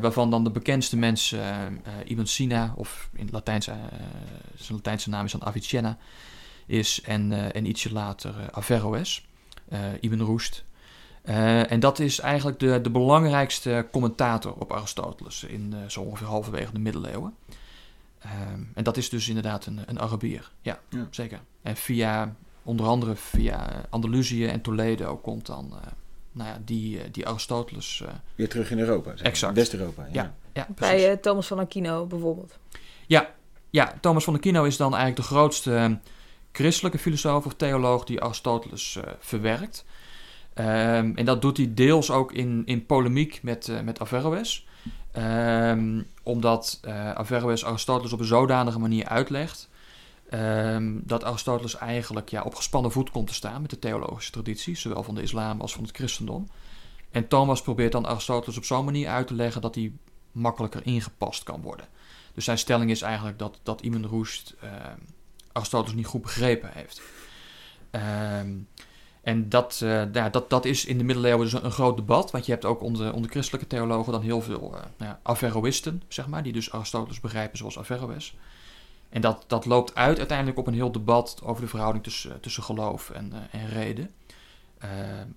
Waarvan 0.00 0.30
dan 0.30 0.44
de 0.44 0.50
bekendste 0.50 0.96
mensen 0.96 1.82
Ibn 2.04 2.24
Sina, 2.24 2.72
of 2.76 3.08
in 3.12 3.24
het 3.24 3.32
Latijns, 3.32 3.66
eh, 3.66 3.74
zijn 4.56 4.76
Latijnse 4.76 5.08
naam 5.08 5.24
is 5.24 5.32
dan 5.32 5.44
Avicenna, 5.44 5.98
is. 6.66 7.00
En, 7.00 7.52
en 7.52 7.66
ietsje 7.66 7.92
later 7.92 8.34
Averroes, 8.50 9.26
Ibn 10.00 10.22
Rushd. 10.22 10.64
Eh, 11.24 11.70
en 11.72 11.80
dat 11.80 11.98
is 11.98 12.20
eigenlijk 12.20 12.58
de, 12.58 12.80
de 12.80 12.90
belangrijkste 12.90 13.86
commentator 13.92 14.52
op 14.58 14.72
Aristoteles 14.72 15.44
in 15.44 15.72
uh, 15.74 15.88
zo 15.88 16.00
ongeveer 16.00 16.26
halverwege 16.26 16.72
de 16.72 16.78
middeleeuwen. 16.78 17.34
Ehm, 18.18 18.60
en 18.74 18.84
dat 18.84 18.96
is 18.96 19.08
dus 19.08 19.28
inderdaad 19.28 19.66
een, 19.66 19.80
een 19.86 20.00
Arabier. 20.00 20.50
Ja, 20.62 20.78
Ja. 20.88 21.06
zeker. 21.10 21.40
En 21.62 21.76
via, 21.76 22.34
onder 22.62 22.86
andere 22.86 23.14
via 23.14 23.70
Andalusië 23.90 24.46
en 24.46 24.60
Toledo 24.60 25.16
komt 25.16 25.46
dan 25.46 25.72
eh, 25.82 25.88
nou 26.32 26.48
ja, 26.48 26.58
die, 26.64 27.00
eh, 27.00 27.08
die 27.12 27.26
Aristoteles. 27.28 28.02
eh, 28.06 28.12
Weer 28.34 28.48
terug 28.48 28.70
in 28.70 28.78
Europa. 28.78 29.16
zeg. 29.16 29.26
Exact. 29.26 29.54
West-Europa. 29.54 30.02
Ja. 30.12 30.22
ja, 30.22 30.34
ja, 30.52 30.66
precies. 30.74 30.96
Bij 31.02 31.10
eh, 31.10 31.16
Thomas 31.18 31.46
van 31.46 31.58
Aquino 31.58 32.06
bijvoorbeeld. 32.06 32.58
Ja, 33.70 33.94
Thomas 34.00 34.24
van 34.24 34.34
Aquino 34.34 34.64
is 34.64 34.76
dan 34.76 34.94
eigenlijk 34.94 35.28
de 35.28 35.34
grootste 35.34 35.76
eh, 35.76 35.90
christelijke 36.52 36.98
filosoof 36.98 37.46
of 37.46 37.54
theoloog 37.54 38.04
die 38.04 38.20
Aristoteles 38.22 38.96
eh, 38.96 39.12
verwerkt. 39.18 39.84
Ehm, 40.54 41.12
en 41.14 41.24
dat 41.24 41.42
doet 41.42 41.56
hij 41.56 41.74
deels 41.74 42.10
ook 42.10 42.32
in, 42.32 42.62
in 42.64 42.86
polemiek 42.86 43.42
met, 43.42 43.68
eh, 43.68 43.80
met 43.80 44.00
Averroes. 44.00 44.66
Ehm, 45.12 46.02
omdat 46.22 46.78
eh, 46.82 47.10
Averroes 47.10 47.64
Aristoteles 47.64 48.12
op 48.12 48.20
een 48.20 48.26
zodanige 48.26 48.78
manier 48.78 49.06
uitlegt... 49.06 49.68
ehm, 50.28 50.98
dat 51.02 51.24
Aristoteles 51.24 51.76
eigenlijk 51.76 52.28
ja, 52.28 52.42
op 52.42 52.54
gespannen 52.54 52.92
voet 52.92 53.10
komt 53.10 53.26
te 53.26 53.34
staan 53.34 53.60
met 53.60 53.70
de 53.70 53.78
theologische 53.78 54.32
traditie... 54.32 54.76
zowel 54.76 55.02
van 55.02 55.14
de 55.14 55.22
islam 55.22 55.60
als 55.60 55.72
van 55.72 55.82
het 55.82 55.96
christendom. 55.96 56.48
En 57.10 57.28
Thomas 57.28 57.62
probeert 57.62 57.92
dan 57.92 58.06
Aristoteles 58.06 58.56
op 58.56 58.64
zo'n 58.64 58.84
manier 58.84 59.08
uit 59.08 59.26
te 59.26 59.34
leggen... 59.34 59.60
dat 59.60 59.74
hij 59.74 59.92
makkelijker 60.32 60.80
ingepast 60.86 61.42
kan 61.42 61.60
worden. 61.60 61.86
Dus 62.34 62.44
zijn 62.44 62.58
stelling 62.58 62.90
is 62.90 63.02
eigenlijk 63.02 63.38
dat, 63.38 63.60
dat 63.62 63.80
eh, 63.80 63.90
Aristoteles 65.52 65.96
niet 65.96 66.06
goed 66.06 66.22
begrepen 66.22 66.70
heeft. 66.72 67.02
Ehm, 67.90 68.52
en 69.24 69.48
dat, 69.48 69.80
eh, 69.82 70.12
ja, 70.12 70.28
dat, 70.28 70.50
dat 70.50 70.64
is 70.64 70.84
in 70.84 70.98
de 70.98 71.04
middeleeuwen 71.04 71.50
dus 71.50 71.62
een, 71.62 71.70
groot 71.70 71.96
debat. 71.96 72.30
Want 72.30 72.46
je 72.46 72.52
hebt 72.52 72.64
ook 72.64 72.82
onder, 72.82 73.12
onder 73.12 73.30
christelijke 73.30 73.66
theologen 73.66 74.12
dan 74.12 74.22
heel 74.22 74.40
veel 74.40 74.74
uh, 74.74 74.80
nou 74.96 75.14
Averroïsten, 75.22 76.02
zeg 76.08 76.26
maar, 76.26 76.42
die 76.42 76.52
dus 76.52 76.72
Aristoteles 76.72 77.20
begrijpen 77.20 77.58
zoals 77.58 77.78
Averroes. 77.78 78.36
En 79.08 79.20
dat, 79.20 79.44
dat 79.46 79.64
loopt 79.64 79.94
uit 79.94 80.18
uiteindelijk 80.18 80.58
op 80.58 80.66
een 80.66 80.74
heel 80.74 80.92
debat 80.92 81.40
over 81.44 81.62
de 81.62 81.68
verhouding 81.68 82.04
tussen, 82.04 82.40
tussen 82.40 82.62
geloof 82.62 83.10
en, 83.10 83.32
en 83.50 83.68
reden. 83.68 84.10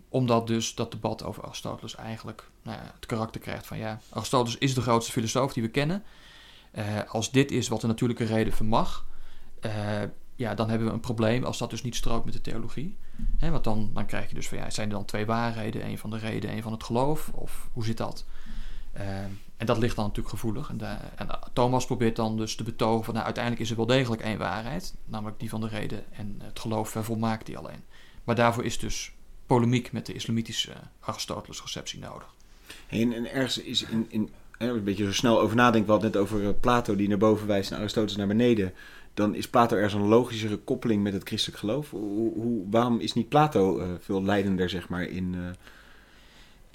Omdat 0.10 0.48
dus 0.48 0.76
dat 0.76 0.92
debat 0.92 1.24
over 1.24 1.44
Aristoteles 1.44 1.96
eigenlijk 1.96 2.50
nou 2.62 2.78
ja, 2.78 2.92
het 2.96 3.06
karakter 3.06 3.42
krijgt 3.42 3.68
van 3.68 3.78
ja, 3.78 4.00
Aristoteles 4.10 4.58
is 4.58 4.74
de 4.74 4.82
grootste 4.82 5.12
filosoof 5.12 5.54
die 5.54 5.64
we 5.64 5.70
kennen. 5.70 6.04
Als 7.08 7.32
dit 7.32 7.52
is 7.52 7.68
wat 7.68 7.82
de 7.82 7.88
natuurlijke 7.88 8.26
reden 8.26 8.54
vermag, 8.54 9.06
ja, 10.38 10.54
dan 10.54 10.70
hebben 10.70 10.88
we 10.88 10.94
een 10.94 11.00
probleem 11.00 11.44
als 11.44 11.58
dat 11.58 11.70
dus 11.70 11.84
niet 11.84 11.96
strookt 11.96 12.26
met 12.26 12.34
de 12.34 12.42
theologie. 12.42 12.98
Want 13.40 13.64
dan, 13.64 13.90
dan 13.94 14.06
krijg 14.06 14.30
je 14.30 14.36
dus 14.36 14.48
van 14.48 14.58
ja, 14.58 14.70
zijn 14.70 14.90
er 14.90 14.96
dan 14.96 15.06
twee 15.06 15.26
waarheden, 15.26 15.86
een 15.86 15.98
van 15.98 16.10
de 16.10 16.18
reden, 16.18 16.52
een 16.52 16.62
van 16.62 16.72
het 16.72 16.84
geloof? 16.84 17.30
Of 17.34 17.70
hoe 17.74 17.86
zit 17.86 17.98
dat? 17.98 18.26
Uh, 18.98 19.20
en 19.58 19.66
dat 19.66 19.78
ligt 19.78 19.96
dan 19.96 20.06
natuurlijk 20.06 20.36
gevoelig. 20.36 20.70
En, 20.70 20.78
de, 20.78 20.98
en, 21.16 21.28
Thomas 21.54 21.86
probeert 21.86 22.16
dan 22.16 22.38
dus 22.38 22.56
te 22.56 22.64
betogen 22.64 23.06
van 23.06 23.14
nou, 23.14 23.26
uiteindelijk 23.26 23.64
is 23.64 23.70
er 23.70 23.76
wel 23.76 23.86
degelijk 23.86 24.22
één 24.22 24.38
waarheid, 24.38 24.96
namelijk 25.06 25.40
die 25.40 25.50
van 25.50 25.62
de 25.62 25.68
reden 25.68 26.14
en 26.14 26.40
het 26.44 26.60
geloof 26.60 26.90
vervolmaakt 26.90 27.46
die 27.46 27.58
alleen. 27.58 27.84
Maar 28.24 28.36
daarvoor 28.36 28.66
is 28.66 28.80
dus 28.80 29.12
polemiek 29.46 29.92
met 29.92 30.06
de 30.06 30.14
islamitische 30.14 30.74
Aristoteles 31.00 31.62
receptie 31.62 32.00
nodig. 32.00 32.34
En, 32.88 33.14
en 33.14 33.32
ergens 33.32 33.58
is 33.58 33.84
in, 33.84 34.06
in 34.10 34.30
een 34.58 34.84
beetje 34.84 35.06
zo 35.06 35.14
snel 35.14 35.40
over 35.40 35.56
nadenken, 35.56 35.86
we 35.86 35.92
hadden 35.92 36.12
net 36.12 36.22
over 36.22 36.54
Plato 36.54 36.96
die 36.96 37.08
naar 37.08 37.18
boven 37.18 37.48
wijst 37.48 37.72
en 37.72 37.78
Aristoteles 37.78 38.18
naar 38.18 38.28
beneden. 38.28 38.74
Dan 39.18 39.36
is 39.36 39.50
Plato 39.50 39.76
ergens 39.76 39.94
een 39.94 40.08
logischere 40.08 40.58
koppeling 40.58 41.04
met 41.04 41.14
het 41.14 41.28
christelijk 41.28 41.60
geloof. 41.60 41.90
Hoe, 41.90 42.34
hoe, 42.34 42.64
waarom 42.70 43.00
is 43.00 43.14
niet 43.14 43.30
Plato 43.30 43.80
uh, 43.80 43.86
veel 44.00 44.24
leidender, 44.24 44.70
zeg 44.70 44.90
maar, 44.90 45.04
in... 45.04 45.34
Uh... 45.38 45.42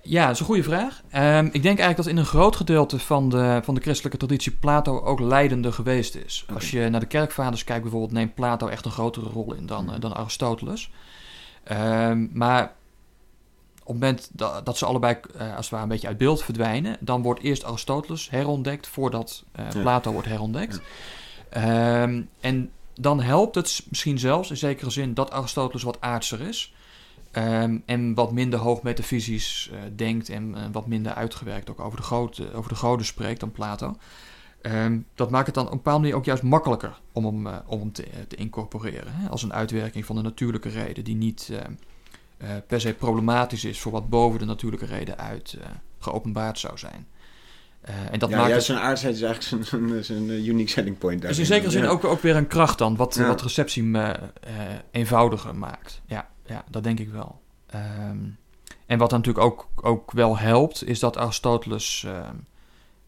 Ja, 0.02 0.24
dat 0.24 0.34
is 0.34 0.40
een 0.40 0.46
goede 0.46 0.62
vraag. 0.62 1.02
Um, 1.14 1.46
ik 1.46 1.62
denk 1.62 1.78
eigenlijk 1.78 1.96
dat 1.96 2.06
in 2.06 2.16
een 2.16 2.24
groot 2.24 2.56
gedeelte 2.56 2.98
van 2.98 3.28
de, 3.28 3.60
van 3.62 3.74
de 3.74 3.80
christelijke 3.80 4.18
traditie 4.18 4.52
Plato 4.52 5.00
ook 5.00 5.20
leidender 5.20 5.72
geweest 5.72 6.14
is. 6.14 6.40
Okay. 6.42 6.56
Als 6.56 6.70
je 6.70 6.88
naar 6.88 7.00
de 7.00 7.06
kerkvaders 7.06 7.64
kijkt 7.64 7.82
bijvoorbeeld, 7.82 8.12
neemt 8.12 8.34
Plato 8.34 8.66
echt 8.66 8.84
een 8.84 8.90
grotere 8.90 9.28
rol 9.28 9.54
in 9.54 9.66
dan, 9.66 9.90
uh, 9.90 10.00
dan 10.00 10.14
Aristoteles. 10.14 10.90
Um, 11.72 12.30
maar 12.32 12.62
op 12.64 12.72
het 13.78 13.86
moment 13.86 14.30
dat, 14.32 14.66
dat 14.66 14.78
ze 14.78 14.86
allebei 14.86 15.16
als 15.38 15.56
het 15.56 15.68
ware 15.68 15.82
een 15.82 15.88
beetje 15.88 16.08
uit 16.08 16.18
beeld 16.18 16.42
verdwijnen, 16.42 16.96
dan 17.00 17.22
wordt 17.22 17.40
eerst 17.40 17.64
Aristoteles 17.64 18.30
herontdekt 18.30 18.86
voordat 18.86 19.44
ja. 19.54 19.80
Plato 19.80 20.12
wordt 20.12 20.28
herontdekt. 20.28 20.74
Ja. 20.74 20.82
Um, 21.56 22.28
en 22.40 22.70
dan 22.94 23.20
helpt 23.20 23.54
het 23.54 23.86
misschien 23.88 24.18
zelfs 24.18 24.50
in 24.50 24.56
zekere 24.56 24.90
zin 24.90 25.14
dat 25.14 25.30
Aristoteles 25.30 25.82
wat 25.82 26.00
aardser 26.00 26.40
is. 26.40 26.74
Um, 27.32 27.82
en 27.86 28.14
wat 28.14 28.32
minder 28.32 28.58
hoog 28.58 28.82
metafysisch 28.82 29.70
uh, 29.72 29.78
denkt 29.96 30.28
en 30.28 30.72
wat 30.72 30.86
minder 30.86 31.14
uitgewerkt 31.14 31.70
ook 31.70 31.80
over 31.80 31.96
de, 31.96 32.02
grote, 32.04 32.52
over 32.52 32.70
de 32.70 32.76
goden 32.76 33.06
spreekt 33.06 33.40
dan 33.40 33.52
Plato. 33.52 33.96
Um, 34.62 35.06
dat 35.14 35.30
maakt 35.30 35.46
het 35.46 35.54
dan 35.54 35.64
op 35.64 35.70
een 35.70 35.76
bepaalde 35.76 36.00
manier 36.00 36.16
ook 36.16 36.24
juist 36.24 36.42
makkelijker 36.42 37.00
om 37.12 37.24
hem, 37.24 37.46
uh, 37.46 37.56
om 37.66 37.80
hem 37.80 37.92
te, 37.92 38.06
te 38.28 38.36
incorporeren. 38.36 39.14
Hè? 39.14 39.28
Als 39.28 39.42
een 39.42 39.52
uitwerking 39.52 40.06
van 40.06 40.16
de 40.16 40.22
natuurlijke 40.22 40.68
reden 40.68 41.04
die 41.04 41.16
niet 41.16 41.52
per 42.66 42.80
se 42.80 42.94
problematisch 42.94 43.64
is 43.64 43.80
voor 43.80 43.92
wat 43.92 44.08
boven 44.08 44.38
de 44.38 44.44
natuurlijke 44.44 44.86
reden 44.86 45.18
uit 45.18 45.58
geopenbaard 45.98 46.58
zou 46.58 46.78
zijn. 46.78 47.06
En 48.10 48.18
dat 48.18 48.30
ja, 48.30 48.36
maakt 48.36 48.48
juist 48.48 48.66
zijn 48.66 48.78
aardsheid 48.78 49.14
is 49.14 49.22
eigenlijk 49.22 49.64
zijn, 49.66 49.88
zijn, 49.88 50.04
zijn 50.04 50.46
unique 50.46 50.70
selling 50.70 50.98
point. 50.98 51.22
Dus 51.22 51.38
in 51.38 51.46
zekere 51.46 51.70
zin 51.70 51.82
ja. 51.82 51.88
ook, 51.88 52.04
ook 52.04 52.20
weer 52.20 52.36
een 52.36 52.46
kracht 52.46 52.78
dan, 52.78 52.96
wat, 52.96 53.14
ja. 53.14 53.26
wat 53.26 53.42
receptie 53.42 53.90
eenvoudiger 54.90 55.54
maakt. 55.54 56.02
Ja, 56.06 56.28
ja, 56.46 56.64
dat 56.70 56.84
denk 56.84 56.98
ik 56.98 57.08
wel. 57.08 57.40
Um, 57.74 58.38
en 58.86 58.98
wat 58.98 59.10
natuurlijk 59.10 59.44
ook, 59.44 59.68
ook 59.74 60.12
wel 60.12 60.38
helpt, 60.38 60.84
is 60.84 60.98
dat 60.98 61.16
Aristoteles 61.16 62.06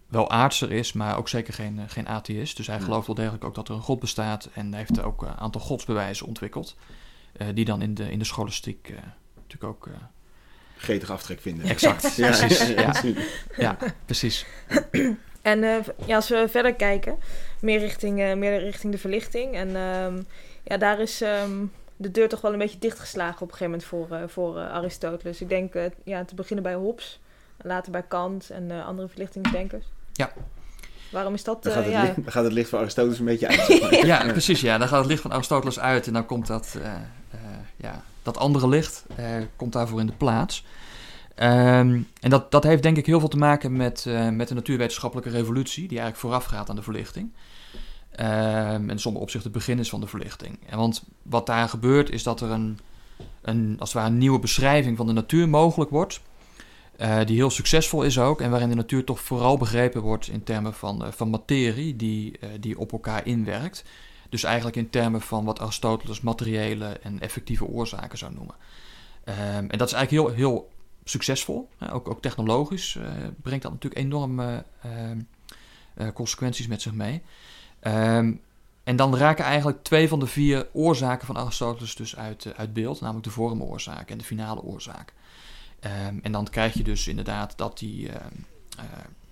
wel 0.08 0.30
aardser 0.30 0.72
is, 0.72 0.92
maar 0.92 1.16
ook 1.16 1.28
zeker 1.28 1.54
geen, 1.54 1.80
geen 1.86 2.08
atheïst. 2.08 2.56
Dus 2.56 2.66
hij 2.66 2.80
gelooft 2.80 3.06
wel 3.06 3.16
degelijk 3.16 3.44
ook 3.44 3.54
dat 3.54 3.68
er 3.68 3.74
een 3.74 3.80
god 3.80 4.00
bestaat 4.00 4.48
en 4.54 4.74
heeft 4.74 5.02
ook 5.02 5.22
een 5.22 5.36
aantal 5.36 5.60
godsbewijzen 5.60 6.26
ontwikkeld. 6.26 6.76
eh, 7.32 7.46
die 7.54 7.64
dan 7.64 7.82
in 7.82 7.94
de, 7.94 8.10
in 8.10 8.18
de 8.18 8.24
scholastiek 8.24 8.88
eh, 8.88 8.96
natuurlijk 9.34 9.64
ook... 9.64 9.88
Gretig 10.84 11.10
aftrek 11.10 11.40
vinden. 11.40 11.66
exact, 11.66 12.16
Ja, 12.16 12.28
precies. 12.46 12.68
ja, 12.68 12.80
Ja, 12.80 12.92
ja. 13.02 13.14
ja, 13.56 13.76
precies. 14.04 14.46
En 15.42 15.64
eh, 15.64 15.76
ja, 16.06 16.16
als 16.16 16.28
we 16.28 16.46
verder 16.48 16.74
kijken, 16.74 17.16
meer 17.60 17.78
richting, 17.78 18.20
eh, 18.20 18.34
meer 18.34 18.58
richting 18.58 18.92
de 18.92 18.98
verlichting. 18.98 19.54
En 19.54 19.76
ehm, 19.76 20.22
ja, 20.62 20.76
daar 20.76 21.00
is 21.00 21.20
ehm, 21.20 21.64
de 21.96 22.10
deur 22.10 22.28
toch 22.28 22.40
wel 22.40 22.52
een 22.52 22.58
beetje 22.58 22.78
dichtgeslagen 22.78 23.42
op 23.42 23.50
een 23.50 23.56
gegeven 23.56 23.70
moment 23.70 23.84
voor, 23.84 24.16
eh, 24.16 24.22
voor 24.28 24.58
Aristoteles. 24.58 25.40
Ik 25.40 25.48
denk 25.48 25.74
ja, 26.04 26.24
te 26.24 26.34
beginnen 26.34 26.64
bij 26.64 26.74
Hobbes, 26.74 27.20
later 27.62 27.92
bij 27.92 28.02
Kant 28.02 28.50
en 28.50 28.70
eh, 28.70 28.86
andere 28.86 29.08
verlichtingsdenkers. 29.08 29.84
Ja. 30.12 30.32
Waarom 31.10 31.34
is 31.34 31.44
dat? 31.44 31.62
Dan 31.62 31.72
gaat, 31.72 31.84
het 31.84 31.92
ja, 31.92 32.02
licht, 32.02 32.14
dan 32.14 32.32
gaat 32.32 32.44
het 32.44 32.52
licht 32.52 32.68
van 32.68 32.78
Aristoteles 32.78 33.18
een 33.18 33.24
beetje 33.24 33.48
uit. 33.48 33.80
maar. 33.80 34.06
Ja, 34.06 34.32
precies. 34.32 34.60
Ja, 34.60 34.78
dan 34.78 34.88
gaat 34.88 34.98
het 34.98 35.08
licht 35.08 35.22
van 35.22 35.32
Aristoteles 35.32 35.78
uit 35.78 36.06
en 36.06 36.12
dan 36.12 36.26
komt 36.26 36.46
dat, 36.46 36.76
eh, 36.82 36.94
eh, 36.94 37.40
ja, 37.76 38.02
dat 38.24 38.36
andere 38.38 38.68
licht 38.68 39.04
eh, 39.16 39.26
komt 39.56 39.72
daarvoor 39.72 40.00
in 40.00 40.06
de 40.06 40.12
plaats. 40.12 40.64
Ehm, 41.34 42.00
en 42.20 42.30
dat, 42.30 42.50
dat 42.50 42.62
heeft 42.64 42.82
denk 42.82 42.96
ik 42.96 43.06
heel 43.06 43.20
veel 43.20 43.28
te 43.28 43.36
maken 43.36 43.76
met, 43.76 44.06
eh, 44.06 44.28
met 44.28 44.48
de 44.48 44.54
natuurwetenschappelijke 44.54 45.30
revolutie, 45.30 45.88
die 45.88 45.98
eigenlijk 45.98 46.18
voorafgaat 46.18 46.70
aan 46.70 46.76
de 46.76 46.82
verlichting. 46.82 47.32
Ehm, 48.10 48.90
en 48.90 48.98
sommige 48.98 49.24
opzichten 49.24 49.50
het 49.50 49.58
begin 49.58 49.78
is 49.78 49.88
van 49.88 50.00
de 50.00 50.06
verlichting. 50.06 50.58
En 50.66 50.78
want 50.78 51.04
wat 51.22 51.46
daar 51.46 51.68
gebeurt 51.68 52.10
is 52.10 52.22
dat 52.22 52.40
er 52.40 52.50
een, 52.50 52.78
een, 53.42 53.76
als 53.78 53.92
het 53.92 53.98
ware 53.98 54.12
een 54.12 54.18
nieuwe 54.18 54.38
beschrijving 54.38 54.96
van 54.96 55.06
de 55.06 55.12
natuur 55.12 55.48
mogelijk 55.48 55.90
wordt. 55.90 56.20
eh, 56.96 57.24
die 57.24 57.36
heel 57.36 57.50
succesvol 57.50 58.02
is 58.02 58.18
ook 58.18 58.40
en 58.40 58.50
waarin 58.50 58.68
de 58.68 58.74
natuur 58.74 59.04
toch 59.04 59.20
vooral 59.20 59.56
begrepen 59.58 60.00
wordt 60.02 60.28
in 60.28 60.42
termen 60.42 60.74
van, 60.74 61.12
van 61.12 61.30
materie 61.30 61.96
die, 61.96 62.38
die 62.60 62.78
op 62.78 62.92
elkaar 62.92 63.26
inwerkt. 63.26 63.84
Dus 64.34 64.42
eigenlijk 64.42 64.76
in 64.76 64.90
termen 64.90 65.20
van 65.20 65.44
wat 65.44 65.60
Aristoteles 65.60 66.20
materiële 66.20 66.86
en 66.86 67.20
effectieve 67.20 67.64
oorzaken 67.64 68.18
zou 68.18 68.34
noemen. 68.34 68.54
Ehm, 69.24 69.66
en 69.68 69.78
dat 69.78 69.86
is 69.86 69.92
eigenlijk 69.92 70.10
heel, 70.10 70.36
heel 70.36 70.70
succesvol. 71.04 71.68
ook, 71.90 72.08
ook 72.08 72.22
technologisch 72.22 72.96
eh, 72.96 73.06
brengt 73.42 73.62
dat 73.62 73.72
natuurlijk 73.72 74.00
enorme 74.04 74.64
ehm, 74.82 75.20
eh, 75.94 76.08
consequenties 76.14 76.66
met 76.66 76.82
zich 76.82 76.92
mee. 76.92 77.22
Ehm, 77.80 78.32
en 78.84 78.96
dan 78.96 79.16
raken 79.16 79.44
eigenlijk 79.44 79.82
twee 79.82 80.08
van 80.08 80.20
de 80.20 80.26
vier 80.26 80.68
oorzaken 80.72 81.26
van 81.26 81.36
Aristoteles 81.36 81.94
dus 81.94 82.16
uit, 82.16 82.44
eh, 82.44 82.52
uit 82.56 82.72
beeld, 82.72 83.00
namelijk 83.00 83.24
de 83.24 83.32
vormoorzaak 83.32 84.10
en 84.10 84.18
de 84.18 84.24
finale 84.24 84.62
oorzaak. 84.62 85.12
En 86.22 86.32
dan 86.32 86.48
krijg 86.50 86.74
je 86.74 86.82
dus 86.82 87.08
inderdaad 87.08 87.56
dat 87.56 87.78
die, 87.78 88.10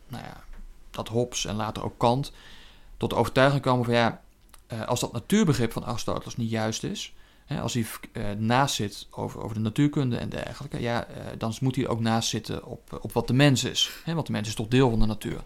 nou 0.08 0.24
ja, 0.24 0.44
dat 0.90 1.08
Hobbes 1.08 1.44
en 1.44 1.54
later 1.54 1.84
ook 1.84 1.98
Kant 1.98 2.32
tot 2.96 3.10
de 3.10 3.16
overtuiging 3.16 3.62
komen 3.62 3.84
van 3.84 3.94
ja, 3.94 4.20
als 4.86 5.00
dat 5.00 5.12
natuurbegrip 5.12 5.72
van 5.72 5.84
Aristoteles 5.84 6.36
niet 6.36 6.50
juist 6.50 6.84
is, 6.84 7.14
hè, 7.44 7.60
als 7.60 7.74
hij 7.74 7.86
eh, 8.12 8.24
naast 8.38 8.74
zit 8.74 9.06
over, 9.10 9.42
over 9.42 9.56
de 9.56 9.62
natuurkunde 9.62 10.16
en 10.16 10.28
dergelijke, 10.28 10.80
ja, 10.80 11.06
eh, 11.06 11.26
dan 11.38 11.54
moet 11.60 11.76
hij 11.76 11.88
ook 11.88 12.00
naast 12.00 12.28
zitten 12.28 12.64
op, 12.64 12.98
op 13.02 13.12
wat 13.12 13.26
de 13.26 13.34
mens 13.34 13.64
is. 13.64 13.90
Hè, 14.04 14.14
want 14.14 14.26
de 14.26 14.32
mens 14.32 14.48
is 14.48 14.54
toch 14.54 14.68
deel 14.68 14.90
van 14.90 15.00
de 15.00 15.06
natuur. 15.06 15.40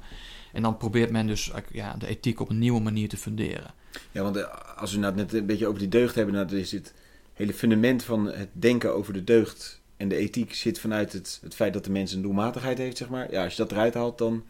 En 0.57 0.63
dan 0.63 0.77
probeert 0.77 1.11
men 1.11 1.27
dus 1.27 1.51
eh, 1.51 1.61
ja, 1.73 1.95
de 1.99 2.07
ethiek 2.07 2.41
op 2.41 2.51
een 2.51 2.59
nieuwe 2.59 2.81
manier 2.81 3.09
te 3.09 3.17
funderen. 3.17 3.75
Ja, 4.13 4.23
want 4.23 4.37
eh, 4.37 4.45
als 4.77 4.93
we 4.93 4.99
nou 4.99 5.15
net 5.15 5.33
een 5.33 5.47
beetje 5.47 5.67
over 5.67 5.79
die 5.79 5.89
deugd 5.89 6.15
hebben, 6.15 6.35
dan 6.35 6.59
is 6.59 6.73
het 6.73 6.95
hele 7.33 7.55
fundament 7.55 8.05
van 8.05 8.27
het 8.27 8.49
denken 8.53 8.95
over 8.95 9.13
de 9.13 9.25
deugd 9.25 9.81
en 9.97 10.09
de 10.09 10.17
ethiek 10.17 10.55
zit 10.55 10.81
vanuit 10.81 11.13
het, 11.13 11.39
het 11.43 11.55
feit 11.55 11.73
dat 11.73 11.85
de 11.85 11.91
mens 11.91 12.13
een 12.13 12.23
doelmatigheid 12.23 12.79
heeft, 12.79 12.97
zeg 12.97 13.09
maar. 13.09 13.31
Ja, 13.31 13.45
als 13.45 13.57
je 13.57 13.63
dat 13.63 13.73
eruit 13.73 13.95
haalt, 13.95 14.19
dan 14.19 14.45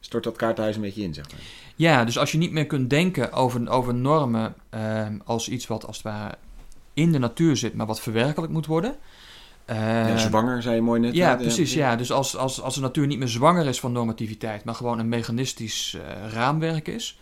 stort 0.00 0.24
dat 0.24 0.36
kaartenhuis 0.36 0.76
een 0.76 0.82
beetje 0.82 1.02
in, 1.02 1.14
zeg 1.14 1.30
maar. 1.30 1.40
Ja, 1.76 2.04
dus 2.04 2.18
als 2.18 2.32
je 2.32 2.38
niet 2.38 2.52
meer 2.52 2.66
kunt 2.66 2.90
denken 2.90 3.32
over, 3.32 3.70
over 3.70 3.94
normen 3.94 4.54
ehm, 4.70 5.18
als 5.24 5.48
iets 5.48 5.66
wat 5.66 5.86
als 5.86 5.96
het 5.96 6.06
ware 6.06 6.34
in 6.94 7.12
de 7.12 7.18
natuur 7.18 7.56
zit, 7.56 7.74
maar 7.74 7.86
wat 7.86 8.00
verwerkelijk 8.00 8.52
moet 8.52 8.66
worden. 8.66 8.96
Ja, 9.66 10.06
Ehm, 10.06 10.18
zwanger, 10.18 10.62
zei 10.62 10.74
je 10.74 10.82
mooi 10.82 11.00
net. 11.00 11.14
Ja, 11.14 11.36
precies. 11.36 11.74
Ja. 11.74 11.96
Dus 11.96 12.12
als, 12.12 12.36
als, 12.36 12.60
als 12.60 12.74
de 12.74 12.80
natuur 12.80 13.06
niet 13.06 13.18
meer 13.18 13.28
zwanger 13.28 13.66
is 13.66 13.80
van 13.80 13.92
normativiteit, 13.92 14.64
maar 14.64 14.74
gewoon 14.74 14.98
een 14.98 15.08
mechanistisch 15.08 15.94
eh, 15.94 16.32
raamwerk 16.32 16.88
is, 16.88 17.18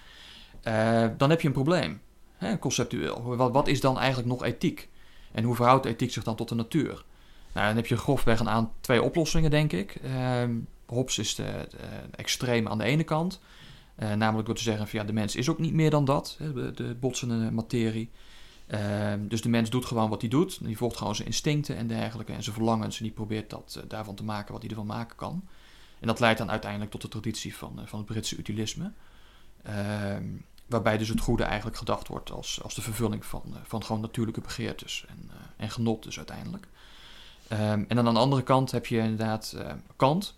eh, 0.63 1.05
dan 1.17 1.31
heb 1.31 1.41
je 1.41 1.47
een 1.47 1.55
probleem, 1.55 2.01
hè, 2.37 2.59
conceptueel. 2.59 3.37
Wat, 3.37 3.53
wat 3.53 3.69
is 3.69 3.81
dan 3.81 3.99
eigenlijk 3.99 4.29
nog 4.29 4.45
ethiek? 4.45 4.89
En 5.33 5.45
hoe 5.45 5.55
verhoudt 5.55 5.87
ethiek 5.87 6.13
zich 6.13 6.25
dan 6.25 6.37
tot 6.37 6.49
de 6.49 6.55
natuur? 6.55 7.05
Nou, 7.53 7.67
dan 7.67 7.77
heb 7.77 7.87
je 7.87 7.97
grofweg 7.97 8.41
een 8.41 8.49
aan 8.49 8.73
twee 8.81 9.03
oplossingen, 9.03 9.51
denk 9.51 9.73
ik. 9.73 10.01
Hobbes 10.89 11.19
is 11.19 11.35
de, 11.35 11.69
extreem 12.11 12.69
aan 12.69 12.79
de 12.79 12.85
ene 12.85 13.05
kant. 13.05 13.41
Eh, 13.95 14.13
namelijk 14.13 14.47
door 14.47 14.57
te 14.57 14.63
zeggen 14.63 14.89
van 14.89 15.01
ja, 15.01 15.07
de 15.07 15.13
mens 15.13 15.37
is 15.37 15.49
ook 15.49 15.59
niet 15.59 15.73
meer 15.73 15.91
dan 15.91 16.05
dat, 16.05 16.37
de, 16.39 16.73
de 16.75 16.97
botsende 17.01 17.51
materie. 17.51 18.11
Ehm, 18.67 19.29
dus 19.29 19.43
de 19.43 19.49
mens 19.49 19.71
doet 19.71 19.85
gewoon 19.85 20.11
wat 20.11 20.21
hij 20.21 20.31
doet. 20.31 20.65
Die 20.65 20.77
volgt 20.77 20.97
gewoon 20.97 21.15
zijn 21.15 21.29
instincten 21.29 21.77
en 21.77 21.87
dergelijke 21.87 22.33
en 22.33 22.43
zijn 22.43 22.55
verlangens. 22.55 22.99
En 22.99 23.05
die 23.05 23.13
probeert 23.13 23.51
dat, 23.51 23.75
eh, 23.79 23.89
daarvan 23.89 24.15
te 24.15 24.25
maken 24.25 24.53
wat 24.53 24.63
hij 24.63 24.71
ervan 24.71 24.87
maken 24.87 25.17
kan. 25.17 25.45
En 26.01 26.07
dat 26.07 26.21
leidt 26.21 26.39
dan 26.39 26.51
uiteindelijk 26.51 26.91
tot 26.91 27.03
de 27.03 27.09
traditie 27.09 27.57
van, 27.57 27.81
eh, 27.81 27.87
van 27.87 27.99
het 27.99 28.09
Britse 28.09 28.37
utilisme. 28.37 28.93
Ehm, 29.63 30.25
waarbij 30.67 30.99
dus 30.99 31.09
het 31.09 31.21
goede 31.21 31.45
eigenlijk 31.45 31.77
gedacht 31.77 32.09
wordt 32.09 32.31
als, 32.31 32.63
als 32.63 32.75
de 32.75 32.83
vervulling 32.83 33.25
van, 33.25 33.43
van 33.63 33.85
gewoon 33.85 34.01
natuurlijke 34.01 34.41
begeertes 34.41 35.05
en, 35.09 35.31
en 35.57 35.71
genot 35.71 36.03
dus 36.03 36.17
uiteindelijk. 36.17 36.69
Ehm, 37.49 37.85
en 37.89 37.97
dan 37.97 38.07
aan 38.07 38.15
de 38.15 38.21
andere 38.21 38.43
kant 38.43 38.71
heb 38.71 38.87
je 38.87 38.99
inderdaad 38.99 39.55
eh, 39.59 39.73
Kant, 39.97 40.35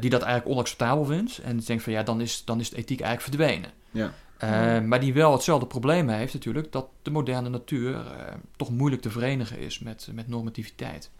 die 0.00 0.10
dat 0.10 0.22
eigenlijk 0.22 0.46
onacceptabel 0.46 1.04
vindt. 1.04 1.38
En 1.38 1.56
die 1.56 1.66
denkt 1.66 1.82
van 1.82 1.92
ja, 1.92 2.02
dan 2.02 2.20
is, 2.20 2.44
dan 2.44 2.60
is 2.60 2.70
de 2.70 2.76
ethiek 2.76 3.00
eigenlijk 3.00 3.36
verdwenen. 3.36 3.70
Ja. 3.90 4.12
Eh, 4.42 4.80
maar 4.80 5.00
die 5.00 5.12
wel 5.12 5.32
hetzelfde 5.32 5.66
probleem 5.66 6.08
heeft 6.08 6.34
natuurlijk, 6.34 6.72
dat 6.72 6.88
de 7.02 7.10
moderne 7.10 7.48
natuur 7.48 7.96
eh, 7.96 8.34
toch 8.56 8.70
moeilijk 8.70 9.02
te 9.02 9.10
verenigen 9.10 9.58
is 9.58 9.78
met, 9.78 10.08
met 10.12 10.28
normativiteit. 10.28 11.10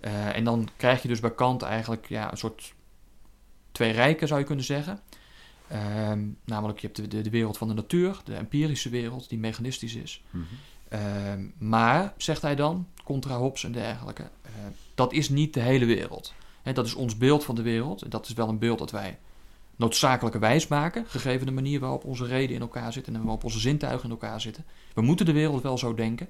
Eh, 0.00 0.36
en 0.36 0.44
dan 0.44 0.68
krijg 0.76 1.02
je 1.02 1.08
dus 1.08 1.20
bij 1.20 1.34
Kant 1.34 1.62
eigenlijk 1.62 2.08
ja, 2.08 2.30
een 2.30 2.36
soort 2.36 2.74
twee 3.72 3.92
rijken, 3.92 4.28
zou 4.28 4.40
je 4.40 4.46
kunnen 4.46 4.64
zeggen. 4.64 5.00
Ehm, 5.68 6.20
namelijk, 6.44 6.78
je 6.78 6.86
hebt 6.86 6.98
de, 6.98 7.08
de, 7.08 7.20
de 7.20 7.30
wereld 7.30 7.58
van 7.58 7.68
de 7.68 7.74
natuur, 7.74 8.20
de 8.24 8.34
empirische 8.34 8.88
wereld, 8.88 9.28
die 9.28 9.38
mechanistisch 9.38 9.94
is. 9.94 10.24
Mhm. 10.30 10.44
Ehm, 10.88 11.46
maar, 11.58 12.14
zegt 12.16 12.42
hij 12.42 12.54
dan, 12.54 12.86
contra 13.04 13.36
Hobbes 13.36 13.64
en 13.64 13.72
dergelijke, 13.72 14.22
eh, 14.22 14.50
dat 14.94 15.12
is 15.12 15.28
niet 15.28 15.54
de 15.54 15.60
hele 15.60 15.84
wereld. 15.84 16.34
Dat 16.74 16.86
is 16.86 16.94
ons 16.94 17.16
beeld 17.16 17.44
van 17.44 17.54
de 17.54 17.62
wereld. 17.62 18.02
En 18.02 18.10
dat 18.10 18.26
is 18.26 18.34
wel 18.34 18.48
een 18.48 18.58
beeld 18.58 18.78
dat 18.78 18.90
wij 18.90 19.18
noodzakelijkerwijs 19.76 20.68
maken, 20.68 21.06
gegeven 21.06 21.46
de 21.46 21.52
manier 21.52 21.80
waarop 21.80 22.04
onze 22.04 22.26
reden 22.26 22.54
in 22.54 22.60
elkaar 22.60 22.92
zit 22.92 23.06
en 23.06 23.22
waarop 23.22 23.44
onze 23.44 23.60
zintuigen 23.60 24.04
in 24.04 24.10
elkaar 24.10 24.40
zitten. 24.40 24.64
We 24.94 25.00
moeten 25.00 25.26
de 25.26 25.32
wereld 25.32 25.62
wel 25.62 25.78
zo 25.78 25.94
denken. 25.94 26.28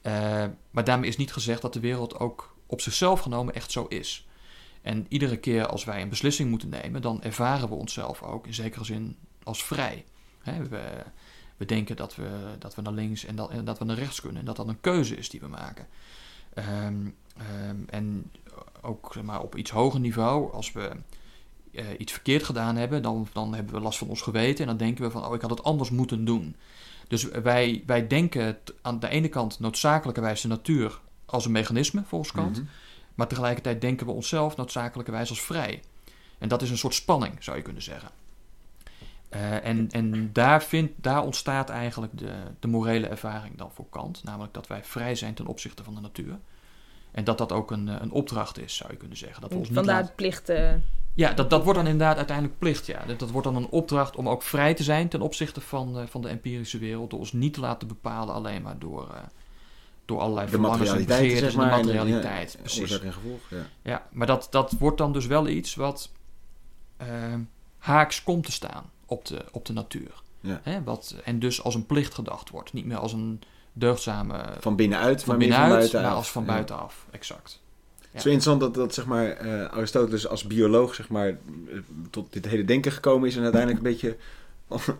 Eh, 0.00 0.44
maar 0.70 0.84
daarmee 0.84 1.08
is 1.08 1.16
niet 1.16 1.32
gezegd 1.32 1.62
dat 1.62 1.72
de 1.72 1.80
wereld 1.80 2.18
ook 2.18 2.54
op 2.66 2.80
zichzelf 2.80 3.20
genomen 3.20 3.54
echt 3.54 3.70
zo 3.70 3.86
is. 3.88 4.26
En 4.82 5.06
iedere 5.08 5.36
keer 5.36 5.66
als 5.66 5.84
wij 5.84 6.02
een 6.02 6.08
beslissing 6.08 6.50
moeten 6.50 6.68
nemen, 6.68 7.02
dan 7.02 7.22
ervaren 7.22 7.68
we 7.68 7.74
onszelf 7.74 8.22
ook 8.22 8.46
in 8.46 8.54
zekere 8.54 8.84
zin 8.84 9.16
als 9.42 9.64
vrij. 9.64 10.04
We, 10.42 11.04
we 11.56 11.64
denken 11.64 11.96
dat 11.96 12.16
we, 12.16 12.28
dat 12.58 12.74
we 12.74 12.82
naar 12.82 12.92
links 12.92 13.24
en 13.24 13.36
dat, 13.36 13.50
en 13.50 13.64
dat 13.64 13.78
we 13.78 13.84
naar 13.84 13.96
rechts 13.96 14.20
kunnen. 14.20 14.40
En 14.40 14.46
dat 14.46 14.56
dat 14.56 14.68
een 14.68 14.80
keuze 14.80 15.16
is 15.16 15.30
die 15.30 15.40
we 15.40 15.48
maken. 15.48 15.86
Ehm, 16.54 17.08
ehm, 17.36 17.76
en 17.86 18.30
ook 18.86 19.10
zeg 19.12 19.22
maar, 19.22 19.42
op 19.42 19.56
iets 19.56 19.70
hoger 19.70 20.00
niveau, 20.00 20.52
als 20.52 20.72
we 20.72 20.90
eh, 21.72 21.84
iets 21.98 22.12
verkeerd 22.12 22.42
gedaan 22.42 22.76
hebben, 22.76 23.02
dan, 23.02 23.28
dan 23.32 23.54
hebben 23.54 23.74
we 23.74 23.80
last 23.80 23.98
van 23.98 24.08
ons 24.08 24.22
geweten. 24.22 24.60
En 24.60 24.66
dan 24.66 24.76
denken 24.76 25.04
we 25.04 25.10
van, 25.10 25.26
oh, 25.26 25.34
ik 25.34 25.40
had 25.40 25.50
het 25.50 25.62
anders 25.62 25.90
moeten 25.90 26.24
doen. 26.24 26.56
Dus 27.08 27.24
wij, 27.24 27.82
wij 27.86 28.06
denken 28.06 28.58
aan 28.82 28.98
de 29.00 29.08
ene 29.08 29.28
kant 29.28 29.60
noodzakelijkerwijs 29.60 30.40
de 30.40 30.48
natuur 30.48 31.00
als 31.26 31.44
een 31.44 31.52
mechanisme, 31.52 32.02
volgens 32.06 32.32
Kant. 32.32 32.56
Mhm. 32.56 32.66
Maar 33.14 33.28
tegelijkertijd 33.28 33.80
denken 33.80 34.06
we 34.06 34.12
onszelf 34.12 34.56
noodzakelijkerwijs 34.56 35.28
als 35.28 35.42
vrij. 35.42 35.82
En 36.38 36.48
dat 36.48 36.62
is 36.62 36.70
een 36.70 36.78
soort 36.78 36.94
spanning, 36.94 37.44
zou 37.44 37.56
je 37.56 37.62
kunnen 37.62 37.82
zeggen. 37.82 38.10
Eh, 39.28 39.64
en 39.64 39.90
en 39.90 40.32
daar, 40.32 40.62
vindt, 40.62 40.92
daar 40.96 41.22
ontstaat 41.22 41.70
eigenlijk 41.70 42.18
de, 42.18 42.34
de 42.60 42.68
morele 42.68 43.06
ervaring 43.06 43.56
dan 43.56 43.70
voor 43.74 43.86
Kant. 43.90 44.24
Namelijk 44.24 44.54
dat 44.54 44.66
wij 44.66 44.84
vrij 44.84 45.14
zijn 45.14 45.34
ten 45.34 45.46
opzichte 45.46 45.84
van 45.84 45.94
de 45.94 46.00
natuur. 46.00 46.38
En 47.16 47.24
dat 47.24 47.38
dat 47.38 47.52
ook 47.52 47.70
een, 47.70 47.88
eh, 47.88 47.96
een 48.00 48.10
opdracht 48.10 48.58
is, 48.58 48.76
zou 48.76 48.90
je 48.92 48.96
kunnen 48.96 49.16
zeggen. 49.16 49.40
Dat 49.40 49.50
we 49.50 49.56
ons 49.56 49.66
niet 49.68 49.76
Vandaar 49.76 50.00
laten- 50.00 50.14
plicht. 50.14 50.52
ja, 51.14 51.32
dat, 51.32 51.50
dat 51.50 51.62
wordt 51.64 51.78
dan 51.78 51.88
inderdaad 51.88 52.16
uiteindelijk 52.16 52.58
plicht. 52.58 52.86
Ja. 52.86 53.02
Dat, 53.06 53.18
dat 53.18 53.30
wordt 53.30 53.46
dan 53.46 53.56
een 53.56 53.68
opdracht 53.68 54.16
om 54.16 54.28
ook 54.28 54.42
vrij 54.42 54.74
te 54.74 54.82
zijn 54.82 55.08
ten 55.08 55.20
opzichte 55.20 55.60
van, 55.60 55.98
eh, 55.98 56.06
van 56.06 56.20
de 56.22 56.28
empirische 56.28 56.78
wereld. 56.78 57.10
Door 57.10 57.18
ons 57.18 57.32
niet 57.32 57.54
te 57.54 57.60
laten 57.60 57.88
bepalen 57.88 58.34
alleen 58.34 58.62
maar 58.62 58.78
door, 58.78 59.10
eh, 59.14 59.20
door 60.04 60.20
allerlei 60.20 60.46
De 60.50 60.54
en 60.56 60.60
materialiteit, 60.60 61.06
begeertes 61.22 61.40
zeg 61.40 61.50
en 61.52 61.56
maar. 61.56 61.66
de 61.68 61.72
en 61.80 61.86
materialiteit. 61.96 62.52
ja, 62.52 62.58
precies. 62.60 62.80
Oorzaak 62.80 63.02
en 63.02 63.12
gevolg, 63.12 63.40
ja. 63.50 63.66
Ja, 63.82 64.06
maar 64.10 64.26
dat, 64.26 64.46
dat 64.50 64.72
wordt 64.78 64.98
dan 64.98 65.12
dus 65.12 65.26
wel 65.26 65.48
iets 65.48 65.74
wat 65.74 66.10
ehm, 66.96 67.40
haaks 67.78 68.22
komt 68.22 68.44
te 68.44 68.52
staan 68.52 68.84
op 69.06 69.24
de, 69.24 69.44
op 69.52 69.64
de 69.66 69.72
natuur. 69.72 70.22
Ja. 70.40 70.60
Hè, 70.62 70.82
wat, 70.82 71.14
en 71.24 71.38
dus 71.38 71.62
als 71.62 71.74
een 71.74 71.86
plicht 71.86 72.14
gedacht 72.14 72.50
wordt. 72.50 72.72
Niet 72.72 72.84
meer 72.86 72.96
als 72.98 73.12
een 73.12 73.40
deugdzame 73.78 74.40
Van 74.60 74.76
binnenuit, 74.76 75.18
van 75.20 75.28
maar 75.28 75.38
binnenuit, 75.38 75.68
van 75.70 75.78
buitenaf. 75.78 76.02
maar 76.06 76.12
als 76.16 76.30
van 76.30 76.44
buitenaf. 76.44 77.06
Exact. 77.10 77.60
Het 78.00 78.24
is 78.24 78.24
wel 78.24 78.32
interessant 78.32 78.60
dat, 78.60 78.74
dat 78.84 78.94
zeg 78.94 79.06
maar, 79.06 79.26
eh, 79.30 79.64
Aristoteles 79.64 80.28
als 80.28 80.44
bioloog 80.44 80.94
zeg 80.94 81.08
maar, 81.08 81.26
eh, 81.28 81.34
tot 82.10 82.32
dit 82.32 82.46
hele 82.46 82.64
denken 82.64 82.92
gekomen 82.92 83.28
is 83.28 83.36
en 83.36 83.42
uiteindelijk 83.42 83.84
een 83.84 83.90
beetje 83.92 84.16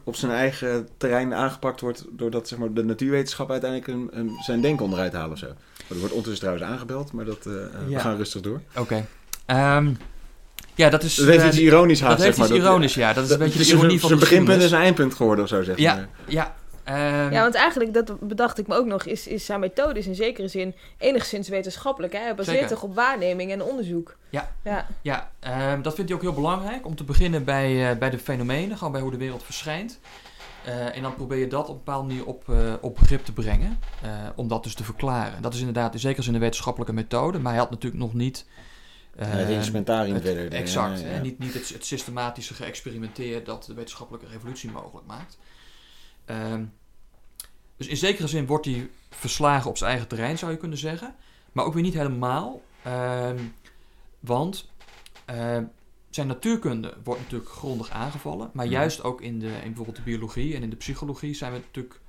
op 0.05 0.17
zijn 0.17 0.33
eigen 0.33 0.89
terrein 0.97 1.35
aangepakt 1.35 1.81
wordt 1.81 2.05
doordat 2.11 2.49
zeg 2.49 2.59
maar, 2.59 2.73
de 2.73 2.85
natuurwetenschap 2.85 3.51
uiteindelijk 3.51 3.91
een, 3.91 4.09
een- 4.13 4.37
zijn 4.45 4.61
denken 4.61 4.85
onderuit 4.85 5.13
halen 5.13 5.33
of 5.33 5.39
zo. 5.39 5.47
Er 5.89 5.99
wordt 5.99 6.15
ondertussen 6.15 6.41
trouwens 6.47 6.67
aangebeld, 6.73 7.13
maar 7.13 7.25
dat, 7.25 7.39
eh, 7.47 7.53
we 7.89 7.99
gaan 7.99 8.17
rustig 8.17 8.41
door. 8.41 8.61
Oké. 8.77 9.07
Ehm, 9.47 9.91
ja, 10.75 10.91
dat 10.91 11.03
is... 11.03 11.15
Dat 11.15 11.27
heeft 11.27 11.45
iets 11.47 11.59
ironisch 11.59 12.01
haast, 12.01 12.17
dat 12.17 12.25
heeft 12.25 12.37
zeg 12.37 12.47
iets 12.47 12.57
maar. 12.59 12.67
ironisch, 12.67 12.95
ja. 12.95 13.13
Dat 13.13 13.25
is 13.25 13.31
een 13.31 13.39
beetje 13.39 13.59
de 13.59 13.65
is 13.65 13.73
ironie 13.73 14.01
van 14.01 14.09
Zijn 14.09 14.21
beginpunt 14.21 14.49
en 14.49 14.55
geschiedenis. 14.55 14.71
zijn 14.71 14.83
eindpunt 14.83 15.15
geworden 15.15 15.45
of 15.45 15.51
zo, 15.51 15.63
zeg 15.63 15.79
Ja, 15.79 15.95
maar. 15.95 16.09
ja. 16.27 16.55
Ehm, 16.87 17.33
Ja, 17.33 17.41
want 17.43 17.55
eigenlijk, 17.55 17.95
dat 17.95 18.21
bedacht 18.21 18.59
ik 18.59 18.67
me 18.67 18.75
ook 18.77 18.87
nog, 18.87 19.05
is, 19.05 19.27
is 19.27 19.45
zijn 19.45 19.61
methode 19.61 19.99
is 19.99 20.07
in 20.07 20.15
zekere 20.15 20.49
zin 20.49 20.75
enigszins 20.99 21.49
wetenschappelijk. 21.49 22.13
Hè? 22.13 22.19
Hij 22.19 22.35
baseert 22.35 22.57
Zeker. 22.57 22.73
toch 22.75 22.83
op 22.83 22.95
waarneming 22.95 23.53
en 23.53 23.63
onderzoek. 23.63 24.17
Ja. 24.31 24.53
ja. 24.65 24.87
Ja, 25.03 25.31
ehm, 25.39 25.83
dat 25.83 25.95
vindt 25.95 26.11
hij 26.11 26.19
ook 26.19 26.25
heel 26.27 26.35
belangrijk. 26.35 26.87
Om 26.87 26.95
te 26.97 27.05
beginnen 27.05 27.45
bij, 27.45 27.91
eh, 27.91 27.99
bij 27.99 28.11
de 28.11 28.19
fenomenen, 28.19 28.77
gewoon 28.77 28.93
bij 28.93 29.01
hoe 29.03 29.11
de 29.11 29.17
wereld 29.17 29.43
verschijnt. 29.43 29.99
Eh, 30.65 30.97
en 30.97 31.03
dan 31.03 31.15
probeer 31.15 31.39
je 31.39 31.47
dat 31.47 31.63
op 31.69 31.69
een 31.69 31.83
bepaalde 31.85 32.07
manier 32.09 32.27
op, 32.27 32.49
eh, 32.49 32.73
op 32.81 32.95
begrip 32.95 33.25
te 33.25 33.33
brengen. 33.33 33.79
eh, 34.03 34.11
om 34.37 34.49
dat 34.49 34.63
dus 34.63 34.75
te 34.75 34.85
verklaren. 34.85 35.43
Dat 35.43 35.55
is 35.55 35.59
inderdaad 35.59 35.93
in 35.95 36.01
zekere 36.01 36.23
zin 36.23 36.35
een 36.35 36.41
wetenschappelijke 36.41 36.93
methode. 36.95 37.39
Maar 37.39 37.53
hij 37.53 37.61
had 37.61 37.71
natuurlijk 37.71 38.03
nog 38.03 38.15
niet... 38.15 38.47
eh, 39.17 39.27
het 39.31 39.49
instrumentarium 39.49 40.15
het- 40.15 40.23
verder. 40.25 40.53
Exact. 40.53 41.01
ja, 41.01 41.07
hè, 41.07 41.15
ja. 41.17 41.23
Niet, 41.23 41.39
niet 41.39 41.55
het, 41.55 41.69
het 41.69 41.85
systematische 41.87 42.55
geëxperimenteerd 42.55 43.47
dat 43.47 43.65
de 43.65 43.75
wetenschappelijke 43.75 44.27
revolutie 44.33 44.71
mogelijk 44.71 45.07
maakt. 45.07 45.39
Ehm, 46.27 46.65
dus 47.77 47.87
in 47.87 47.97
zekere 47.97 48.27
zin 48.29 48.47
wordt 48.47 48.67
hij 48.67 48.91
verslagen 49.11 49.71
op 49.71 49.77
zijn 49.77 49.91
eigen 49.91 50.09
terrein, 50.09 50.39
zou 50.39 50.53
je 50.53 50.59
kunnen 50.59 50.79
zeggen. 50.79 51.15
Maar 51.53 51.65
ook 51.65 51.75
weer 51.75 51.83
niet 51.83 51.95
helemaal. 51.95 52.63
Ehm, 52.83 53.39
want 54.21 54.71
ehm, 55.25 55.65
zijn 56.11 56.27
natuurkunde 56.27 56.95
wordt 57.05 57.21
natuurlijk 57.21 57.51
grondig 57.51 57.91
aangevallen. 57.91 58.51
Maar 58.53 58.65
Mhm. 58.65 58.75
juist 58.75 59.03
ook 59.03 59.21
in, 59.21 59.39
de, 59.39 59.47
in 59.47 59.61
bijvoorbeeld 59.67 59.97
de 59.97 60.03
biologie 60.03 60.55
en 60.55 60.63
in 60.63 60.71
de 60.71 60.77
psychologie 60.77 61.35
zijn 61.35 61.53
we 61.53 61.59
natuurlijk 61.59 62.01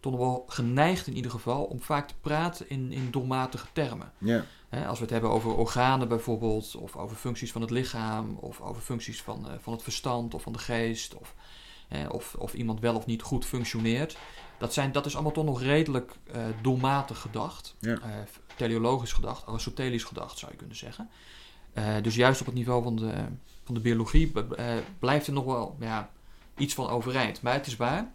toch 0.00 0.12
nog 0.12 0.20
wel 0.20 0.44
geneigd 0.48 1.06
in 1.06 1.16
ieder 1.16 1.30
geval 1.30 1.64
om 1.64 1.80
vaak 1.82 2.08
te 2.08 2.14
praten 2.20 2.68
in, 2.70 2.92
in 2.92 3.10
doelmatige 3.10 3.66
termen. 3.72 4.12
Ja. 4.18 4.44
Als 4.86 4.98
we 4.98 5.04
het 5.04 5.12
hebben 5.12 5.30
over 5.30 5.54
organen 5.54 6.08
bijvoorbeeld, 6.08 6.76
of 6.76 6.96
over 6.96 7.16
functies 7.16 7.52
van 7.52 7.60
het 7.60 7.70
lichaam, 7.70 8.36
of 8.40 8.60
over 8.60 8.82
functies 8.82 9.22
van, 9.22 9.48
eh, 9.50 9.54
van 9.60 9.72
het 9.72 9.82
verstand 9.82 10.34
of 10.34 10.42
van 10.42 10.52
de 10.52 10.58
geest, 10.58 11.14
of, 11.14 11.34
of, 12.10 12.34
of 12.38 12.54
iemand 12.54 12.80
wel 12.80 12.94
of 12.94 13.06
niet 13.06 13.22
goed 13.22 13.44
functioneert. 13.44 14.16
Dat, 14.58 14.72
zijn, 14.72 14.92
dat 14.92 15.06
is 15.06 15.14
allemaal 15.14 15.32
toch 15.32 15.44
nog 15.44 15.62
redelijk 15.62 16.12
eh, 16.32 16.44
doelmatig 16.62 17.18
gedacht, 17.20 17.76
Ja. 17.80 17.92
Eh, 17.98 18.08
teleologisch 18.56 19.12
gedacht, 19.12 19.46
aristotelisch 19.46 20.04
gedacht 20.04 20.38
zou 20.38 20.50
je 20.52 20.58
kunnen 20.58 20.76
zeggen. 20.76 21.10
Eh, 21.72 21.94
dus 22.02 22.14
juist 22.14 22.40
op 22.40 22.46
het 22.46 22.54
niveau 22.54 22.82
van 22.82 22.96
de, 22.96 23.12
van 23.64 23.74
de 23.74 23.80
biologie 23.80 24.32
blijft 24.98 25.26
er 25.26 25.32
nog 25.32 25.44
wel 25.44 25.76
ja, 25.80 26.10
iets 26.56 26.74
van 26.74 26.88
overeind. 26.88 27.42
Maar 27.42 27.52
het 27.54 27.66
is 27.66 27.76
waar. 27.76 28.12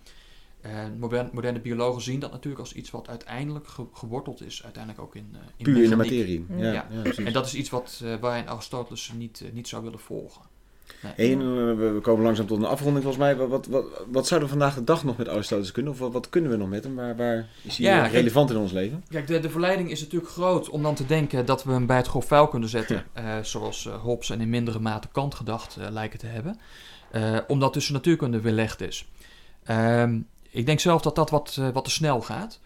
moderne, 0.98 1.30
moderne 1.34 1.60
biologen 1.60 2.02
zien 2.02 2.20
dat 2.20 2.32
natuurlijk 2.32 2.62
als 2.62 2.74
iets 2.74 2.92
wat 2.92 3.08
uiteindelijk 3.10 3.68
ge- 3.68 3.88
geworteld 3.94 4.42
is, 4.42 4.64
uiteindelijk 4.64 5.04
ook 5.04 5.16
in, 5.16 5.30
eh 5.34 5.40
in 5.58 5.64
Puur 5.66 5.84
in 5.84 5.90
de 5.90 5.96
materie. 5.96 6.46
Ja, 6.50 6.58
Ja. 6.58 6.72
ja. 6.92 7.02
precies. 7.02 7.26
En 7.26 7.34
dat 7.34 7.46
is 7.46 7.54
iets 7.54 7.70
wat 7.70 8.00
uh, 8.04 8.16
waarin 8.16 8.50
Aristoteles 8.50 9.12
niet, 9.16 9.44
niet 9.54 9.68
zou 9.68 9.84
willen 9.84 10.00
volgen. 10.00 10.42
Nee. 11.18 11.32
En, 11.32 11.40
eh, 11.42 11.48
we 11.94 12.00
komen 12.02 12.24
langzaam 12.24 12.46
tot 12.48 12.58
een 12.58 12.66
afronding 12.66 13.04
volgens 13.04 13.24
mij. 13.24 13.36
Wat, 13.36 13.66
wat, 13.68 13.86
wat, 14.08 14.28
zouden 14.28 14.50
we 14.50 14.56
vandaag 14.58 14.76
de 14.76 14.84
dag 14.84 15.04
nog 15.04 15.18
met 15.18 15.28
Aristoteles 15.30 15.72
kunnen? 15.72 15.92
Of 15.92 16.00
wat, 16.00 16.14
wat 16.14 16.30
kunnen 16.30 16.52
we 16.52 16.58
nog 16.58 16.70
met 16.70 16.84
hem? 16.84 16.96
Waar, 16.96 17.16
waar 17.16 17.48
is 17.62 17.78
hij 17.78 17.86
Ja, 17.88 17.96
eh, 17.96 18.02
kijk- 18.02 18.14
relevant 18.14 18.50
in 18.50 18.58
ons 18.58 18.72
leven? 18.72 19.04
Kijk, 19.10 19.28
de, 19.28 19.40
de 19.40 19.50
verleiding 19.50 19.92
is 19.92 20.02
natuurlijk 20.02 20.32
groot 20.32 20.70
om 20.70 20.84
dan 20.84 20.96
te 20.96 21.06
denken 21.06 21.46
dat 21.46 21.64
we 21.64 21.72
hem 21.72 21.86
bij 21.86 21.98
het 21.98 22.08
grof 22.08 22.26
vuil 22.26 22.48
kunnen 22.48 22.70
zetten. 22.70 23.04
eh, 23.14 23.38
zoals 23.42 23.86
Hobbes 24.02 24.30
en 24.30 24.42
in 24.42 24.50
mindere 24.50 24.80
mate 24.80 25.08
Kant 25.12 25.36
gedacht 25.36 25.78
lijken 25.90 26.20
te 26.20 26.28
hebben. 26.28 26.60
Omdat 27.48 27.74
tussen 27.74 27.94
natuurkunde 27.94 28.42
weerlegd 28.42 28.82
is. 28.82 29.08
Ehm, 29.64 30.20
ik 30.50 30.66
denk 30.66 30.80
zelf 30.80 31.02
dat 31.02 31.16
dat 31.16 31.30
wat, 31.30 31.60
wat 31.74 31.84
te 31.84 31.92
snel 31.92 32.22
gaat. 32.22 32.60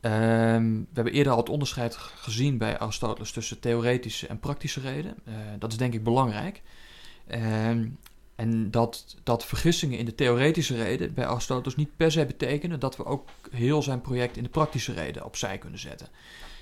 Ehm, 0.00 0.72
we 0.72 0.86
hebben 0.94 1.12
eerder 1.12 1.32
al 1.32 1.38
het 1.38 1.48
onderscheid 1.48 1.96
gezien 1.96 2.58
bij 2.58 2.78
Aristoteles 2.78 3.32
tussen 3.32 3.60
theoretische 3.60 4.26
en 4.26 4.38
praktische 4.40 4.80
reden. 4.80 5.14
Dat 5.58 5.72
is 5.72 5.78
denk 5.78 5.94
ik 5.94 6.04
belangrijk. 6.04 6.62
Ehm, 7.28 7.86
en 8.36 8.70
dat, 8.70 9.16
dat 9.22 9.44
vergissingen 9.44 9.98
in 9.98 10.04
de 10.04 10.14
theoretische 10.14 10.76
reden 10.76 11.14
bij 11.14 11.26
Aristoteles 11.26 11.76
niet 11.76 11.96
per 11.96 12.12
se 12.12 12.26
betekenen 12.26 12.80
dat 12.80 12.96
we 12.96 13.04
ook 13.04 13.28
heel 13.50 13.82
zijn 13.82 14.00
project 14.00 14.36
in 14.36 14.42
de 14.42 14.48
praktische 14.48 14.92
reden 14.92 15.24
opzij 15.24 15.58
kunnen 15.58 15.78
zetten. 15.78 16.08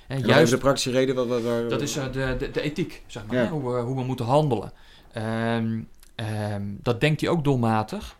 En 0.06 0.16
En 0.22 0.26
juist 0.26 0.50
de 0.50 0.58
praktische 0.58 0.90
reden. 0.90 1.14
Wat, 1.14 1.26
wat, 1.26 1.42
waar- 1.42 1.68
dat 1.68 1.80
is 1.82 1.96
eh, 1.96 2.12
de, 2.12 2.36
de, 2.38 2.50
de 2.50 2.60
ethiek, 2.60 3.02
zeg 3.06 3.26
maar, 3.26 3.36
Ja. 3.36 3.42
hè, 3.42 3.48
hoe, 3.50 3.72
we, 3.74 3.80
hoe 3.80 3.96
we 3.96 4.02
moeten 4.04 4.26
handelen. 4.26 4.72
Ehm, 5.12 5.80
ehm, 6.14 6.62
dat 6.82 7.00
denkt 7.00 7.20
hij 7.20 7.30
ook 7.30 7.44
doelmatig. 7.44 8.16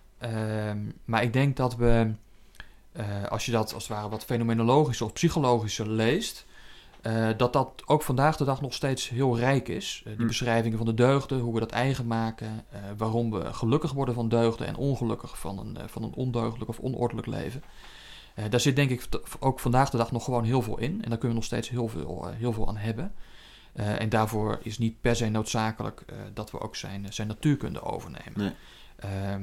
Maar 1.05 1.23
ik 1.23 1.33
denk 1.33 1.57
dat 1.57 1.77
we, 1.77 2.11
eh, 2.93 3.05
als 3.29 3.47
je 3.47 3.53
dat 3.53 3.75
als 3.75 3.89
het 3.89 3.93
ware 3.97 4.09
wat 4.09 4.25
fenomenologischer 4.25 5.07
of 5.07 5.13
psychologischer 5.13 5.89
leest, 5.91 6.46
eh, 7.07 7.29
dat 7.37 7.53
dat 7.53 7.83
ook 7.85 8.03
vandaag 8.03 8.37
de 8.37 8.45
dag 8.45 8.61
nog 8.61 8.75
steeds 8.75 9.09
heel 9.09 9.39
rijk 9.39 9.69
is. 9.69 10.01
Eh, 10.05 10.11
die 10.11 10.21
Hm. 10.21 10.27
beschrijvingen 10.27 10.77
van 10.77 10.87
de 10.87 10.95
deugden, 10.95 11.39
hoe 11.39 11.55
we 11.55 11.61
dat 11.61 11.71
eigen 11.71 12.07
maken, 12.07 12.65
eh, 12.71 12.81
waarom 12.97 13.31
we 13.31 13.53
gelukkig 13.53 13.93
worden 13.93 14.15
van 14.15 14.29
deugden 14.29 14.67
en 14.67 14.77
ongelukkig 14.77 15.39
van 15.39 15.59
een, 15.59 15.89
van 15.89 16.03
een 16.03 16.15
ondeugdelijk 16.15 16.71
of 16.71 16.79
onordelijk 16.79 17.27
leven. 17.27 17.63
Daar 18.51 18.61
zit 18.61 18.77
denk 18.77 18.91
ik 18.91 19.09
ook 19.41 19.61
vandaag 19.61 19.91
de 19.91 19.97
dag 19.97 20.13
nog 20.13 20.25
gewoon 20.25 20.45
heel 20.45 20.63
veel 20.63 20.79
in. 20.79 20.93
En 21.03 21.09
daar 21.09 21.19
kunnen 21.19 21.29
we 21.29 21.35
nog 21.35 21.45
steeds 21.45 21.69
heel 21.69 21.89
veel, 21.89 22.27
heel 22.29 22.53
veel 22.53 22.69
aan 22.69 22.77
hebben. 22.77 23.13
En 23.73 24.09
daarvoor 24.09 24.59
is 24.63 24.79
niet 24.79 25.01
per 25.01 25.17
se 25.17 25.29
noodzakelijk 25.29 26.05
dat 26.35 26.51
we 26.51 26.61
ook 26.61 26.77
zijn, 26.77 27.07
zijn 27.13 27.29
natuurkunde 27.29 27.83
overnemen. 27.83 28.33
Nee. 28.35 28.53
Ehm, 28.97 29.43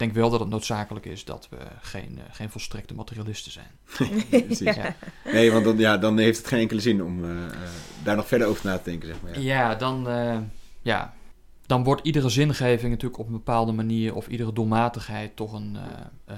denk 0.00 0.12
wel 0.12 0.30
dat 0.30 0.40
het 0.40 0.48
noodzakelijk 0.48 1.06
is 1.06 1.24
dat 1.24 1.48
we 1.50 1.56
geen, 1.80 2.18
eh, 2.18 2.24
geen 2.30 2.50
volstrekte 2.50 2.94
materialisten 2.94 3.52
zijn. 3.52 3.70
Precies. 4.46 4.58
Ja. 4.58 4.94
Nee, 5.24 5.52
want 5.52 5.64
dan, 5.64 5.78
ja, 5.78 5.98
dan 5.98 6.18
heeft 6.18 6.38
het 6.38 6.46
geen 6.46 6.60
enkele 6.60 6.80
zin 6.80 7.02
om 7.02 7.24
eh, 7.24 7.44
eh, 7.44 7.52
daar 8.02 8.16
nog 8.16 8.26
verder 8.26 8.48
over 8.48 8.66
na 8.66 8.76
te 8.78 8.90
denken, 8.90 9.08
zeg 9.08 9.22
maar. 9.22 9.40
Ja. 9.40 9.68
Ja, 9.68 9.74
dan, 9.74 10.08
eh, 10.08 10.38
ja, 10.82 11.14
dan 11.66 11.84
wordt 11.84 12.06
iedere 12.06 12.28
zingeving 12.28 12.90
natuurlijk 12.90 13.20
op 13.20 13.26
een 13.26 13.32
bepaalde 13.32 13.72
manier 13.72 14.14
of 14.14 14.28
iedere 14.28 14.52
doelmatigheid 14.52 15.36
toch, 15.36 15.52
een, 15.52 15.76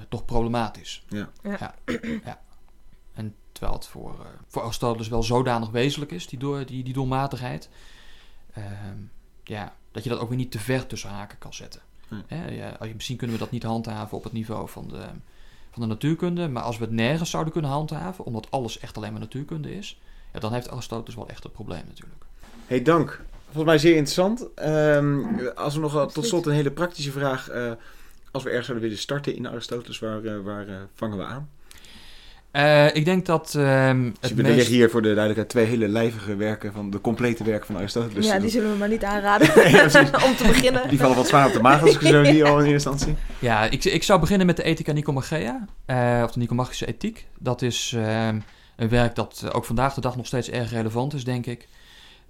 toch 0.08 0.24
problematisch. 0.24 1.04
Ja. 1.08 1.30
Ja. 1.42 1.74
Ja, 1.84 1.98
ja. 2.24 2.40
En 3.14 3.34
terwijl 3.52 3.76
het 3.76 3.86
voor, 3.86 4.26
voor 4.46 4.62
Aristoteles 4.62 5.08
wel 5.08 5.22
zodanig 5.22 5.70
wezenlijk 5.70 6.12
is, 6.12 6.26
die, 6.26 6.38
door, 6.38 6.66
die, 6.66 6.84
die 6.84 6.92
doelmatigheid, 6.92 7.68
ehm, 8.52 8.98
ja, 9.44 9.74
dat 9.92 10.02
je 10.02 10.10
dat 10.10 10.18
ook 10.18 10.28
weer 10.28 10.38
niet 10.38 10.50
te 10.50 10.58
ver 10.58 10.86
tussen 10.86 11.10
haken 11.10 11.38
kan 11.38 11.54
zetten. 11.54 11.80
Hè, 12.26 12.50
ja, 12.50 12.76
je- 12.80 12.94
misschien 12.94 13.16
kunnen 13.16 13.36
we 13.36 13.42
dat 13.42 13.52
niet 13.52 13.62
handhaven 13.62 14.16
op 14.16 14.24
het 14.24 14.32
niveau 14.32 14.68
van 14.68 14.88
de, 14.88 15.02
van 15.70 15.82
de 15.82 15.88
natuurkunde, 15.88 16.48
maar 16.48 16.62
als 16.62 16.78
we 16.78 16.84
het 16.84 16.92
nergens 16.92 17.30
zouden 17.30 17.52
kunnen 17.52 17.70
handhaven, 17.70 18.24
omdat 18.24 18.46
alles 18.50 18.78
echt 18.78 18.96
alleen 18.96 19.10
maar 19.12 19.20
natuurkunde 19.20 19.74
is, 19.76 20.00
ja, 20.32 20.40
dan 20.40 20.52
heeft 20.52 20.70
Aristoteles 20.70 21.14
wel 21.14 21.28
echt 21.28 21.44
een 21.44 21.50
probleem 21.52 21.82
natuurlijk. 21.88 22.22
Hey, 22.66 22.82
dank. 22.82 23.20
Volgens 23.44 23.64
mij 23.64 23.78
zeer 23.78 23.96
interessant. 23.96 24.54
Ehm, 24.54 25.20
als 25.54 25.74
we 25.74 25.80
nog 25.80 25.92
wel 25.92 26.06
tot 26.06 26.26
slot 26.26 26.46
een 26.46 26.52
hele 26.52 26.70
praktische 26.70 27.10
vraag. 27.12 27.48
eh, 27.48 27.72
als 28.30 28.42
we 28.42 28.48
ergens 28.48 28.66
zouden 28.66 28.88
willen 28.88 29.02
starten 29.02 29.34
in 29.36 29.48
Aristoteles, 29.48 29.98
waar, 29.98 30.24
eh, 30.24 30.40
waar 30.40 30.68
eh, 30.68 30.74
vangen 30.94 31.18
we 31.18 31.24
aan? 31.24 31.48
Eh, 32.52 32.94
ik 32.94 33.04
denk 33.04 33.26
dat 33.26 33.54
ehm, 33.54 34.10
Dus 34.20 34.34
meest... 34.34 34.54
liggen 34.54 34.74
hier 34.74 34.90
voor 34.90 35.02
de 35.02 35.08
duidelijkheid 35.08 35.48
twee 35.48 35.64
hele 35.64 35.88
lijvige 35.88 36.36
werken 36.36 36.72
van 36.72 36.90
de 36.90 37.00
complete 37.00 37.44
werken 37.44 37.66
van 37.66 37.76
Aristoteles. 37.76 38.26
ja, 38.26 38.38
die 38.38 38.50
zullen 38.50 38.72
we 38.72 38.78
maar 38.78 38.88
niet 38.88 39.04
aanraden 39.04 39.46
Ja, 39.70 39.82
om 40.28 40.36
te 40.36 40.44
beginnen. 40.46 40.88
Die 40.88 40.98
vallen 40.98 41.16
wat 41.16 41.26
zwaar 41.28 41.46
op 41.46 41.52
de 41.52 41.60
maag 41.60 41.82
als 41.82 41.94
ik 41.94 42.00
ze 42.00 42.08
zo 42.08 42.24
zie 42.32 42.44
al 42.44 42.58
in 42.60 42.72
eerste 42.72 42.90
instantie. 42.90 43.16
Ja, 43.38 43.64
ik, 43.64 43.84
ik 43.84 44.02
zou 44.02 44.20
beginnen 44.20 44.46
met 44.46 44.56
de 44.56 44.62
Ethica 44.62 44.92
Nicomachea, 44.92 45.66
eh, 45.84 46.20
of 46.24 46.32
de 46.32 46.38
Nicomachische 46.38 46.86
ethiek. 46.86 47.26
Dat 47.38 47.62
is 47.62 47.92
ehm, 47.96 48.38
een 48.76 48.88
werk 48.88 49.14
dat 49.14 49.52
ook 49.52 49.64
vandaag 49.64 49.94
de 49.94 50.00
dag 50.00 50.16
nog 50.16 50.26
steeds 50.26 50.50
erg 50.50 50.70
relevant 50.70 51.14
is, 51.14 51.24
denk 51.24 51.46
ik. 51.46 51.68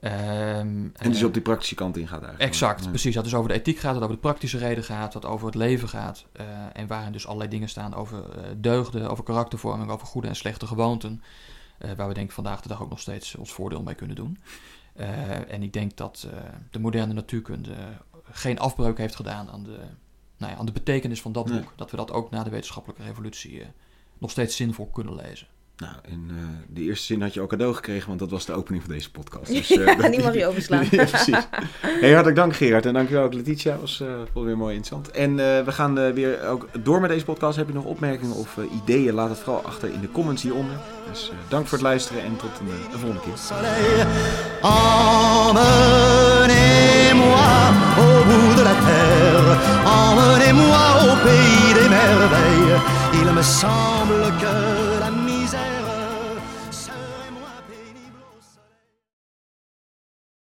Ehm, 0.02 0.88
En 0.92 0.92
dus 1.10 1.20
eh, 1.20 1.26
op 1.26 1.32
die 1.32 1.42
praktische 1.42 1.74
kant 1.74 1.96
ingaat 1.96 2.22
eigenlijk. 2.22 2.50
Exact, 2.52 2.82
Ja. 2.84 2.88
precies. 2.88 3.14
Dat 3.14 3.26
is 3.26 3.34
over 3.34 3.48
de 3.48 3.54
ethiek 3.54 3.78
gaat, 3.78 3.92
dat 3.94 4.02
over 4.02 4.14
de 4.14 4.20
praktische 4.20 4.58
reden 4.58 4.84
gaat, 4.84 5.12
dat 5.12 5.24
over 5.24 5.46
het 5.46 5.54
leven 5.54 5.88
gaat. 5.88 6.24
eh, 6.32 6.46
en 6.72 6.86
waarin 6.86 7.12
dus 7.12 7.26
allerlei 7.26 7.50
dingen 7.50 7.68
staan 7.68 7.94
over 7.94 8.30
eh, 8.38 8.50
deugden, 8.56 9.10
over 9.10 9.24
karaktervorming, 9.24 9.90
over 9.90 10.06
goede 10.06 10.28
en 10.28 10.36
slechte 10.36 10.66
gewoonten. 10.66 11.22
waar 11.96 12.08
we 12.08 12.14
denk 12.14 12.26
ik 12.28 12.32
vandaag 12.34 12.60
de 12.60 12.68
dag 12.68 12.82
ook 12.82 12.88
nog 12.90 13.00
steeds 13.00 13.34
ons 13.34 13.52
voordeel 13.52 13.82
mee 13.82 13.94
kunnen 13.94 14.16
doen. 14.16 14.38
En 15.48 15.62
ik 15.62 15.72
denk 15.72 15.96
dat 15.96 16.28
de 16.70 16.78
moderne 16.78 17.12
natuurkunde 17.12 17.74
geen 18.30 18.58
afbreuk 18.58 18.98
heeft 18.98 19.14
gedaan 19.16 19.50
aan 19.50 19.62
de, 19.62 19.78
nou 20.36 20.52
ja, 20.52 20.58
aan 20.58 20.66
de 20.66 20.72
betekenis 20.72 21.20
van 21.22 21.32
dat 21.32 21.48
Nee. 21.48 21.60
boek. 21.60 21.72
Dat 21.76 21.90
we 21.90 21.96
dat 21.96 22.10
ook 22.12 22.30
na 22.30 22.42
de 22.42 22.50
wetenschappelijke 22.50 23.02
revolutie 23.04 23.62
nog 24.18 24.30
steeds 24.30 24.56
zinvol 24.56 24.86
kunnen 24.86 25.14
lezen. 25.14 25.46
Nou, 25.82 25.94
in 26.08 26.26
eh, 26.30 26.34
de 26.68 26.80
eerste 26.80 27.04
zin 27.06 27.22
had 27.22 27.34
je 27.34 27.40
al 27.40 27.46
cadeau 27.46 27.74
gekregen, 27.74 28.06
want 28.08 28.18
dat 28.18 28.30
was 28.30 28.44
de 28.46 28.52
opening 28.52 28.82
van 28.84 28.92
deze 28.94 29.10
podcast. 29.10 29.46
Dus, 29.52 29.68
Ja, 29.68 29.80
eh, 29.98 30.10
die 30.10 30.22
mag 30.22 30.34
je 30.34 30.46
overslaan. 30.46 30.84
ja, 30.90 31.04
precies. 31.04 31.46
Hey, 31.80 32.10
hartelijk 32.10 32.36
dank 32.36 32.56
Gerard 32.56 32.86
en 32.86 32.92
dankjewel 32.94 33.24
ook 33.24 33.34
Letitia. 33.34 33.76
was 33.80 34.00
eh, 34.00 34.08
ik 34.08 34.42
weer 34.44 34.56
mooi 34.56 34.74
interessant. 34.74 35.10
En 35.10 35.30
eh, 35.30 35.64
we 35.64 35.72
gaan 35.72 35.98
eh, 35.98 36.10
weer 36.12 36.46
ook 36.48 36.68
door 36.82 37.00
met 37.00 37.10
deze 37.10 37.24
podcast. 37.24 37.56
Heb 37.56 37.66
je 37.68 37.72
nog 37.74 37.84
opmerkingen 37.84 38.34
of 38.36 38.58
eh, 38.58 38.64
ideeën? 38.82 39.14
Laat 39.14 39.28
het 39.28 39.38
vooral 39.38 39.62
achter 39.62 39.92
in 39.92 40.00
de 40.00 40.10
comments 40.10 40.42
hieronder. 40.42 40.76
Dus 41.10 41.30
eh, 41.30 41.36
dank 41.48 41.66
voor 41.66 41.78
het 41.78 41.86
luisteren 41.86 42.22
en 42.22 42.36
tot 42.36 42.50
een, 42.60 42.66
een 42.92 42.98
volgende 42.98 43.20
keer. 43.24 43.36
soleil. 43.36 44.06
Emmenez-moi 46.42 47.72
au 47.96 48.24
bout 48.28 48.56
de 48.56 48.62
la 48.62 48.74
terre, 48.86 49.52
emmenez-moi 49.84 50.82
au 51.00 51.16
pays 51.24 51.72
des 51.74 51.88
merveilles. 51.88 52.80
Il 53.20 53.32
me 53.32 53.42
semble 53.42 54.30
que 54.40 54.81